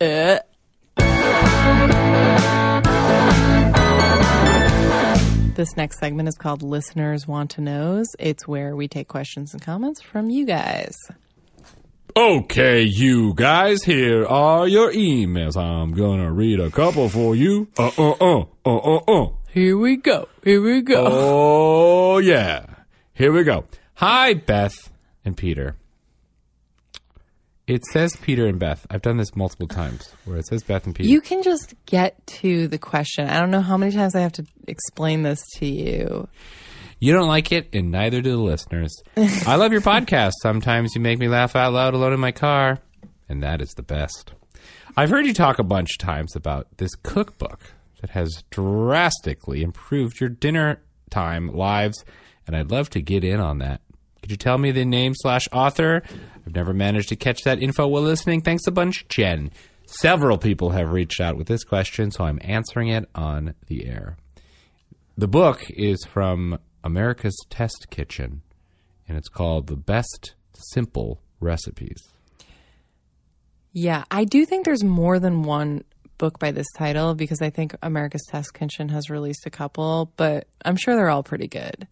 uh. 0.00 0.38
This 5.54 5.76
next 5.76 6.00
segment 6.00 6.28
is 6.28 6.34
called 6.36 6.62
Listeners 6.62 7.28
Want 7.28 7.52
to 7.52 7.60
Knows. 7.60 8.08
It's 8.18 8.48
where 8.48 8.74
we 8.74 8.88
take 8.88 9.06
questions 9.06 9.52
and 9.52 9.62
comments 9.62 10.02
from 10.02 10.28
you 10.28 10.46
guys. 10.46 10.96
Okay, 12.16 12.82
you 12.82 13.34
guys, 13.34 13.84
here 13.84 14.26
are 14.26 14.66
your 14.66 14.90
emails. 14.92 15.56
I'm 15.56 15.92
gonna 15.92 16.32
read 16.32 16.58
a 16.58 16.70
couple 16.72 17.08
for 17.08 17.36
you. 17.36 17.68
Uh 17.78 17.90
uh 17.96 18.10
uh 18.20 18.44
uh 18.66 18.76
uh 18.76 18.96
uh. 19.06 19.28
Here 19.52 19.78
we 19.78 19.96
go. 19.96 20.28
Here 20.42 20.60
we 20.60 20.80
go. 20.82 21.04
Oh 21.06 22.18
yeah. 22.18 22.66
Here 23.12 23.30
we 23.30 23.44
go. 23.44 23.64
Hi, 23.94 24.34
Beth 24.34 24.90
and 25.24 25.36
Peter. 25.36 25.76
It 27.66 27.82
says 27.86 28.14
Peter 28.20 28.46
and 28.46 28.58
Beth. 28.58 28.86
I've 28.90 29.00
done 29.00 29.16
this 29.16 29.34
multiple 29.34 29.66
times 29.66 30.12
where 30.26 30.36
it 30.36 30.46
says 30.46 30.62
Beth 30.62 30.84
and 30.84 30.94
Peter. 30.94 31.08
You 31.08 31.22
can 31.22 31.42
just 31.42 31.74
get 31.86 32.24
to 32.26 32.68
the 32.68 32.76
question. 32.76 33.26
I 33.26 33.40
don't 33.40 33.50
know 33.50 33.62
how 33.62 33.78
many 33.78 33.92
times 33.92 34.14
I 34.14 34.20
have 34.20 34.32
to 34.32 34.46
explain 34.68 35.22
this 35.22 35.42
to 35.56 35.66
you. 35.66 36.28
You 37.00 37.12
don't 37.14 37.28
like 37.28 37.52
it, 37.52 37.68
and 37.72 37.90
neither 37.90 38.20
do 38.20 38.32
the 38.32 38.42
listeners. 38.42 38.94
I 39.46 39.56
love 39.56 39.72
your 39.72 39.80
podcast. 39.80 40.32
Sometimes 40.42 40.94
you 40.94 41.00
make 41.00 41.18
me 41.18 41.28
laugh 41.28 41.56
out 41.56 41.72
loud 41.72 41.94
alone 41.94 42.12
in 42.12 42.20
my 42.20 42.32
car, 42.32 42.80
and 43.28 43.42
that 43.42 43.62
is 43.62 43.70
the 43.70 43.82
best. 43.82 44.32
I've 44.96 45.10
heard 45.10 45.26
you 45.26 45.34
talk 45.34 45.58
a 45.58 45.64
bunch 45.64 45.94
of 45.94 46.06
times 46.06 46.36
about 46.36 46.68
this 46.76 46.94
cookbook 46.94 47.60
that 48.00 48.10
has 48.10 48.44
drastically 48.50 49.62
improved 49.62 50.20
your 50.20 50.28
dinner 50.28 50.82
time 51.10 51.48
lives, 51.48 52.04
and 52.46 52.54
I'd 52.54 52.70
love 52.70 52.90
to 52.90 53.00
get 53.00 53.24
in 53.24 53.40
on 53.40 53.58
that. 53.58 53.80
Could 54.24 54.30
you 54.30 54.38
tell 54.38 54.56
me 54.56 54.70
the 54.70 54.86
name 54.86 55.12
slash 55.14 55.46
author? 55.52 56.02
I've 56.46 56.54
never 56.54 56.72
managed 56.72 57.10
to 57.10 57.16
catch 57.16 57.42
that 57.42 57.62
info 57.62 57.86
while 57.86 58.00
listening. 58.00 58.40
Thanks 58.40 58.66
a 58.66 58.70
bunch, 58.70 59.06
Jen. 59.08 59.50
Several 59.84 60.38
people 60.38 60.70
have 60.70 60.92
reached 60.92 61.20
out 61.20 61.36
with 61.36 61.46
this 61.46 61.62
question, 61.62 62.10
so 62.10 62.24
I'm 62.24 62.38
answering 62.40 62.88
it 62.88 63.06
on 63.14 63.52
the 63.66 63.86
air. 63.86 64.16
The 65.18 65.28
book 65.28 65.68
is 65.68 66.06
from 66.06 66.58
America's 66.82 67.36
Test 67.50 67.88
Kitchen, 67.90 68.40
and 69.06 69.18
it's 69.18 69.28
called 69.28 69.66
The 69.66 69.76
Best 69.76 70.36
Simple 70.54 71.20
Recipes. 71.38 72.02
Yeah, 73.74 74.04
I 74.10 74.24
do 74.24 74.46
think 74.46 74.64
there's 74.64 74.82
more 74.82 75.18
than 75.18 75.42
one 75.42 75.84
book 76.16 76.38
by 76.38 76.50
this 76.50 76.72
title 76.78 77.14
because 77.14 77.42
I 77.42 77.50
think 77.50 77.76
America's 77.82 78.24
Test 78.30 78.54
Kitchen 78.54 78.88
has 78.88 79.10
released 79.10 79.44
a 79.44 79.50
couple, 79.50 80.14
but 80.16 80.48
I'm 80.64 80.76
sure 80.76 80.96
they're 80.96 81.10
all 81.10 81.22
pretty 81.22 81.46
good. 81.46 81.86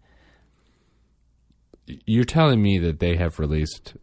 You're 2.07 2.24
telling 2.24 2.62
me 2.62 2.78
that 2.78 3.01
they 3.01 3.16
have 3.16 3.38
released 3.38 3.95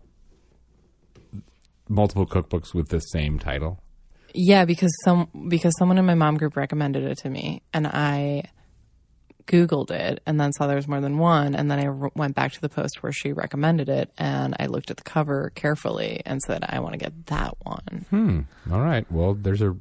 multiple 1.88 2.26
cookbooks 2.26 2.74
with 2.74 2.90
the 2.90 3.00
same 3.00 3.40
title? 3.40 3.82
Yeah, 4.34 4.66
because 4.66 4.92
some 5.04 5.28
because 5.48 5.74
someone 5.78 5.98
in 5.98 6.06
my 6.06 6.14
mom 6.16 6.38
group 6.38 6.56
recommended 6.56 7.04
it 7.04 7.18
to 7.20 7.30
me, 7.30 7.64
and 7.74 7.88
I 7.88 8.44
googled 9.48 9.90
it, 9.90 10.22
and 10.28 10.40
then 10.40 10.54
saw 10.54 10.68
there 10.68 10.76
was 10.76 10.88
more 10.88 11.02
than 11.02 11.18
one, 11.18 11.56
and 11.56 11.72
then 11.72 11.80
I 11.80 11.88
r- 11.88 12.12
went 12.16 12.36
back 12.36 12.52
to 12.52 12.62
the 12.62 12.70
post 12.70 13.02
where 13.02 13.12
she 13.12 13.34
recommended 13.34 13.90
it, 13.90 14.12
and 14.18 14.56
I 14.60 14.68
looked 14.68 14.92
at 14.92 14.98
the 14.98 15.04
cover 15.04 15.52
carefully 15.56 16.22
and 16.26 16.40
said, 16.46 16.64
I 16.70 16.80
want 16.80 16.94
to 16.94 17.00
get 17.00 17.26
that 17.28 17.56
one. 17.64 18.06
Hmm. 18.12 18.72
All 18.72 18.82
right. 18.82 19.12
Well, 19.12 19.34
there's 19.34 19.64
a 19.64 19.76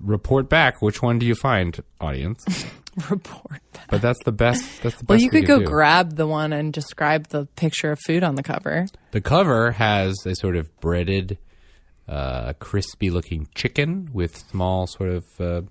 report 0.00 0.48
back. 0.48 0.80
Which 0.82 1.02
one 1.02 1.18
do 1.18 1.26
you 1.26 1.34
find, 1.34 1.78
audience? 2.00 2.44
Report. 3.10 3.60
Back. 3.74 3.88
But 3.90 4.00
that's 4.00 4.18
the 4.24 4.32
best. 4.32 4.82
That's 4.82 4.96
the 4.96 5.04
best. 5.04 5.08
Well, 5.10 5.18
you 5.20 5.28
could 5.28 5.46
go 5.46 5.58
do. 5.58 5.66
grab 5.66 6.16
the 6.16 6.26
one 6.26 6.54
and 6.54 6.72
describe 6.72 7.28
the 7.28 7.44
picture 7.54 7.92
of 7.92 7.98
food 8.06 8.24
on 8.24 8.36
the 8.36 8.42
cover. 8.42 8.86
The 9.10 9.20
cover 9.20 9.72
has 9.72 10.16
a 10.24 10.34
sort 10.34 10.56
of 10.56 10.74
breaded, 10.80 11.36
uh, 12.08 12.54
crispy-looking 12.54 13.48
chicken 13.54 14.08
with 14.14 14.34
small 14.50 14.86
sort 14.86 15.10
of 15.10 15.24
uh, 15.38 15.62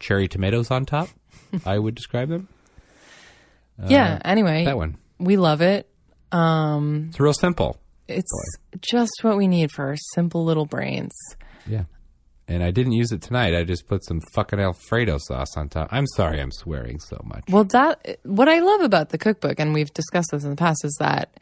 cherry 0.00 0.28
tomatoes 0.28 0.70
on 0.70 0.84
top. 0.84 1.08
I 1.64 1.78
would 1.78 1.94
describe 1.94 2.28
them. 2.28 2.48
yeah. 3.86 4.18
Anyway, 4.24 4.62
Uh, 4.62 4.66
That 4.66 4.76
one. 4.76 4.98
we 5.18 5.36
love 5.38 5.62
it. 5.62 5.88
Um, 6.32 7.06
It's 7.08 7.20
real 7.20 7.32
simple. 7.32 7.80
it's 8.06 8.30
just 8.80 9.12
what 9.22 9.36
we 9.38 9.48
need 9.48 9.70
for 9.72 9.86
our 9.86 9.96
simple 10.14 10.44
little 10.44 10.66
brains. 10.66 11.12
Yeah. 11.66 11.84
And 12.50 12.64
I 12.64 12.72
didn't 12.72 12.94
use 12.94 13.12
it 13.12 13.22
tonight. 13.22 13.54
I 13.54 13.62
just 13.62 13.86
put 13.86 14.04
some 14.04 14.20
fucking 14.34 14.58
Alfredo 14.58 15.18
sauce 15.20 15.56
on 15.56 15.68
top. 15.68 15.86
I'm 15.92 16.06
sorry 16.16 16.40
I'm 16.40 16.50
swearing 16.50 16.98
so 16.98 17.16
much. 17.22 17.44
Well, 17.48 17.62
that 17.62 18.18
what 18.24 18.48
I 18.48 18.58
love 18.58 18.80
about 18.80 19.10
the 19.10 19.18
cookbook, 19.18 19.60
and 19.60 19.72
we've 19.72 19.94
discussed 19.94 20.32
this 20.32 20.42
in 20.42 20.50
the 20.50 20.56
past, 20.56 20.84
is 20.84 20.96
that 20.98 21.38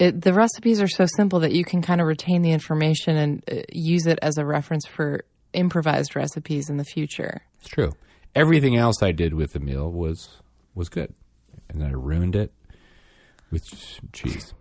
it, 0.00 0.22
the 0.22 0.32
recipes 0.32 0.82
are 0.82 0.88
so 0.88 1.06
simple 1.06 1.38
that 1.40 1.52
you 1.52 1.64
can 1.64 1.82
kind 1.82 2.00
of 2.00 2.08
retain 2.08 2.42
the 2.42 2.50
information 2.50 3.16
and 3.16 3.44
uh, 3.48 3.62
use 3.70 4.08
it 4.08 4.18
as 4.22 4.38
a 4.38 4.44
reference 4.44 4.86
for 4.86 5.24
improvised 5.52 6.16
recipes 6.16 6.68
in 6.68 6.78
the 6.78 6.84
future. 6.84 7.42
It's 7.60 7.68
true. 7.68 7.92
Everything 8.34 8.76
else 8.76 9.04
I 9.04 9.12
did 9.12 9.34
with 9.34 9.52
the 9.52 9.60
meal 9.60 9.88
was 9.88 10.40
was 10.74 10.88
good. 10.88 11.14
And 11.68 11.80
then 11.80 11.90
I 11.90 11.92
ruined 11.92 12.34
it 12.34 12.52
with 13.52 13.62
cheese. 14.12 14.52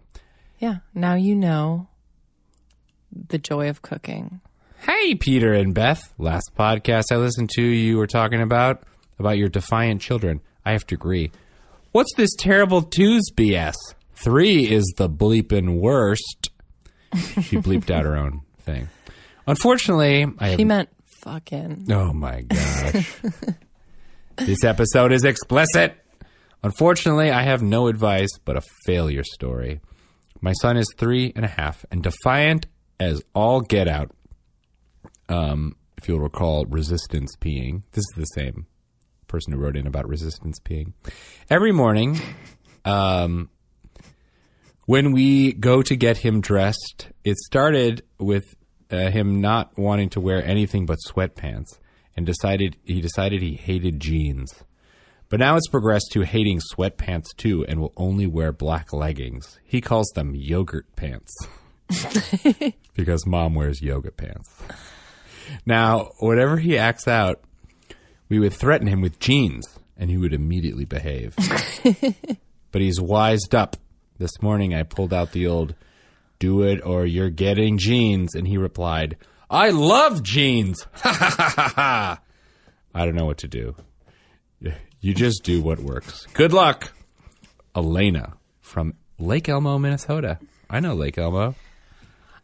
Yeah, 0.60 0.78
now 0.94 1.16
you 1.16 1.36
know 1.36 1.88
the 3.12 3.40
joy 3.40 3.70
of 3.70 3.82
cooking. 3.82 4.42
Hey, 4.82 5.16
Peter 5.16 5.54
and 5.54 5.74
Beth. 5.74 6.14
Last 6.18 6.52
podcast 6.58 7.06
I 7.12 7.18
listened 7.18 7.50
to, 7.56 7.62
you 7.62 7.98
were 7.98 8.08
talking 8.08 8.42
about 8.42 8.84
about 9.20 9.38
your 9.38 9.50
defiant 9.50 10.02
children. 10.02 10.42
I 10.66 10.72
have 10.72 10.88
to 10.88 10.96
agree. 10.96 11.32
What's 11.92 12.14
this 12.16 12.30
terrible 12.38 12.82
twos 12.84 13.24
BS? 13.36 13.76
Three 14.14 14.70
is 14.72 14.94
the 14.98 15.10
bleeping 15.10 15.80
worst. 15.80 16.50
She 17.42 17.58
bleeped 17.58 17.90
out 17.90 18.06
her 18.06 18.16
own 18.16 18.42
thing. 18.60 18.90
Unfortunately, 19.48 20.26
I 20.38 20.50
have 20.50 20.60
She 20.60 20.66
meant 20.66 20.90
fucking. 21.06 21.92
Oh 21.92 22.14
my 22.14 22.42
gosh. 22.42 23.22
this 24.38 24.64
episode 24.64 25.12
is 25.12 25.24
explicit. 25.26 25.96
Unfortunately, 26.64 27.32
I 27.32 27.44
have 27.44 27.62
no 27.62 27.88
advice 27.88 28.30
but 28.46 28.56
a 28.58 28.62
failure 28.86 29.24
story. 29.24 29.82
My 30.42 30.54
son 30.54 30.78
is 30.78 30.88
three 30.98 31.34
and 31.36 31.44
a 31.44 31.50
half 31.50 31.86
and 31.92 32.04
defiant 32.04 32.68
as 33.00 33.22
all 33.34 33.62
get 33.62 33.88
out. 33.88 34.12
Um, 35.30 35.76
if 35.98 36.08
you'll 36.08 36.20
recall, 36.20 36.66
resistance 36.66 37.36
peeing. 37.40 37.84
This 37.92 38.04
is 38.12 38.14
the 38.16 38.26
same 38.26 38.66
person 39.28 39.54
who 39.54 39.60
wrote 39.60 39.78
in 39.78 39.88
about 39.88 40.08
resistance 40.08 40.60
peeing. 40.60 40.94
Every 41.50 41.72
morning, 41.72 42.20
um, 42.84 43.50
when 44.86 45.12
we 45.12 45.54
go 45.54 45.82
to 45.84 45.96
get 45.96 46.18
him 46.18 46.42
dressed, 46.42 47.10
it 47.24 47.38
started 47.38 48.04
with 48.18 48.56
uh, 48.92 49.12
him 49.12 49.40
not 49.40 49.78
wanting 49.78 50.10
to 50.10 50.20
wear 50.20 50.44
anything 50.44 50.86
but 50.86 50.98
sweatpants, 51.08 51.78
and 52.18 52.26
decided 52.26 52.76
he 52.84 53.00
decided 53.00 53.42
he 53.42 53.54
hated 53.54 54.00
jeans. 54.00 54.64
But 55.30 55.40
now 55.40 55.58
it's 55.58 55.68
progressed 55.68 56.10
to 56.14 56.22
hating 56.22 56.60
sweatpants 56.74 57.28
too, 57.38 57.64
and 57.68 57.80
will 57.80 57.94
only 57.96 58.26
wear 58.26 58.52
black 58.52 58.92
leggings. 58.92 59.60
He 59.64 59.80
calls 59.80 60.10
them 60.16 60.34
yogurt 60.34 60.88
pants 60.96 61.32
because 62.96 63.28
mom 63.28 63.54
wears 63.54 63.82
yoga 63.82 64.12
pants. 64.12 64.50
Now, 65.66 66.12
whatever 66.20 66.58
he 66.58 66.78
acts 66.78 67.08
out, 67.08 67.42
we 68.30 68.40
would 68.40 68.54
threaten 68.54 68.88
him 68.88 69.02
with 69.02 69.20
jeans, 69.20 69.66
and 69.98 70.10
he 70.10 70.18
would 70.18 70.34
immediately 70.34 70.86
behave. 70.86 71.36
but 72.72 72.82
he's 72.82 73.02
wised 73.02 73.56
up. 73.56 73.78
This 74.18 74.42
morning 74.42 74.74
I 74.74 74.84
pulled 74.84 75.14
out 75.14 75.32
the 75.32 75.48
old 75.48 75.76
do 76.40 76.62
it 76.64 76.82
or 76.86 77.06
you're 77.06 77.30
getting 77.30 77.78
jeans 77.78 78.34
and 78.36 78.48
he 78.48 78.58
replied, 78.58 79.18
"I 79.50 79.70
love 79.70 80.24
jeans." 80.24 80.86
Ha 80.94 81.14
ha 81.14 81.30
ha 81.30 81.54
ha 81.56 81.74
ha. 81.76 82.22
I 82.94 83.06
don't 83.06 83.16
know 83.16 83.26
what 83.26 83.38
to 83.40 83.48
do. 83.48 83.76
You 85.02 85.14
just 85.14 85.44
do 85.44 85.62
what 85.62 85.80
works. 85.80 86.26
Good 86.34 86.52
luck. 86.52 86.92
Elena 87.74 88.34
from 88.60 88.96
Lake 89.18 89.48
Elmo, 89.48 89.78
Minnesota. 89.78 90.40
I 90.70 90.82
know 90.82 90.94
Lake 90.94 91.18
Elmo. 91.18 91.56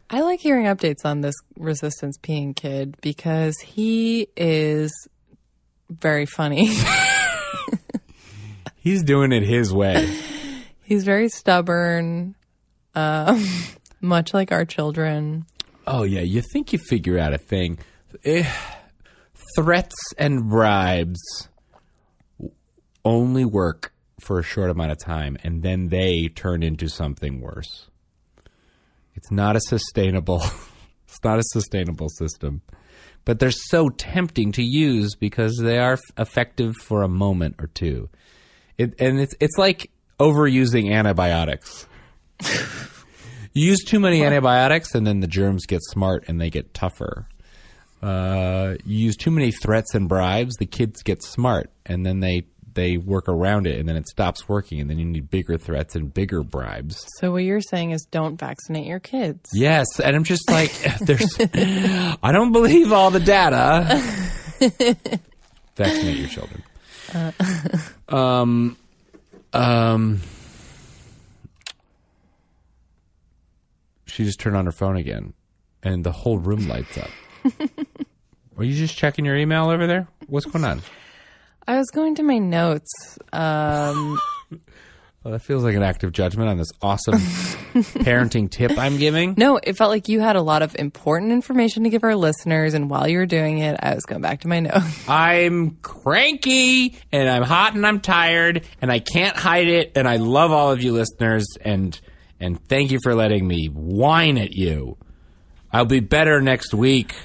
I 0.08 0.20
like 0.20 0.38
hearing 0.38 0.66
updates 0.66 1.04
on 1.04 1.20
this 1.20 1.34
resistance 1.58 2.16
peeing 2.18 2.54
kid 2.54 2.96
because 3.00 3.58
he 3.58 4.28
is 4.36 4.92
very 5.90 6.26
funny. 6.26 6.70
He's 8.76 9.02
doing 9.02 9.32
it 9.32 9.42
his 9.42 9.72
way. 9.72 10.16
He's 10.82 11.02
very 11.02 11.28
stubborn, 11.28 12.36
um, 12.94 13.44
much 14.00 14.32
like 14.32 14.52
our 14.52 14.64
children. 14.64 15.44
Oh 15.88 16.04
yeah, 16.04 16.20
you 16.20 16.40
think 16.52 16.72
you 16.72 16.78
figure 16.78 17.18
out 17.18 17.32
a 17.32 17.38
thing. 17.38 17.78
Eh, 18.24 18.48
threats 19.56 19.96
and 20.16 20.48
bribes 20.48 21.48
only 23.04 23.44
work 23.44 23.92
for 24.20 24.38
a 24.38 24.42
short 24.44 24.70
amount 24.70 24.92
of 24.92 24.98
time 24.98 25.36
and 25.42 25.62
then 25.62 25.88
they 25.88 26.28
turn 26.28 26.62
into 26.62 26.88
something 26.88 27.40
worse. 27.40 27.88
It's 29.16 29.30
not 29.30 29.56
a 29.56 29.60
sustainable 29.60 30.42
it's 31.08 31.24
not 31.24 31.38
a 31.38 31.42
sustainable 31.44 32.08
system. 32.08 32.62
But 33.24 33.40
they're 33.40 33.50
so 33.50 33.88
tempting 33.88 34.52
to 34.52 34.62
use 34.62 35.16
because 35.16 35.58
they 35.60 35.78
are 35.78 35.98
effective 36.16 36.76
for 36.76 37.02
a 37.02 37.08
moment 37.08 37.56
or 37.58 37.66
two. 37.66 38.08
It, 38.78 38.94
and 39.00 39.18
it's 39.18 39.34
it's 39.40 39.58
like 39.58 39.90
overusing 40.20 40.92
antibiotics. 40.92 41.86
you 43.52 43.66
use 43.68 43.82
too 43.82 43.98
many 43.98 44.22
antibiotics, 44.22 44.94
and 44.94 45.06
then 45.06 45.20
the 45.20 45.26
germs 45.26 45.66
get 45.66 45.80
smart 45.82 46.24
and 46.28 46.40
they 46.40 46.50
get 46.50 46.74
tougher. 46.74 47.26
Uh, 48.02 48.76
you 48.84 49.06
use 49.06 49.16
too 49.16 49.30
many 49.30 49.50
threats 49.50 49.94
and 49.94 50.08
bribes, 50.08 50.54
the 50.56 50.66
kids 50.66 51.02
get 51.02 51.22
smart, 51.22 51.70
and 51.84 52.04
then 52.04 52.20
they 52.20 52.46
they 52.76 52.96
work 52.96 53.28
around 53.28 53.66
it, 53.66 53.80
and 53.80 53.88
then 53.88 53.96
it 53.96 54.06
stops 54.06 54.48
working, 54.48 54.80
and 54.80 54.88
then 54.88 54.98
you 54.98 55.04
need 55.04 55.28
bigger 55.28 55.58
threats 55.58 55.96
and 55.96 56.14
bigger 56.14 56.44
bribes. 56.44 57.04
So 57.18 57.32
what 57.32 57.42
you're 57.42 57.60
saying 57.60 57.90
is 57.90 58.04
don't 58.04 58.38
vaccinate 58.38 58.86
your 58.86 59.00
kids. 59.00 59.50
Yes, 59.52 59.98
and 59.98 60.14
I'm 60.14 60.22
just 60.22 60.48
like, 60.48 60.70
there's. 61.00 61.36
I 62.22 62.30
don't 62.30 62.52
believe 62.52 62.92
all 62.92 63.10
the 63.10 63.18
data. 63.18 64.00
Vaccinate 65.74 66.16
your 66.16 66.28
children. 66.28 66.62
Um, 68.08 68.76
um. 69.52 70.20
She 74.06 74.24
just 74.24 74.38
turned 74.38 74.56
on 74.56 74.66
her 74.66 74.72
phone 74.72 74.96
again, 74.96 75.34
and 75.82 76.04
the 76.04 76.12
whole 76.12 76.38
room 76.38 76.68
lights 76.68 76.96
up. 76.98 77.10
Are 78.56 78.64
you 78.64 78.74
just 78.74 78.96
checking 78.96 79.24
your 79.24 79.36
email 79.36 79.68
over 79.70 79.86
there? 79.86 80.06
What's 80.28 80.46
going 80.46 80.64
on? 80.64 80.82
I 81.66 81.76
was 81.78 81.90
going 81.90 82.14
to 82.16 82.22
my 82.22 82.38
notes. 82.38 83.18
Um, 83.32 84.18
Well, 85.26 85.32
that 85.32 85.40
feels 85.40 85.64
like 85.64 85.74
an 85.74 85.82
act 85.82 86.04
of 86.04 86.12
judgment 86.12 86.48
on 86.48 86.56
this 86.56 86.70
awesome 86.80 87.14
parenting 87.74 88.48
tip 88.48 88.78
I'm 88.78 88.96
giving. 88.96 89.34
no, 89.36 89.58
it 89.60 89.76
felt 89.76 89.90
like 89.90 90.06
you 90.06 90.20
had 90.20 90.36
a 90.36 90.40
lot 90.40 90.62
of 90.62 90.76
important 90.78 91.32
information 91.32 91.82
to 91.82 91.90
give 91.90 92.04
our 92.04 92.14
listeners, 92.14 92.74
and 92.74 92.88
while 92.88 93.08
you 93.08 93.18
were 93.18 93.26
doing 93.26 93.58
it, 93.58 93.76
I 93.82 93.96
was 93.96 94.04
going 94.04 94.22
back 94.22 94.42
to 94.42 94.48
my 94.48 94.60
notes. 94.60 95.04
I'm 95.08 95.78
cranky 95.82 96.96
and 97.10 97.28
I'm 97.28 97.42
hot 97.42 97.74
and 97.74 97.84
I'm 97.84 97.98
tired 97.98 98.62
and 98.80 98.92
I 98.92 99.00
can't 99.00 99.36
hide 99.36 99.66
it 99.66 99.90
and 99.96 100.06
I 100.06 100.18
love 100.18 100.52
all 100.52 100.70
of 100.70 100.80
you 100.80 100.92
listeners 100.92 101.44
and 101.60 102.00
and 102.38 102.64
thank 102.68 102.92
you 102.92 103.00
for 103.02 103.12
letting 103.12 103.48
me 103.48 103.66
whine 103.66 104.38
at 104.38 104.52
you. 104.52 104.96
I'll 105.72 105.86
be 105.86 105.98
better 105.98 106.40
next 106.40 106.72
week. 106.72 107.16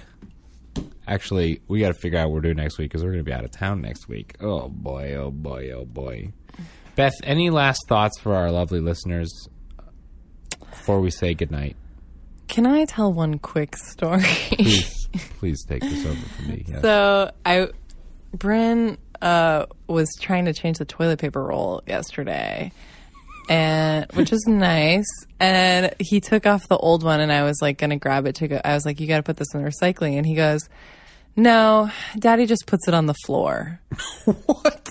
Actually, 1.12 1.59
we 1.68 1.82
got 1.82 1.89
to 1.89 1.93
figure 1.93 2.18
out 2.18 2.30
what 2.30 2.36
we're 2.36 2.39
doing 2.39 2.55
next 2.55 2.78
week 2.78 2.89
because 2.89 3.03
we're 3.03 3.12
going 3.12 3.20
to 3.20 3.30
be 3.30 3.34
out 3.34 3.43
of 3.43 3.51
town 3.51 3.82
next 3.82 4.07
week. 4.07 4.34
Oh 4.39 4.70
boy, 4.70 5.14
oh 5.16 5.30
boy, 5.30 5.70
oh 5.72 5.84
boy. 5.84 6.32
Beth, 6.95 7.12
any 7.26 7.49
last 7.49 7.86
thoughts 7.89 8.18
for 8.22 8.34
our 8.34 8.49
lovely 8.49 8.80
listeners 8.80 9.49
before 10.70 11.01
we 11.01 11.12
say 11.12 11.34
goodnight? 11.34 11.76
Can 12.47 12.66
I 12.66 12.86
tell 12.86 13.12
one 13.12 13.39
quick 13.39 13.76
story? 13.76 14.24
Please, 14.24 15.09
please 15.38 15.66
take 15.66 15.82
this 15.82 16.05
over 16.05 16.16
from 16.16 16.47
me. 16.47 16.64
Yes. 16.66 16.82
So 16.82 17.32
I, 17.45 17.68
Bryn 18.34 18.97
uh, 19.22 19.66
was 19.88 20.07
trying 20.18 20.45
to 20.45 20.53
change 20.53 20.78
the 20.78 20.86
toilet 20.86 21.20
paper 21.20 21.43
roll 21.43 21.84
yesterday, 21.86 22.72
and 23.49 24.09
which 24.14 24.32
is 24.32 24.45
nice. 24.47 25.05
And 25.41 25.93
he 25.99 26.22
took 26.22 26.45
off 26.45 26.70
the 26.70 26.78
old 26.78 27.03
one, 27.03 27.20
and 27.20 27.34
I 27.34 27.43
was 27.43 27.62
like 27.62 27.80
gonna 27.80 27.97
grab 27.97 28.28
it 28.28 28.36
to 28.36 28.47
go. 28.47 28.62
I 28.64 28.76
was 28.76 28.86
like, 28.86 29.01
"You 29.01 29.07
got 29.07 29.18
to 29.18 29.24
put 29.24 29.36
this 29.36 29.53
in 29.53 29.62
the 29.62 29.70
recycling," 29.70 30.16
and 30.16 30.26
he 30.26 30.36
goes, 30.36 30.70
"No, 31.36 31.89
Daddy 32.17 32.45
just 32.45 32.65
puts 32.65 32.88
it 32.88 32.93
on 32.93 33.05
the 33.05 33.15
floor." 33.25 33.79
what? 34.25 34.88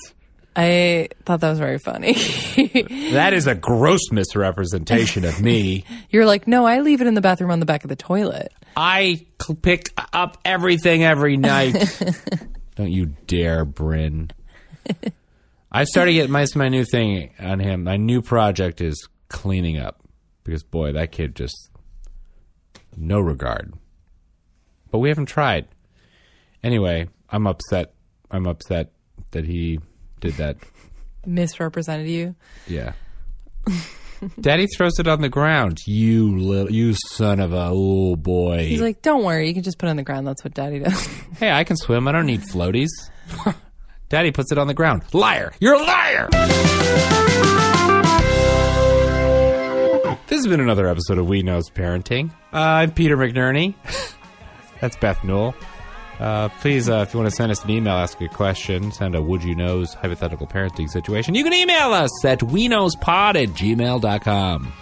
I 0.56 1.08
thought 1.24 1.40
that 1.40 1.50
was 1.50 1.58
very 1.58 1.78
funny. 1.78 2.14
That 3.12 3.32
is 3.32 3.46
a 3.46 3.54
gross 3.54 4.10
misrepresentation 4.12 5.24
of 5.24 5.40
me. 5.40 5.84
You're 6.10 6.26
like, 6.26 6.46
"No, 6.46 6.66
I 6.66 6.80
leave 6.80 7.00
it 7.00 7.06
in 7.06 7.14
the 7.14 7.20
bathroom 7.20 7.50
on 7.50 7.60
the 7.60 7.66
back 7.66 7.84
of 7.84 7.88
the 7.88 7.96
toilet." 7.96 8.52
I 8.76 9.26
pick 9.62 9.88
up 10.12 10.38
everything 10.44 11.02
every 11.02 11.36
night. 11.36 11.74
Don't 12.76 12.90
you 12.92 13.06
dare, 13.26 13.64
Bryn. 13.64 14.30
I 15.72 15.84
started 15.84 16.12
getting 16.12 16.32
my, 16.32 16.46
my 16.54 16.68
new 16.68 16.84
thing 16.84 17.32
on 17.38 17.60
him. 17.60 17.84
My 17.84 17.96
new 17.96 18.22
project 18.22 18.80
is 18.80 19.08
cleaning 19.28 19.78
up 19.78 20.00
because 20.44 20.62
boy, 20.62 20.92
that 20.92 21.12
kid 21.12 21.34
just 21.36 21.70
no 22.96 23.20
regard. 23.20 23.74
But 24.90 24.98
we 24.98 25.08
haven't 25.08 25.26
tried. 25.26 25.68
Anyway, 26.62 27.08
I'm 27.28 27.46
upset. 27.46 27.94
I'm 28.30 28.46
upset 28.46 28.92
that 29.30 29.44
he 29.44 29.80
did 30.20 30.34
that. 30.34 30.56
Misrepresented 31.26 32.08
you. 32.08 32.34
Yeah. 32.66 32.92
Daddy 34.40 34.66
throws 34.76 34.98
it 34.98 35.08
on 35.08 35.22
the 35.22 35.30
ground. 35.30 35.78
You 35.86 36.36
little, 36.36 36.70
you 36.70 36.94
son 37.08 37.40
of 37.40 37.52
a 37.54 37.68
oh 37.70 38.16
boy. 38.16 38.66
He's 38.66 38.80
like, 38.82 39.00
don't 39.00 39.24
worry, 39.24 39.48
you 39.48 39.54
can 39.54 39.62
just 39.62 39.78
put 39.78 39.86
it 39.86 39.90
on 39.90 39.96
the 39.96 40.02
ground. 40.02 40.26
That's 40.26 40.44
what 40.44 40.52
Daddy 40.52 40.80
does. 40.80 41.06
hey, 41.38 41.50
I 41.50 41.64
can 41.64 41.76
swim. 41.76 42.06
I 42.06 42.12
don't 42.12 42.26
need 42.26 42.42
floaties. 42.42 42.90
Daddy 44.10 44.30
puts 44.30 44.52
it 44.52 44.58
on 44.58 44.66
the 44.66 44.74
ground. 44.74 45.02
Liar! 45.14 45.52
You're 45.60 45.74
a 45.74 45.82
liar! 45.82 46.28
This 50.26 50.38
has 50.38 50.46
been 50.46 50.60
another 50.60 50.86
episode 50.86 51.18
of 51.18 51.26
We 51.26 51.42
Knows 51.42 51.70
Parenting. 51.70 52.30
Uh, 52.52 52.58
I'm 52.58 52.92
Peter 52.92 53.16
McNerney. 53.16 53.74
That's 54.80 54.96
Beth 54.96 55.24
Newell. 55.24 55.54
Uh, 56.20 56.50
please, 56.60 56.90
uh, 56.90 56.98
if 56.98 57.14
you 57.14 57.18
want 57.18 57.30
to 57.30 57.34
send 57.34 57.50
us 57.50 57.64
an 57.64 57.70
email, 57.70 57.94
ask 57.94 58.20
a 58.20 58.28
question, 58.28 58.92
send 58.92 59.14
a 59.14 59.22
would 59.22 59.42
you 59.42 59.54
knows 59.54 59.94
hypothetical 59.94 60.46
parenting 60.46 60.88
situation, 60.88 61.34
you 61.34 61.42
can 61.42 61.54
email 61.54 61.94
us 61.94 62.24
at 62.26 62.42
we 62.42 62.68
knowspod 62.68 63.42
at 63.42 63.48
gmail.com. 63.48 64.72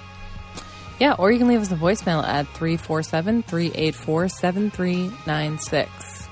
yeah, 0.98 1.14
or 1.16 1.30
you 1.30 1.38
can 1.38 1.46
leave 1.46 1.60
us 1.60 1.70
a 1.70 1.76
voicemail 1.76 2.24
at 2.24 2.48
347 2.48 3.44
384 3.44 4.28
7396. 4.28 6.28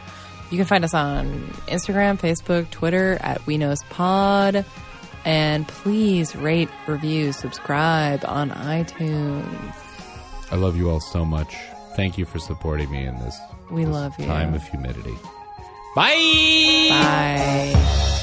You 0.50 0.58
can 0.58 0.66
find 0.66 0.84
us 0.84 0.92
on 0.92 1.46
Instagram, 1.68 2.18
Facebook, 2.18 2.68
Twitter 2.70 3.16
at 3.20 3.46
We 3.46 3.58
Knows 3.58 3.84
Pod. 3.84 4.64
And 5.24 5.66
please 5.66 6.36
rate, 6.36 6.68
review, 6.86 7.32
subscribe 7.32 8.24
on 8.26 8.50
iTunes. 8.50 9.74
I 10.52 10.56
love 10.56 10.76
you 10.76 10.90
all 10.90 11.00
so 11.00 11.24
much. 11.24 11.56
Thank 11.96 12.18
you 12.18 12.24
for 12.24 12.38
supporting 12.38 12.90
me 12.90 13.04
in 13.04 13.18
this, 13.18 13.36
We 13.70 13.86
love 13.86 14.18
you. 14.18 14.26
time 14.26 14.54
of 14.54 14.66
humidity. 14.68 15.16
Bye! 15.94 16.88
Bye. 16.90 18.22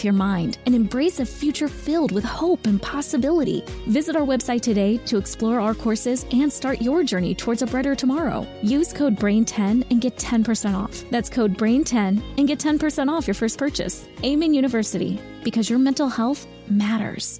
with 0.01 0.05
your 0.05 0.13
mind 0.13 0.57
and 0.65 0.73
embrace 0.73 1.19
a 1.19 1.25
future 1.25 1.67
filled 1.67 2.11
with 2.11 2.23
hope 2.23 2.65
and 2.65 2.81
possibility. 2.81 3.63
Visit 3.87 4.15
our 4.15 4.25
website 4.25 4.61
today 4.61 4.97
to 5.05 5.17
explore 5.17 5.59
our 5.59 5.75
courses 5.75 6.25
and 6.31 6.51
start 6.51 6.81
your 6.81 7.03
journey 7.03 7.35
towards 7.35 7.61
a 7.61 7.67
brighter 7.67 7.95
tomorrow. 7.95 8.47
Use 8.63 8.93
code 8.93 9.15
BRAIN10 9.15 9.85
and 9.91 10.01
get 10.01 10.15
10% 10.15 10.75
off. 10.75 11.03
That's 11.11 11.29
code 11.29 11.55
BRAIN10 11.55 12.19
and 12.37 12.47
get 12.47 12.59
10% 12.59 13.09
off 13.09 13.27
your 13.27 13.35
first 13.35 13.59
purchase. 13.59 14.07
Amen 14.23 14.55
University, 14.55 15.19
because 15.43 15.69
your 15.69 15.79
mental 15.79 16.09
health 16.09 16.47
matters. 16.67 17.39